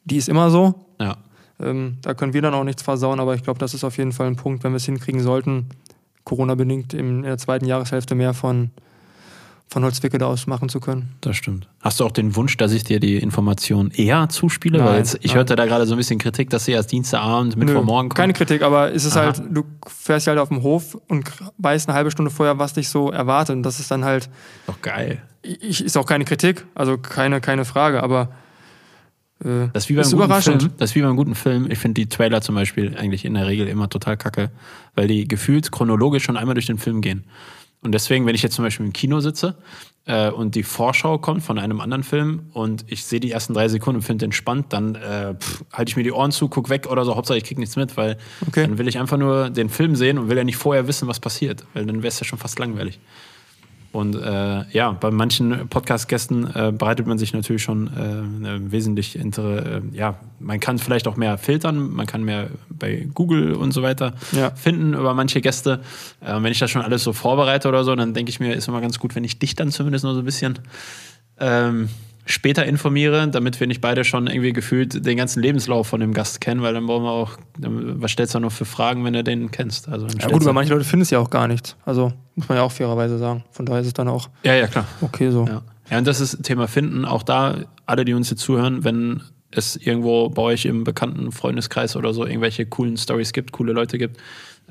die 0.05 0.17
ist 0.17 0.29
immer 0.29 0.49
so. 0.49 0.85
Ja. 0.99 1.17
Ähm, 1.59 1.97
da 2.01 2.13
können 2.13 2.33
wir 2.33 2.41
dann 2.41 2.53
auch 2.53 2.63
nichts 2.63 2.81
versauen, 2.83 3.19
aber 3.19 3.35
ich 3.35 3.43
glaube, 3.43 3.59
das 3.59 3.73
ist 3.73 3.83
auf 3.83 3.97
jeden 3.97 4.11
Fall 4.11 4.27
ein 4.27 4.35
Punkt, 4.35 4.63
wenn 4.63 4.71
wir 4.71 4.77
es 4.77 4.85
hinkriegen 4.85 5.21
sollten, 5.21 5.67
Corona-bedingt 6.23 6.93
in 6.93 7.23
der 7.23 7.37
zweiten 7.37 7.65
Jahreshälfte 7.65 8.15
mehr 8.15 8.33
von, 8.33 8.71
von 9.67 9.83
Holzwickede 9.83 10.25
aus 10.27 10.45
machen 10.45 10.69
zu 10.69 10.79
können. 10.79 11.13
Das 11.21 11.35
stimmt. 11.35 11.67
Hast 11.81 11.99
du 11.99 12.05
auch 12.05 12.11
den 12.11 12.35
Wunsch, 12.35 12.57
dass 12.57 12.71
ich 12.73 12.83
dir 12.83 12.99
die 12.99 13.17
Information 13.17 13.89
eher 13.89 14.29
zuspiele? 14.29 14.77
Nein, 14.77 14.87
Weil 14.87 14.97
jetzt, 14.99 15.15
ich 15.21 15.27
nein. 15.27 15.37
hörte 15.37 15.55
da 15.55 15.65
gerade 15.65 15.87
so 15.87 15.95
ein 15.95 15.97
bisschen 15.97 16.19
Kritik, 16.19 16.51
dass 16.51 16.65
sie 16.65 16.73
erst 16.73 16.91
Dienstagabend, 16.91 17.55
Mittwochmorgen 17.57 18.09
kommt. 18.09 18.15
keine 18.15 18.33
Kritik, 18.33 18.61
aber 18.61 18.93
es 18.93 19.03
ist 19.05 19.15
halt, 19.15 19.41
du 19.49 19.63
fährst 19.87 20.27
halt 20.27 20.37
auf 20.37 20.49
dem 20.49 20.61
Hof 20.61 20.95
und 21.07 21.31
weißt 21.57 21.89
eine 21.89 21.95
halbe 21.95 22.11
Stunde 22.11 22.29
vorher, 22.29 22.59
was 22.59 22.73
dich 22.73 22.87
so 22.89 23.09
erwartet. 23.11 23.55
Und 23.55 23.63
das 23.63 23.79
ist 23.79 23.89
dann 23.89 24.05
halt, 24.05 24.29
Doch 24.67 24.79
geil. 24.81 25.23
ich, 25.41 25.83
ist 25.83 25.97
auch 25.97 26.05
keine 26.05 26.25
Kritik, 26.25 26.65
also 26.75 26.97
keine, 26.99 27.41
keine 27.41 27.65
Frage, 27.65 28.03
aber 28.03 28.29
äh, 29.43 29.69
Das 29.73 29.85
ist 29.85 29.89
wie 29.89 29.93
beim 29.95 30.01
ist 30.01 30.11
guten 30.11 30.23
überraschend. 30.23 30.61
Film. 30.61 30.73
Das 30.77 30.91
ist 30.91 30.95
wie 30.95 31.01
beim 31.01 31.15
guten 31.15 31.33
Film. 31.35 31.71
Ich 31.71 31.79
finde 31.79 31.99
die 31.99 32.09
Trailer 32.09 32.41
zum 32.41 32.53
Beispiel 32.53 32.95
eigentlich 32.95 33.25
in 33.25 33.33
der 33.33 33.47
Regel 33.47 33.67
immer 33.67 33.89
total 33.89 34.17
kacke, 34.17 34.51
weil 34.93 35.07
die 35.07 35.27
gefühlt 35.27 35.71
chronologisch 35.71 36.23
schon 36.23 36.37
einmal 36.37 36.53
durch 36.53 36.67
den 36.67 36.77
Film 36.77 37.01
gehen. 37.01 37.23
Und 37.83 37.91
deswegen, 37.91 38.25
wenn 38.25 38.35
ich 38.35 38.41
jetzt 38.43 38.55
zum 38.55 38.63
Beispiel 38.65 38.85
im 38.85 38.93
Kino 38.93 39.19
sitze 39.19 39.55
äh, 40.05 40.29
und 40.29 40.55
die 40.55 40.63
Vorschau 40.63 41.17
kommt 41.17 41.43
von 41.43 41.59
einem 41.59 41.81
anderen 41.81 42.03
Film 42.03 42.43
und 42.53 42.85
ich 42.87 43.05
sehe 43.05 43.19
die 43.19 43.31
ersten 43.31 43.53
drei 43.53 43.67
Sekunden 43.67 43.97
und 43.97 44.01
finde 44.03 44.25
den 44.25 44.31
spannend, 44.31 44.71
dann 44.71 44.95
äh, 44.95 45.35
halte 45.71 45.89
ich 45.89 45.95
mir 45.97 46.03
die 46.03 46.11
Ohren 46.11 46.31
zu, 46.31 46.47
guck 46.47 46.69
weg 46.69 46.87
oder 46.89 47.03
so. 47.05 47.15
Hauptsache 47.15 47.37
ich 47.37 47.43
krieg 47.43 47.57
nichts 47.57 47.75
mit, 47.75 47.97
weil 47.97 48.17
Okay. 48.47 48.63
dann 48.67 48.77
will 48.77 48.87
ich 48.87 48.97
einfach 48.99 49.17
nur 49.17 49.49
den 49.49 49.69
Film 49.69 49.95
sehen 49.95 50.17
und 50.17 50.29
will 50.29 50.37
ja 50.37 50.43
nicht 50.43 50.57
vorher 50.57 50.87
wissen, 50.87 51.07
was 51.07 51.19
passiert, 51.19 51.65
weil 51.73 51.85
dann 51.85 51.97
wäre 51.97 52.07
es 52.07 52.19
ja 52.19 52.25
schon 52.25 52.39
fast 52.39 52.57
langweilig. 52.59 52.99
Und 53.93 54.15
äh, 54.15 54.63
ja, 54.71 54.91
bei 54.91 55.11
manchen 55.11 55.67
Podcast-Gästen 55.69 56.47
äh, 56.55 56.71
bereitet 56.75 57.05
man 57.05 57.19
sich 57.19 57.31
natürlich 57.33 57.61
schon 57.61 57.87
äh, 57.87 58.71
wesentlich 58.71 59.15
intere, 59.17 59.81
äh, 59.93 59.95
ja, 59.95 60.15
man 60.39 60.59
kann 60.59 60.79
vielleicht 60.79 61.07
auch 61.07 61.15
mehr 61.15 61.37
filtern, 61.37 61.91
man 61.91 62.07
kann 62.07 62.23
mehr 62.23 62.47
bei 62.69 63.07
Google 63.13 63.53
und 63.53 63.71
so 63.71 63.83
weiter 63.83 64.13
Ja. 64.31 64.49
finden 64.49 64.95
über 64.95 65.13
manche 65.13 65.41
Gäste. 65.41 65.79
Äh, 66.21 66.33
wenn 66.41 66.51
ich 66.51 66.57
das 66.57 66.71
schon 66.71 66.81
alles 66.81 67.03
so 67.03 67.13
vorbereite 67.13 67.69
oder 67.69 67.83
so, 67.83 67.95
dann 67.95 68.15
denke 68.15 68.31
ich 68.31 68.39
mir, 68.39 68.55
ist 68.55 68.67
immer 68.67 68.81
ganz 68.81 68.97
gut, 68.97 69.13
wenn 69.13 69.23
ich 69.23 69.37
dich 69.37 69.53
dann 69.53 69.69
zumindest 69.69 70.03
noch 70.03 70.13
so 70.13 70.19
ein 70.19 70.25
bisschen 70.25 70.57
ähm, 71.39 71.87
später 72.25 72.65
informiere, 72.65 73.27
damit 73.27 73.59
wir 73.59 73.67
nicht 73.67 73.81
beide 73.81 74.03
schon 74.03 74.27
irgendwie 74.27 74.53
gefühlt 74.53 75.05
den 75.05 75.17
ganzen 75.17 75.41
Lebenslauf 75.41 75.87
von 75.87 75.99
dem 75.99 76.13
Gast 76.13 76.41
kennen, 76.41 76.61
weil 76.61 76.73
dann 76.73 76.85
brauchen 76.85 77.03
wir 77.03 77.11
auch, 77.11 77.37
was 77.57 78.11
stellst 78.11 78.35
du 78.35 78.39
noch 78.39 78.51
für 78.51 78.65
Fragen, 78.65 79.03
wenn 79.03 79.13
du 79.13 79.23
den 79.23 79.51
kennst? 79.51 79.89
Also, 79.89 80.07
ja 80.07 80.29
gut, 80.29 80.41
über 80.41 80.53
manche 80.53 80.73
Leute 80.73 80.85
findest 80.85 81.11
du 81.11 81.15
ja 81.15 81.21
auch 81.21 81.29
gar 81.29 81.47
nichts. 81.47 81.75
Also 81.85 82.13
muss 82.35 82.47
man 82.47 82.57
ja 82.57 82.63
auch 82.63 82.71
fairerweise 82.71 83.17
sagen. 83.17 83.43
Von 83.51 83.65
daher 83.65 83.81
ist 83.81 83.87
es 83.87 83.93
dann 83.93 84.07
auch 84.07 84.29
ja, 84.43 84.55
ja, 84.55 84.67
klar. 84.67 84.87
okay 85.01 85.29
so. 85.31 85.45
Ja. 85.45 85.61
ja, 85.89 85.97
und 85.97 86.07
das 86.07 86.21
ist 86.21 86.43
Thema 86.43 86.67
Finden. 86.67 87.05
Auch 87.05 87.23
da, 87.23 87.57
alle, 87.85 88.05
die 88.05 88.13
uns 88.13 88.29
jetzt 88.29 88.41
zuhören, 88.41 88.83
wenn 88.83 89.21
es 89.51 89.75
irgendwo 89.75 90.29
bei 90.29 90.41
euch 90.41 90.65
im 90.65 90.83
bekannten 90.83 91.31
Freundeskreis 91.31 91.95
oder 91.95 92.13
so 92.13 92.25
irgendwelche 92.25 92.65
coolen 92.65 92.97
Stories 92.97 93.33
gibt, 93.33 93.51
coole 93.51 93.73
Leute 93.73 93.97
gibt, 93.97 94.17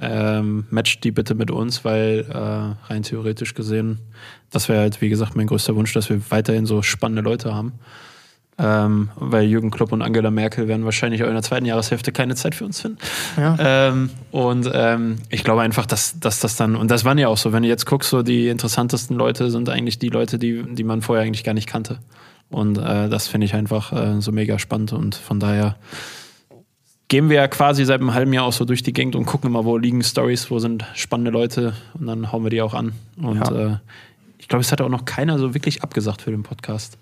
ähm, 0.01 0.65
matcht 0.71 1.05
die 1.05 1.13
bitte 1.13 1.35
mit 1.35 1.51
uns, 1.51 1.85
weil 1.85 2.27
äh, 2.29 2.91
rein 2.93 3.03
theoretisch 3.03 3.55
gesehen, 3.55 3.99
das 4.51 4.69
wäre 4.69 4.81
halt, 4.81 5.01
wie 5.01 5.09
gesagt, 5.09 5.37
mein 5.37 5.47
größter 5.47 5.77
Wunsch, 5.77 5.93
dass 5.93 6.11
wir 6.11 6.21
weiterhin 6.31 6.67
so 6.67 6.83
spannende 6.83 7.23
Leute 7.23 7.55
haben. 7.55 7.73
Ähm, 8.59 9.09
weil 9.17 9.45
Jürgen 9.45 9.71
Klopp 9.71 9.93
und 9.93 10.03
Angela 10.03 10.31
Merkel 10.31 10.69
werden 10.69 10.85
wahrscheinlich 10.85 11.25
auch 11.25 11.27
in 11.27 11.33
der 11.33 11.43
zweiten 11.43 11.65
Jahreshälfte 11.65 12.13
keine 12.13 12.35
Zeit 12.35 12.55
für 12.55 12.67
uns 12.67 12.83
finden. 12.83 12.99
Ja. 13.37 13.57
Ähm, 13.59 14.11
und 14.31 14.71
ähm, 14.73 15.17
ich 15.31 15.43
glaube 15.43 15.63
einfach, 15.63 15.87
dass, 15.87 16.21
dass 16.21 16.39
das 16.39 16.57
dann, 16.57 16.77
und 16.77 16.91
das 16.91 17.05
waren 17.05 17.17
ja 17.17 17.29
auch 17.29 17.39
so, 17.39 17.53
wenn 17.53 17.63
du 17.63 17.69
jetzt 17.69 17.87
guckst, 17.87 18.11
so 18.11 18.23
die 18.23 18.49
interessantesten 18.49 19.17
Leute 19.17 19.51
sind 19.51 19.71
eigentlich 19.71 19.99
die 19.99 20.11
Leute, 20.11 20.39
die, 20.39 20.63
die 20.75 20.85
man 20.85 21.01
vorher 21.01 21.25
eigentlich 21.25 21.45
gar 21.45 21.55
nicht 21.55 21.67
kannte. 21.67 21.99
Und 22.51 22.77
äh, 22.77 23.09
das 23.09 23.27
finde 23.27 23.47
ich 23.47 23.55
einfach 23.55 23.93
äh, 23.93 24.21
so 24.21 24.33
mega 24.33 24.59
spannend 24.59 24.93
und 24.93 25.15
von 25.15 25.41
daher 25.41 25.77
gehen 27.13 27.29
wir 27.29 27.37
ja 27.37 27.47
quasi 27.47 27.85
seit 27.85 28.01
einem 28.01 28.15
halben 28.15 28.33
Jahr 28.33 28.47
auch 28.47 28.55
so 28.55 28.65
durch 28.65 28.83
die 28.83 28.95
Gegend 28.95 29.17
und 29.17 29.27
gucken 29.27 29.51
immer, 29.51 29.67
wo 29.67 29.77
liegen 29.77 30.03
Stories, 30.03 30.51
wo 30.51 30.59
sind 30.59 30.87
spannende 30.95 31.31
Leute 31.31 31.75
und 31.93 32.07
dann 32.07 32.33
hauen 32.33 32.43
wir 32.43 32.49
die 32.49 32.63
auch 32.63 32.73
an. 32.73 32.95
Und 33.19 33.37
Ja. 33.51 33.73
äh, 33.73 33.77
ich 34.39 34.49
glaube, 34.49 34.63
es 34.63 34.73
hat 34.73 34.81
auch 34.81 34.89
noch 34.89 35.05
keiner 35.05 35.39
so 35.39 35.53
wirklich 35.53 35.83
abgesagt 35.83 36.23
für 36.23 36.31
den 36.31 36.43
Podcast. 36.43 36.97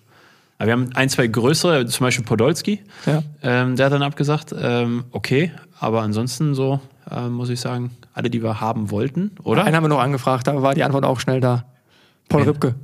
Aber 0.58 0.66
wir 0.66 0.72
haben 0.72 0.90
ein, 0.96 1.08
zwei 1.10 1.28
größere, 1.28 1.86
zum 1.86 2.04
Beispiel 2.06 2.24
Podolski, 2.24 2.82
Ja. 3.06 3.22
ähm, 3.44 3.76
der 3.76 3.86
hat 3.86 3.92
dann 3.92 4.02
abgesagt, 4.02 4.52
ähm, 4.60 5.04
okay, 5.12 5.52
aber 5.78 6.02
ansonsten 6.02 6.56
so, 6.56 6.80
ähm, 7.08 7.30
muss 7.34 7.48
ich 7.48 7.60
sagen, 7.60 7.92
alle, 8.12 8.30
die 8.30 8.42
wir 8.42 8.60
haben 8.60 8.90
wollten, 8.90 9.30
oder? 9.44 9.62
Einen 9.64 9.76
haben 9.76 9.84
wir 9.84 9.88
noch 9.90 10.00
angefragt, 10.00 10.48
da 10.48 10.60
war 10.60 10.74
die 10.74 10.82
Antwort 10.82 11.04
auch 11.04 11.20
schnell 11.20 11.40
da. 11.40 11.66
Paul? 12.28 12.42
Ripke. 12.42 12.74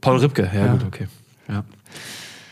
Paul 0.00 0.16
Ripke, 0.16 0.50
ja, 0.54 0.64
Ja. 0.64 0.72
gut, 0.72 0.84
okay. 0.86 1.08
Ja. 1.46 1.62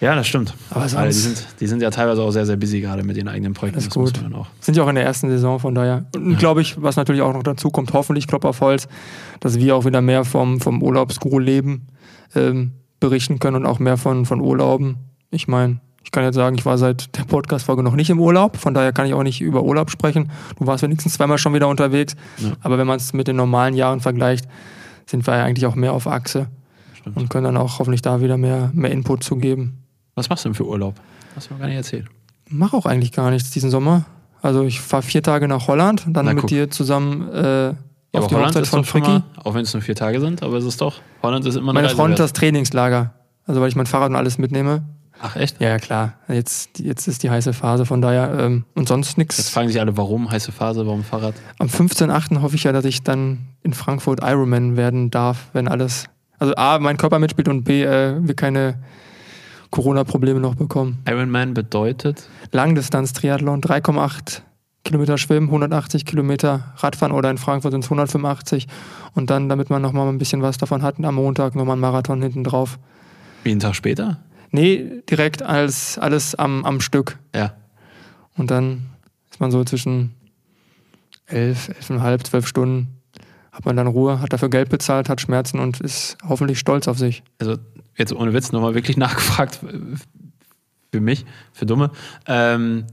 Ja, 0.03 0.15
das 0.15 0.27
stimmt. 0.27 0.53
Aber 0.71 0.81
Alle, 0.83 1.09
die, 1.09 1.15
sonst- 1.15 1.23
sind, 1.23 1.47
die 1.61 1.67
sind 1.67 1.81
ja 1.81 1.91
teilweise 1.91 2.21
auch 2.23 2.31
sehr, 2.33 2.45
sehr 2.45 2.57
busy 2.57 2.81
gerade 2.81 3.03
mit 3.05 3.17
ihren 3.17 3.29
eigenen 3.29 3.55
Projekten. 3.55 3.79
Das 3.85 3.95
muss 3.97 4.13
gut. 4.13 4.21
Sind 4.61 4.77
ja 4.77 4.83
auch 4.83 4.89
in 4.89 4.97
der 4.97 5.05
ersten 5.05 5.31
Saison, 5.31 5.59
von 5.61 5.75
daher. 5.75 6.05
Und 6.15 6.39
glaube 6.39 6.61
ich, 6.61 6.81
was 6.83 6.97
natürlich 6.97 7.23
auch 7.23 7.33
noch 7.33 7.43
dazu 7.43 7.71
kommt, 7.71 7.93
hoffentlich 7.95 8.27
Klopp 8.27 8.45
auf 8.45 8.61
Holz, 8.61 8.89
dass 9.41 9.59
wir 9.59 9.75
auch 9.77 9.85
wieder 9.85 10.01
mehr 10.03 10.25
vom, 10.25 10.61
vom 10.61 10.83
Urlaubsguru-Leben 10.83 11.87
ähm, 12.35 12.73
berichten 13.01 13.39
können 13.39 13.57
und 13.57 13.67
auch 13.67 13.79
mehr 13.79 13.97
von, 13.97 14.27
von 14.27 14.41
Urlauben. 14.41 14.97
Ich 15.31 15.49
meine, 15.49 15.81
ich 16.05 16.11
kann 16.11 16.25
jetzt 16.25 16.35
sagen, 16.35 16.57
ich 16.59 16.67
war 16.67 16.79
seit 16.79 17.17
der 17.17 17.23
Podcast-Folge 17.25 17.83
noch 17.83 17.95
nicht 17.95 18.11
im 18.11 18.19
Urlaub, 18.21 18.57
von 18.57 18.75
daher 18.75 18.93
kann 18.93 19.07
ich 19.07 19.15
auch 19.15 19.23
nicht 19.23 19.41
über 19.41 19.63
Urlaub 19.63 19.91
sprechen. 19.91 20.31
Du 20.59 20.67
warst 20.67 20.83
wenigstens 20.83 21.15
zweimal 21.15 21.39
schon 21.39 21.55
wieder 21.55 21.69
unterwegs, 21.69 22.17
Ja. 22.39 22.53
aber 22.61 22.77
wenn 22.77 22.87
man 22.89 22.97
es 22.97 23.13
mit 23.13 23.29
den 23.29 23.37
normalen 23.37 23.75
Jahren 23.75 24.01
vergleicht, 24.01 24.47
sind 25.07 25.27
wir 25.27 25.37
ja 25.37 25.45
eigentlich 25.45 25.67
auch 25.67 25.75
mehr 25.77 25.93
auf 25.93 26.07
Achse 26.09 26.49
Stimmt. 26.95 27.17
und 27.17 27.31
können 27.31 27.45
dann 27.45 27.57
auch 27.57 27.79
hoffentlich 27.79 28.03
da 28.03 28.21
wieder 28.21 28.37
mehr, 28.37 28.71
mehr 28.75 28.91
Input 28.91 29.23
zu 29.23 29.37
geben. 29.37 29.82
Was 30.15 30.29
machst 30.29 30.45
du 30.45 30.49
denn 30.51 30.55
für 30.55 30.67
Urlaub? 30.67 30.95
Hast 31.37 31.49
du 31.51 31.55
mir 31.55 31.61
gar 31.61 31.67
nicht 31.69 31.77
erzählt. 31.77 32.07
Mache 32.49 32.77
auch 32.77 32.87
eigentlich 32.87 33.13
gar 33.13 33.31
nichts 33.31 33.51
diesen 33.51 33.71
Sommer. 33.71 34.05
Also 34.43 34.65
ich 34.65 34.81
fahre 34.81 35.03
vier 35.03 35.23
Tage 35.23 35.49
nach 35.49 35.69
Holland, 35.69 36.03
dann 36.09 36.27
Na, 36.27 36.33
mit 36.33 36.41
guck. 36.43 36.49
dir 36.49 36.69
zusammen 36.71 37.29
äh, 37.33 37.69
Ja, 37.69 37.75
auf 38.13 38.27
die 38.27 38.35
Holland 38.35 38.49
Hochzeit 38.55 38.67
von 38.67 38.85
Fricky. 38.85 39.09
mal, 39.09 39.23
auch 39.43 39.55
wenn 39.55 39.63
es 39.63 39.73
nur 39.73 39.83
vier 39.83 39.95
Tage 39.95 40.21
sind, 40.21 40.43
aber 40.43 40.57
es 40.57 40.65
ist 40.65 40.81
doch, 40.81 41.01
Holland 41.23 41.47
ist 41.47 41.55
immer 41.55 41.71
eine 41.71 41.75
Meine 41.83 41.89
Reise 41.89 42.09
wert. 42.09 42.19
das 42.19 42.33
Trainingslager. 42.33 43.15
Also 43.47 43.61
weil 43.61 43.69
ich 43.69 43.77
mein 43.77 43.87
Fahrrad 43.87 44.11
und 44.11 44.17
alles 44.17 44.39
mitnehme. 44.39 44.83
Ach 45.21 45.37
echt? 45.37 45.61
Ja, 45.61 45.69
ja 45.69 45.79
klar. 45.79 46.15
Jetzt, 46.29 46.81
jetzt 46.81 47.07
ist 47.07 47.23
die 47.23 47.31
heiße 47.31 47.53
Phase, 47.53 47.87
von 47.87 48.03
daher 48.03 48.37
ähm, 48.41 48.65
und 48.75 48.89
sonst 48.89 49.11
Jetzt 49.11 49.19
nichts. 49.19 49.51
fragen 49.51 49.69
sich 49.69 49.81
alle, 49.81 49.97
warum 49.97 50.29
heiße 50.31 50.51
Phase, 50.53 50.85
warum 50.87 51.05
Fahrrad? 51.05 51.35
Am 51.61 51.69
15.8. 51.69 52.43
hoffe 52.43 52.57
ich 52.57 52.65
ja, 52.65 52.73
dass 52.73 52.85
ich 52.85 53.03
dann 53.05 53.39
in 53.63 53.73
Frankfurt 53.73 54.21
Ironman 54.23 54.77
werden 54.77 55.11
darf, 55.11 55.47
wenn 55.53 55.69
alles. 55.69 56.07
Also 56.41 56.55
A, 56.57 56.81
mein 56.81 56.97
Körper 56.97 57.21
mitspielt 57.21 57.47
und 57.49 57.63
B, 57.63 57.85
äh, 57.85 58.17
wir 58.21 58.35
keine 58.35 58.83
Corona-Probleme 59.73 60.39
noch 60.39 60.55
bekommen. 60.55 60.99
Ironman 61.09 61.55
bedeutet, 61.55 62.29
Langdistanz-Triathlon, 62.53 63.61
3,8 63.61 64.43
Kilometer 64.85 65.17
schwimmen, 65.17 65.47
180 65.47 66.05
Kilometer 66.05 66.75
Radfahren 66.77 67.13
oder 67.13 67.31
in 67.31 67.39
Frankfurt 67.39 67.73
sind 67.73 67.83
es 67.83 67.87
185. 67.87 68.69
Und 69.15 69.31
dann, 69.31 69.49
damit 69.49 69.71
man 69.71 69.81
nochmal 69.81 70.09
ein 70.09 70.19
bisschen 70.19 70.43
was 70.43 70.59
davon 70.59 70.83
hat, 70.83 71.03
am 71.03 71.15
Montag 71.15 71.55
nochmal 71.55 71.75
einen 71.75 71.81
Marathon 71.81 72.21
hinten 72.21 72.45
drauf. 72.45 72.79
wie 73.45 73.51
einen 73.51 73.61
Tag 73.61 73.75
später? 73.75 74.19
Nee, 74.51 75.03
direkt 75.09 75.43
als 75.43 75.99
alles 75.99 76.35
am, 76.35 76.65
am 76.65 76.81
Stück. 76.81 77.19
Ja. 77.35 77.55
Und 78.37 78.51
dann 78.51 78.83
ist 79.31 79.41
man 79.41 79.51
so 79.51 79.65
zwischen 79.65 80.15
elf, 81.27 81.69
elfeinhalb, 81.69 82.27
zwölf 82.27 82.47
Stunden, 82.47 82.89
hat 83.53 83.65
man 83.67 83.77
dann 83.77 83.87
Ruhe, 83.87 84.21
hat 84.21 84.33
dafür 84.33 84.49
Geld 84.49 84.71
bezahlt, 84.71 85.09
hat 85.09 85.21
Schmerzen 85.21 85.61
und 85.61 85.81
ist 85.81 86.17
hoffentlich 86.27 86.59
stolz 86.59 86.89
auf 86.89 86.99
sich. 86.99 87.23
Also 87.39 87.57
jetzt 87.97 88.13
ohne 88.13 88.33
Witz 88.33 88.51
nochmal 88.51 88.75
wirklich 88.75 88.97
nachgefragt 88.97 89.61
für 90.91 91.01
mich, 91.01 91.25
für 91.53 91.67
Dumme. 91.67 91.91
Ähm, 92.27 92.87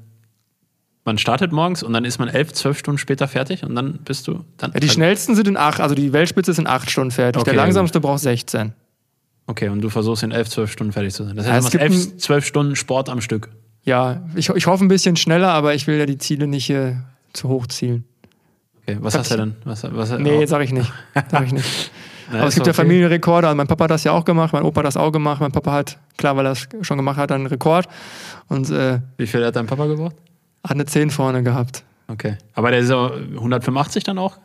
man 1.06 1.18
startet 1.18 1.52
morgens 1.54 1.82
und 1.82 1.94
dann 1.94 2.06
ist 2.06 2.20
man 2.20 2.28
elf, 2.28 2.54
zwölf 2.54 2.78
Stunden 2.78 2.98
später 2.98 3.28
fertig 3.28 3.64
und 3.64 3.74
dann 3.74 4.00
bist 4.06 4.28
du 4.28 4.44
dann. 4.58 4.74
Ja, 4.74 4.80
die 4.80 4.90
schnellsten 4.90 5.34
sind 5.36 5.48
in 5.48 5.58
acht, 5.58 5.80
also 5.80 5.96
die 5.96 6.14
Weltspitze 6.14 6.52
ist 6.52 6.60
in 6.60 6.68
acht 6.68 6.92
Stunden 6.92 7.12
fertig. 7.12 7.42
Okay, 7.42 7.52
Der 7.52 7.58
langsamste 7.58 8.00
braucht 8.00 8.20
16. 8.20 8.74
Okay, 9.48 9.70
und 9.70 9.82
du 9.82 9.90
versuchst 9.90 10.22
in 10.24 10.32
elf, 10.32 10.50
zwölf 10.50 10.72
Stunden 10.72 10.94
fertig 10.94 11.14
zu 11.14 11.24
sein. 11.24 11.36
Das 11.36 11.48
Ja, 11.48 11.54
heißt, 11.54 11.66
es 11.68 11.72
du 11.72 11.78
machst 11.80 11.92
elf, 12.12 12.18
zwölf 12.18 12.46
Stunden 12.46 12.76
Sport 12.76 13.10
am 13.10 13.22
Stück. 13.22 13.50
Ja, 13.84 14.22
ich, 14.36 14.50
ich 14.50 14.68
hoffe 14.68 14.86
ein 14.86 14.90
bisschen 14.90 15.16
schneller, 15.16 15.50
aber 15.50 15.74
ich 15.74 15.88
will 15.88 15.98
ja 15.98 16.06
die 16.06 16.20
Ziele 16.20 16.46
nicht 16.46 16.66
hier 16.66 17.06
zu 17.34 17.48
hoch 17.50 17.66
zielen. 17.66 18.04
Okay, 18.92 18.98
was 19.02 19.14
Hab 19.14 19.22
hast 19.22 19.32
du 19.32 19.38
denn? 19.38 19.56
Was, 19.64 19.84
was, 19.84 20.18
Nee, 20.18 20.44
oh, 20.44 20.46
sag 20.46 20.62
ich 20.64 20.72
nicht. 20.72 20.92
Sag 21.30 21.46
ich 21.46 21.54
nicht. 21.54 21.92
na, 22.32 22.38
Aber 22.40 22.48
es 22.48 22.56
gibt 22.56 22.68
ja 22.68 22.72
okay. 22.72 22.82
Familienrekorde. 22.82 23.48
Also 23.48 23.58
mein 23.58 23.68
Papa 23.68 23.86
hat 23.86 23.92
das 23.92 24.04
ja 24.04 24.12
auch 24.12 24.26
gemacht, 24.26 24.54
mein 24.54 24.64
Opa 24.64 24.80
hat 24.80 24.88
das 24.88 24.98
auch 24.98 25.12
gemacht. 25.12 25.42
Mein 25.42 25.52
Papa 25.52 25.72
hat, 25.72 25.98
klar, 26.18 26.36
weil 26.38 26.46
er 26.46 26.54
es 26.54 26.68
schon 26.82 26.98
gemacht 26.98 27.18
hat, 27.18 27.32
einen 27.32 27.48
Rekord 27.48 27.88
und 28.48 28.70
äh, 28.70 29.00
Wie 29.18 29.28
viel 29.28 29.46
hat 29.46 29.56
dein 29.56 29.68
Papa 29.68 29.86
gebraucht? 29.86 30.16
hat 30.64 30.72
eine 30.72 30.86
10 30.86 31.10
vorne 31.10 31.42
gehabt. 31.42 31.84
Okay. 32.08 32.38
Aber 32.54 32.72
der 32.72 32.82
ist 32.82 32.90
ja 32.90 33.12
185 33.12 34.04
dann 34.04 34.18
auch? 34.18 34.38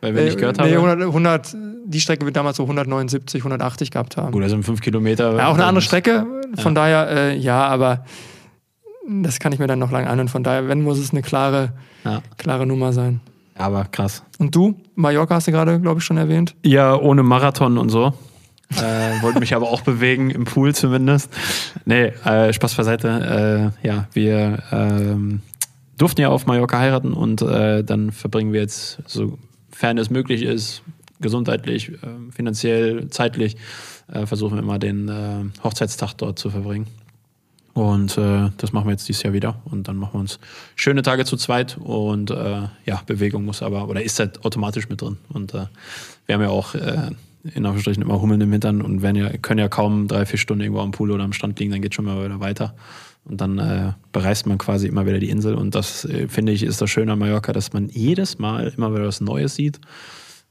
Weil 0.00 0.14
wenn 0.14 0.28
ich 0.28 0.36
gehört 0.36 0.58
nee, 0.58 0.74
habe. 0.74 0.90
100, 0.90 1.08
100, 1.08 1.56
die 1.84 2.00
Strecke 2.00 2.24
wird 2.24 2.36
damals 2.36 2.56
so 2.56 2.62
179, 2.62 3.40
180 3.40 3.90
gehabt 3.90 4.16
haben. 4.16 4.32
Gut, 4.32 4.42
also 4.42 4.60
5 4.62 4.80
Kilometer. 4.80 5.36
Ja, 5.36 5.48
auch 5.48 5.54
eine 5.54 5.64
andere 5.64 5.82
Strecke, 5.82 6.24
von 6.56 6.74
daher, 6.74 7.08
äh, 7.10 7.36
ja, 7.36 7.66
aber 7.66 8.04
das 9.08 9.40
kann 9.40 9.52
ich 9.52 9.58
mir 9.58 9.66
dann 9.66 9.78
noch 9.78 9.90
lange 9.90 10.08
anhören. 10.08 10.28
Von 10.28 10.44
daher, 10.44 10.68
wenn, 10.68 10.82
muss 10.82 10.98
es 10.98 11.10
eine 11.10 11.22
klare, 11.22 11.72
Ja. 12.04 12.22
klare 12.36 12.66
Nummer 12.66 12.92
sein. 12.92 13.20
Aber 13.58 13.84
krass. 13.84 14.22
Und 14.38 14.54
du? 14.54 14.80
Mallorca 14.94 15.34
hast 15.34 15.48
du 15.48 15.52
gerade, 15.52 15.80
glaube 15.80 15.98
ich, 15.98 16.04
schon 16.04 16.16
erwähnt. 16.16 16.54
Ja, 16.64 16.96
ohne 16.96 17.22
Marathon 17.22 17.76
und 17.76 17.90
so. 17.90 18.14
äh, 18.76 19.22
wollte 19.22 19.40
mich 19.40 19.54
aber 19.54 19.68
auch 19.70 19.80
bewegen, 19.80 20.30
im 20.30 20.44
Pool 20.44 20.74
zumindest. 20.74 21.30
Nee, 21.84 22.12
äh, 22.24 22.52
Spaß 22.52 22.74
beiseite. 22.74 23.72
Äh, 23.82 23.86
ja, 23.86 24.08
wir 24.12 24.62
ähm, 24.70 25.40
durften 25.96 26.20
ja 26.20 26.28
auf 26.28 26.46
Mallorca 26.46 26.78
heiraten 26.78 27.12
und 27.12 27.42
äh, 27.42 27.82
dann 27.82 28.12
verbringen 28.12 28.52
wir 28.52 28.60
jetzt, 28.60 28.98
sofern 29.06 29.98
es 29.98 30.10
möglich 30.10 30.42
ist, 30.42 30.82
gesundheitlich, 31.20 31.90
äh, 31.90 31.96
finanziell, 32.30 33.08
zeitlich, 33.08 33.56
äh, 34.12 34.26
versuchen 34.26 34.56
wir 34.56 34.62
immer 34.62 34.78
den 34.78 35.08
äh, 35.08 35.62
Hochzeitstag 35.64 36.14
dort 36.14 36.38
zu 36.38 36.50
verbringen. 36.50 36.86
Und 37.78 38.18
äh, 38.18 38.50
das 38.56 38.72
machen 38.72 38.86
wir 38.86 38.90
jetzt 38.90 39.06
dieses 39.06 39.22
Jahr 39.22 39.32
wieder. 39.32 39.62
Und 39.66 39.86
dann 39.86 39.96
machen 39.98 40.14
wir 40.14 40.18
uns 40.18 40.40
schöne 40.74 41.02
Tage 41.02 41.24
zu 41.24 41.36
zweit. 41.36 41.78
Und 41.78 42.28
äh, 42.32 42.62
ja, 42.84 43.00
Bewegung 43.06 43.44
muss 43.44 43.62
aber, 43.62 43.88
oder 43.88 44.02
ist 44.02 44.18
halt 44.18 44.44
automatisch 44.44 44.88
mit 44.88 45.00
drin. 45.00 45.16
Und 45.28 45.54
äh, 45.54 45.66
wir 46.26 46.34
haben 46.34 46.42
ja 46.42 46.48
auch 46.48 46.74
äh, 46.74 47.12
in 47.44 47.64
Anführungsstrichen 47.64 48.02
immer 48.02 48.20
Hummeln 48.20 48.40
im 48.40 48.50
Hintern 48.50 48.82
und 48.82 49.02
werden 49.02 49.14
ja, 49.14 49.28
können 49.36 49.60
ja 49.60 49.68
kaum 49.68 50.08
drei, 50.08 50.26
vier 50.26 50.40
Stunden 50.40 50.62
irgendwo 50.62 50.80
am 50.82 50.90
Pool 50.90 51.12
oder 51.12 51.22
am 51.22 51.32
Strand 51.32 51.60
liegen, 51.60 51.70
dann 51.70 51.80
geht 51.80 51.94
schon 51.94 52.04
mal 52.04 52.24
wieder 52.24 52.40
weiter. 52.40 52.74
Und 53.24 53.40
dann 53.40 53.60
äh, 53.60 53.92
bereist 54.10 54.48
man 54.48 54.58
quasi 54.58 54.88
immer 54.88 55.06
wieder 55.06 55.20
die 55.20 55.30
Insel. 55.30 55.54
Und 55.54 55.76
das 55.76 56.04
äh, 56.04 56.26
finde 56.26 56.50
ich 56.50 56.64
ist 56.64 56.80
das 56.80 56.90
Schöne 56.90 57.12
an 57.12 57.20
Mallorca, 57.20 57.52
dass 57.52 57.72
man 57.72 57.88
jedes 57.90 58.40
Mal 58.40 58.72
immer 58.76 58.92
wieder 58.92 59.06
was 59.06 59.20
Neues 59.20 59.54
sieht 59.54 59.78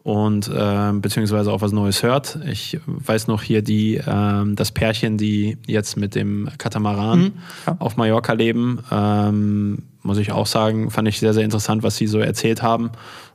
und 0.07 0.47
äh, 0.47 0.93
beziehungsweise 0.93 1.51
auch 1.51 1.59
was 1.59 1.73
Neues 1.73 2.01
hört. 2.01 2.39
Ich 2.49 2.79
weiß 2.85 3.27
noch 3.27 3.43
hier 3.43 3.61
die 3.61 3.99
ähm, 4.07 4.55
das 4.55 4.71
Pärchen, 4.71 5.17
die 5.17 5.57
jetzt 5.67 5.97
mit 5.97 6.15
dem 6.15 6.47
Katamaran 6.57 7.19
Mhm, 7.19 7.31
ja. 7.65 7.75
auf 7.79 7.97
Mallorca 7.97 8.31
leben, 8.31 8.79
ähm, 8.89 9.79
muss 10.03 10.17
ich 10.17 10.31
auch 10.31 10.47
sagen, 10.47 10.91
fand 10.91 11.09
ich 11.09 11.19
sehr 11.19 11.33
sehr 11.33 11.43
interessant, 11.43 11.83
was 11.83 11.97
sie 11.97 12.07
so 12.07 12.19
erzählt 12.19 12.61
haben. 12.61 12.91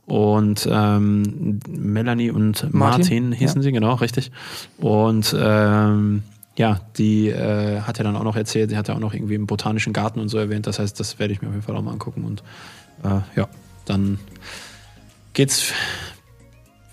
Und 0.07 0.67
ähm, 0.67 1.59
Melanie 1.69 2.31
und 2.31 2.73
Martin, 2.73 3.29
Martin, 3.29 3.31
hießen 3.33 3.61
sie 3.61 3.71
genau 3.71 3.93
richtig. 3.93 4.31
Und 4.79 5.35
ähm, 5.39 6.23
ja, 6.57 6.79
die 6.97 7.29
äh, 7.29 7.81
hat 7.81 7.99
ja 7.99 8.03
dann 8.03 8.15
auch 8.15 8.23
noch 8.23 8.35
erzählt, 8.35 8.71
sie 8.71 8.77
hat 8.77 8.87
ja 8.87 8.95
auch 8.95 8.99
noch 8.99 9.13
irgendwie 9.13 9.35
im 9.35 9.45
botanischen 9.45 9.93
Garten 9.93 10.19
und 10.19 10.29
so 10.29 10.39
erwähnt. 10.39 10.65
Das 10.65 10.79
heißt, 10.79 10.99
das 10.99 11.19
werde 11.19 11.33
ich 11.33 11.41
mir 11.43 11.49
auf 11.49 11.53
jeden 11.53 11.65
Fall 11.65 11.75
auch 11.75 11.83
mal 11.83 11.91
angucken. 11.91 12.23
Und 12.23 12.41
äh, 13.03 13.21
ja, 13.35 13.47
dann 13.85 14.17
geht's 15.33 15.71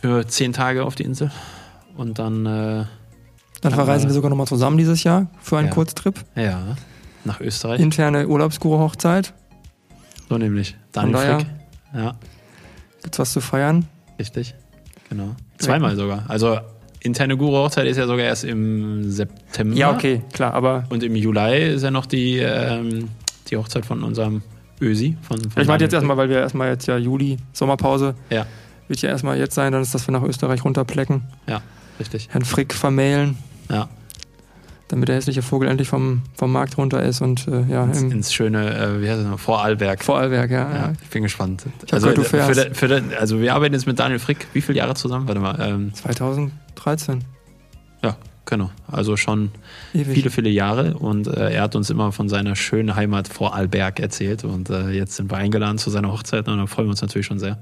für 0.00 0.26
zehn 0.26 0.52
Tage 0.52 0.84
auf 0.84 0.94
die 0.94 1.02
Insel. 1.04 1.30
Und 1.96 2.18
dann, 2.18 2.46
äh, 2.46 2.84
Dann 3.60 3.72
verreisen 3.74 4.08
wir 4.08 4.14
sogar 4.14 4.30
nochmal 4.30 4.46
zusammen 4.46 4.78
dieses 4.78 5.04
Jahr 5.04 5.26
für 5.40 5.58
einen 5.58 5.68
Ja. 5.68 5.74
Kurztrip. 5.74 6.14
ja, 6.34 6.76
nach 7.24 7.40
Österreich. 7.40 7.80
Interne 7.80 8.26
Urlaubsguru-Hochzeit. 8.26 9.34
so 10.28 10.38
nämlich. 10.38 10.76
Daniel 10.92 11.12
daher- 11.14 11.34
Frick. 11.40 11.46
Ja, 11.94 12.14
Gibt's 13.02 13.18
was 13.18 13.32
zu 13.32 13.40
feiern? 13.40 13.86
richtig. 14.18 14.54
Genau. 15.08 15.34
Zweimal 15.58 15.96
sogar. 15.96 16.24
Also 16.28 16.58
interne 17.00 17.36
Guru-Hochzeit 17.36 17.86
ist 17.88 17.96
ja 17.96 18.06
sogar 18.06 18.24
erst 18.26 18.44
im 18.44 19.10
September. 19.10 19.74
Ja, 19.76 19.90
okay, 19.92 20.22
klar, 20.32 20.54
aber 20.54 20.84
Und 20.90 21.02
im 21.02 21.16
Juli 21.16 21.74
ist 21.74 21.82
ja 21.82 21.90
noch 21.90 22.06
die, 22.06 22.38
ähm, 22.38 23.08
die 23.48 23.56
Hochzeit 23.56 23.84
von 23.84 24.02
unserem 24.04 24.42
Ösi. 24.80 25.16
Von, 25.22 25.40
von 25.50 25.62
ich 25.62 25.68
meinte 25.68 25.84
jetzt 25.84 25.92
erstmal, 25.94 26.16
weil 26.16 26.28
wir 26.28 26.38
erstmal 26.38 26.68
jetzt 26.68 26.86
ja 26.86 26.96
Juli, 26.96 27.38
Sommerpause. 27.52 28.14
Ja, 28.30 28.46
wird 28.90 29.00
ja 29.00 29.08
erstmal 29.08 29.38
jetzt 29.38 29.54
sein, 29.54 29.72
dann 29.72 29.80
ist, 29.80 29.94
dass 29.94 30.06
wir 30.06 30.12
nach 30.12 30.22
Österreich 30.22 30.64
runterplecken, 30.64 31.22
ja, 31.46 31.62
richtig. 31.98 32.28
Herrn 32.30 32.44
Frick 32.44 32.74
vermailen, 32.74 33.38
Ja, 33.70 33.88
damit 34.88 35.08
der 35.08 35.14
hässliche 35.14 35.40
Vogel 35.42 35.68
endlich 35.68 35.88
vom, 35.88 36.22
vom 36.34 36.50
Markt 36.50 36.76
runter 36.76 37.00
ist 37.02 37.20
und 37.20 37.46
äh, 37.46 37.62
ja, 37.68 37.84
ins, 37.84 38.02
ins 38.02 38.32
schöne, 38.34 38.74
äh, 38.76 39.00
wie 39.00 39.08
heißt 39.08 39.20
es 39.20 39.26
noch, 39.26 39.38
Vorarlberg. 39.38 40.02
Vorarlberg, 40.02 40.50
ja. 40.50 40.74
Ja, 40.74 40.92
ich 41.00 41.08
bin 41.10 41.22
gespannt. 41.22 41.64
hab 41.64 41.92
Also, 41.92 42.08
gehört, 42.08 42.18
du 42.18 42.22
für, 42.24 42.42
fährst. 42.52 42.76
für, 42.76 42.88
für, 42.88 43.18
also 43.18 43.40
wir 43.40 43.54
arbeiten 43.54 43.72
jetzt 43.74 43.86
mit 43.86 43.98
Daniel 44.00 44.18
Frick 44.18 44.48
wie 44.52 44.60
viele 44.60 44.78
Jahre 44.78 44.94
zusammen? 44.94 45.28
Warte 45.28 45.40
mal. 45.40 45.56
Ähm, 45.60 45.94
2013. 45.94 47.22
ja, 48.02 48.16
genau. 48.46 48.70
Also 48.88 49.16
schon 49.16 49.52
Ewig. 49.94 50.12
viele, 50.12 50.30
viele 50.30 50.50
Jahre 50.50 50.94
und 50.94 51.28
äh, 51.28 51.52
er 51.52 51.62
hat 51.62 51.76
uns 51.76 51.88
immer 51.90 52.10
von 52.10 52.28
seiner 52.28 52.56
schönen 52.56 52.96
Heimat 52.96 53.28
Vorarlberg 53.28 54.00
erzählt 54.00 54.42
und 54.42 54.70
äh, 54.70 54.90
jetzt 54.90 55.14
sind 55.14 55.30
wir 55.30 55.36
eingeladen 55.36 55.78
zu 55.78 55.90
seiner 55.90 56.10
Hochzeit 56.10 56.48
und 56.48 56.58
da 56.58 56.66
freuen 56.66 56.88
wir 56.88 56.90
uns 56.90 57.02
natürlich 57.02 57.26
schon 57.28 57.38
sehr. 57.38 57.58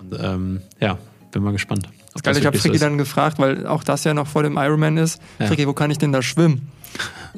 Und 0.00 0.18
ähm, 0.22 0.60
ja, 0.80 0.98
bin 1.32 1.42
mal 1.42 1.52
gespannt. 1.52 1.88
ob 2.14 2.22
Geil, 2.22 2.34
das 2.34 2.38
ich 2.40 2.46
habe 2.46 2.58
Fricki 2.58 2.78
dann 2.78 2.98
gefragt, 2.98 3.38
weil 3.38 3.66
auch 3.66 3.84
das 3.84 4.04
ja 4.04 4.14
noch 4.14 4.26
vor 4.26 4.42
dem 4.42 4.56
Ironman 4.56 4.96
ist. 4.96 5.20
Ja. 5.38 5.46
Fricki, 5.46 5.66
wo 5.66 5.72
kann 5.72 5.90
ich 5.90 5.98
denn 5.98 6.12
da 6.12 6.22
schwimmen? 6.22 6.68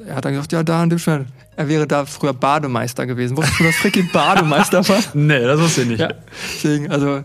Er 0.07 0.17
hat 0.17 0.25
dann 0.25 0.33
gesagt, 0.33 0.53
ja, 0.53 0.63
da 0.63 0.83
in 0.83 0.91
dem 0.91 0.99
Schwimmbad. 0.99 1.27
Er 1.55 1.69
wäre 1.69 1.87
da 1.87 2.07
früher 2.07 2.33
Bademeister 2.33 3.05
gewesen. 3.07 3.37
Wusstest 3.37 3.61
du, 3.61 3.65
dass 3.65 3.75
Fricki 3.77 4.03
Bademeister 4.13 4.89
war? 4.89 5.01
Nee, 5.13 5.41
das 5.43 5.61
wusste 5.61 5.83
ich 5.83 5.89
nicht. 5.89 6.01
Ja, 6.01 6.09
deswegen, 6.55 6.91
also 6.91 7.23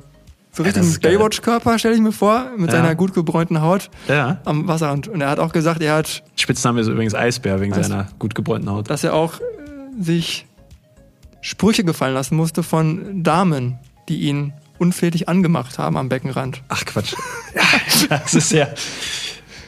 so 0.51 0.63
das 0.63 0.65
richtig 0.75 0.83
ist 0.83 1.01
geil. 1.01 1.17
Baywatch-Körper 1.17 1.79
stelle 1.79 1.95
ich 1.95 2.01
mir 2.01 2.11
vor, 2.11 2.47
mit 2.57 2.69
Ja. 2.71 2.77
seiner 2.77 2.95
gut 2.95 3.13
gebräunten 3.13 3.61
Haut 3.61 3.89
Ja. 4.09 4.41
am 4.43 4.67
Wasserrand. 4.67 5.07
Und 5.07 5.21
er 5.21 5.29
hat 5.29 5.39
auch 5.39 5.53
gesagt, 5.53 5.81
er 5.81 5.95
hat, 5.95 6.23
Spitzname 6.35 6.81
ist 6.81 6.87
übrigens 6.87 7.13
Eisbär 7.15 7.61
wegen 7.61 7.73
Eis- 7.73 7.87
seiner 7.87 8.07
gut 8.19 8.35
gebräunten 8.35 8.69
Haut. 8.69 8.89
dass 8.89 9.05
er 9.05 9.13
auch 9.13 9.39
äh, 9.39 9.43
sich 10.03 10.45
Sprüche 11.39 11.85
gefallen 11.85 12.13
lassen 12.13 12.35
musste 12.35 12.63
von 12.63 13.23
Damen, 13.23 13.79
die 14.09 14.21
ihn 14.21 14.51
unflätig 14.79 15.29
angemacht 15.29 15.77
haben 15.77 15.97
am 15.97 16.09
Beckenrand. 16.09 16.61
Ach 16.69 16.85
Quatsch. 16.85 17.13
das 18.09 18.33
ist 18.33 18.51
ja. 18.51 18.67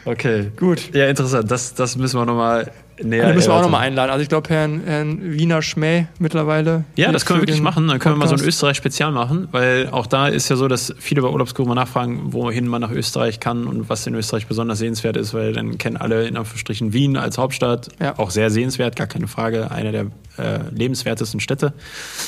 Okay. 0.06 0.52
Gut. 0.58 0.94
Ja, 0.94 1.08
interessant. 1.08 1.52
Das, 1.52 1.74
das 1.74 1.96
müssen 1.96 2.20
wir 2.20 2.26
nochmal 2.26 2.72
näher 3.04 3.28
Ja, 3.30 3.34
müssen 3.34 3.50
wir 3.50 3.56
auch 3.56 3.62
nochmal 3.62 3.82
einladen. 3.82 4.12
Also 4.12 4.22
ich 4.24 4.30
glaube, 4.30 4.50
Herrn, 4.50 4.82
Herrn 4.86 5.20
Wiener 5.22 5.62
Schmäh 5.62 6.06
mittlerweile. 6.20 6.84
Ja, 6.96 7.12
das 7.12 7.26
können 7.26 7.40
wir 7.40 7.44
wirklich 7.48 7.62
machen. 7.62 7.88
Dann 7.88 8.00
können 8.00 8.16
wir 8.16 8.20
mal 8.20 8.26
so 8.28 8.34
ein 8.34 8.38
Podcast. 8.38 8.48
Österreich-Spezial 8.56 9.12
machen, 9.12 9.48
weil 9.52 9.90
auch 9.92 10.08
da 10.08 10.28
ist 10.28 10.50
ja 10.50 10.56
so, 10.56 10.68
dass 10.68 10.94
viele 11.00 11.22
bei 11.22 11.30
Urlaubsguru 11.30 11.68
mal 11.68 11.76
nachfragen, 11.76 12.34
wohin 12.34 12.68
man 12.68 12.82
nach 12.82 12.92
Österreich 12.92 13.40
kann 13.40 13.66
und 13.68 13.90
was 13.90 14.06
in 14.08 14.16
Österreich 14.16 14.48
besonders 14.48 14.80
sehenswert 14.80 15.18
ist, 15.18 15.34
weil 15.34 15.54
dann 15.54 15.78
kennen 15.78 15.98
alle 15.98 16.28
in 16.28 16.38
Anführungsstrichen 16.38 16.94
Wien 16.94 17.18
als 17.18 17.38
Hauptstadt, 17.38 17.90
Ja. 18.00 18.18
auch 18.18 18.32
sehr 18.32 18.50
sehenswert, 18.50 18.96
gar 18.96 19.08
keine 19.08 19.28
Frage, 19.28 19.72
eine 19.72 19.92
der 19.92 20.06
äh, 20.38 20.60
lebenswertesten 20.72 21.40
Städte 21.42 21.74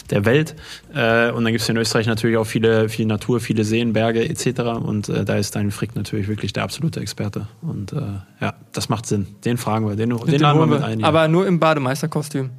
der 0.10 0.26
Welt. 0.26 0.56
Äh, 0.94 1.32
und 1.32 1.44
dann 1.46 1.54
gibt 1.54 1.62
es 1.62 1.70
in 1.70 1.78
Österreich 1.78 2.08
natürlich 2.08 2.36
auch 2.38 2.46
viele, 2.46 2.90
viel 2.90 3.06
Natur, 3.06 3.40
viele 3.40 3.64
Seen, 3.64 3.94
Berge 3.94 4.28
etc. 4.28 4.62
Und 4.84 5.08
äh, 5.10 5.24
da 5.24 5.36
ist 5.36 5.56
Dein 5.56 5.72
Frick 5.72 5.96
natürlich 5.96 6.28
wirklich 6.28 6.52
der 6.54 6.64
absolute 6.64 7.00
Experte. 7.00 7.48
Und 7.62 7.94
äh, 7.94 8.02
ja, 8.42 8.54
das 8.74 8.90
macht 8.90 9.06
Sinn. 9.06 9.28
Den 9.46 9.58
fragen 9.58 9.88
wir, 9.88 9.96
den, 9.96 10.10
den, 10.10 10.26
Den 10.26 10.42
laden 10.42 10.60
wir 10.70 10.78
mit 10.78 10.84
ein. 10.84 11.00
Ja. 11.00 11.08
Aber 11.08 11.28
nur 11.28 11.48
im 11.48 11.60
Bademeisterkostüm. 11.60 12.50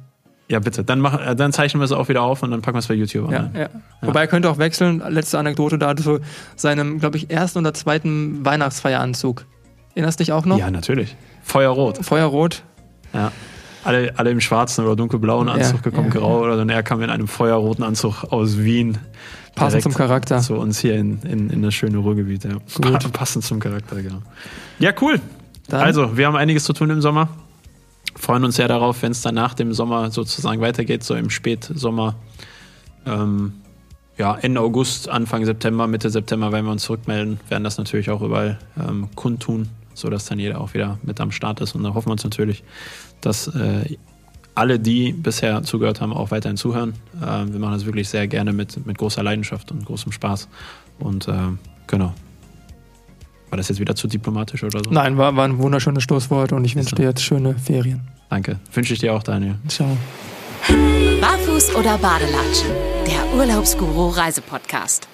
ja, 0.49 0.59
bitte. 0.59 0.83
Dann, 0.83 0.99
mach, 0.99 1.25
äh, 1.25 1.35
dann 1.35 1.51
zeichnen 1.53 1.79
wir 1.81 1.85
es 1.85 1.91
auch 1.91 2.09
wieder 2.09 2.21
auf 2.21 2.43
und 2.43 2.51
dann 2.51 2.61
packen 2.61 2.75
wir 2.75 2.79
es 2.79 2.87
bei 2.87 2.93
YouTube 2.95 3.31
Ja, 3.31 3.39
an. 3.39 3.51
ja. 3.57 3.69
Wobei 4.01 4.21
er 4.21 4.27
könnte 4.27 4.49
auch 4.49 4.57
wechseln. 4.57 5.01
Letzte 5.09 5.39
Anekdote 5.39 5.77
da 5.77 5.95
zu 5.95 6.19
seinem, 6.55 6.99
glaube 6.99 7.17
ich, 7.17 7.29
ersten 7.31 7.59
oder 7.59 7.73
zweiten 7.73 8.43
Weihnachtsfeieranzug. 8.45 9.45
Erinnerst 9.95 10.19
dich 10.19 10.31
auch 10.31 10.45
noch? 10.45 10.57
Ja, 10.57 10.69
natürlich. 10.71 11.15
Feuerrot. 11.43 12.03
Feuerrot. 12.03 12.63
Ja. 13.13 13.31
Alle, 13.85 14.13
alle 14.17 14.31
im 14.31 14.39
schwarzen 14.39 14.85
oder 14.85 14.95
dunkelblauen 14.95 15.47
Ja, 15.49 15.55
Anzug 15.55 15.83
gekommen, 15.83 16.09
ja, 16.13 16.19
grau 16.19 16.39
oder 16.41 16.55
dann 16.57 16.69
er 16.69 16.83
kam 16.83 17.01
in 17.01 17.09
einem 17.09 17.27
feuerroten 17.27 17.83
Anzug 17.83 18.23
aus 18.31 18.57
Wien. 18.59 18.97
Passend 19.55 19.83
zum 19.83 19.93
Charakter. 19.93 20.39
Zu 20.39 20.55
uns 20.55 20.79
hier 20.79 20.95
in, 20.95 21.21
in, 21.23 21.49
in 21.49 21.61
das 21.61 21.73
schöne 21.75 21.97
Ruhrgebiet. 21.97 22.43
Ja. 22.45 22.53
Gut. 22.81 23.11
Passend 23.13 23.43
zum 23.43 23.59
Charakter, 23.59 24.01
genau. 24.01 24.19
Ja, 24.79 24.91
cool. 25.01 25.19
Dann- 25.67 25.81
Also, 25.81 26.17
wir 26.17 26.25
haben 26.27 26.35
einiges 26.37 26.63
zu 26.63 26.73
tun 26.73 26.89
im 26.89 27.01
Sommer. 27.01 27.27
Freuen 28.15 28.43
uns 28.43 28.55
sehr 28.55 28.67
darauf, 28.67 29.01
wenn 29.01 29.11
es 29.11 29.21
dann 29.21 29.35
nach 29.35 29.53
dem 29.53 29.73
Sommer 29.73 30.11
sozusagen 30.11 30.61
weitergeht, 30.61 31.03
so 31.03 31.15
im 31.15 31.29
Spätsommer. 31.29 32.15
Ähm, 33.05 33.53
ja, 34.17 34.35
Ende 34.35 34.61
August, 34.61 35.09
Anfang 35.09 35.43
September, 35.45 35.87
Mitte 35.87 36.09
September 36.09 36.51
werden 36.51 36.65
wir 36.65 36.71
uns 36.71 36.83
zurückmelden, 36.83 37.39
werden 37.49 37.63
das 37.63 37.77
natürlich 37.77 38.09
auch 38.11 38.21
überall 38.21 38.59
ähm, 38.79 39.09
kundtun, 39.15 39.69
sodass 39.93 40.25
dann 40.25 40.39
jeder 40.39 40.61
auch 40.61 40.73
wieder 40.73 40.99
mit 41.01 41.19
am 41.19 41.31
Start 41.31 41.61
ist. 41.61 41.73
Und 41.75 41.83
da 41.83 41.93
hoffen 41.93 42.09
wir 42.09 42.13
uns 42.13 42.23
natürlich, 42.23 42.63
dass 43.21 43.47
äh, 43.47 43.97
alle, 44.55 44.79
die 44.79 45.13
bisher 45.13 45.63
zugehört 45.63 45.99
haben, 45.99 46.13
auch 46.13 46.29
weiterhin 46.29 46.57
zuhören. 46.57 46.93
Ähm, 47.25 47.53
wir 47.53 47.59
machen 47.59 47.73
das 47.73 47.85
wirklich 47.85 48.07
sehr 48.09 48.27
gerne 48.27 48.53
mit, 48.53 48.85
mit 48.85 48.97
großer 48.97 49.23
Leidenschaft 49.23 49.71
und 49.71 49.83
großem 49.85 50.11
Spaß. 50.11 50.47
Und 50.99 51.27
ähm, 51.27 51.57
genau. 51.87 52.13
War 53.53 53.57
das 53.57 53.69
jetzt 53.69 53.79
wieder 53.79 53.95
zu 53.95 54.07
diplomatisch 54.07 54.63
oder 54.63 54.81
so? 54.83 54.89
Nein, 54.89 55.15
war, 55.15 55.35
war 55.35 55.45
ein 55.45 55.59
wunderschönes 55.59 56.01
Schlusswort 56.01 56.53
und 56.53 56.65
ich 56.65 56.75
wünsche 56.75 56.89
so. 56.89 56.95
dir 56.95 57.03
jetzt 57.03 57.21
schöne 57.21 57.53
Ferien. 57.53 58.01
Danke. 58.27 58.57
Wünsche 58.73 58.95
ich 58.95 58.99
dir 58.99 59.13
auch, 59.13 59.21
Daniel. 59.21 59.53
Ciao. 59.67 59.95
Barfuß 61.21 61.75
oder 61.75 61.99
Badelatschen? 61.99 62.71
Der 63.05 63.37
Urlaubsguru 63.37 64.09
Reisepodcast. 64.09 65.07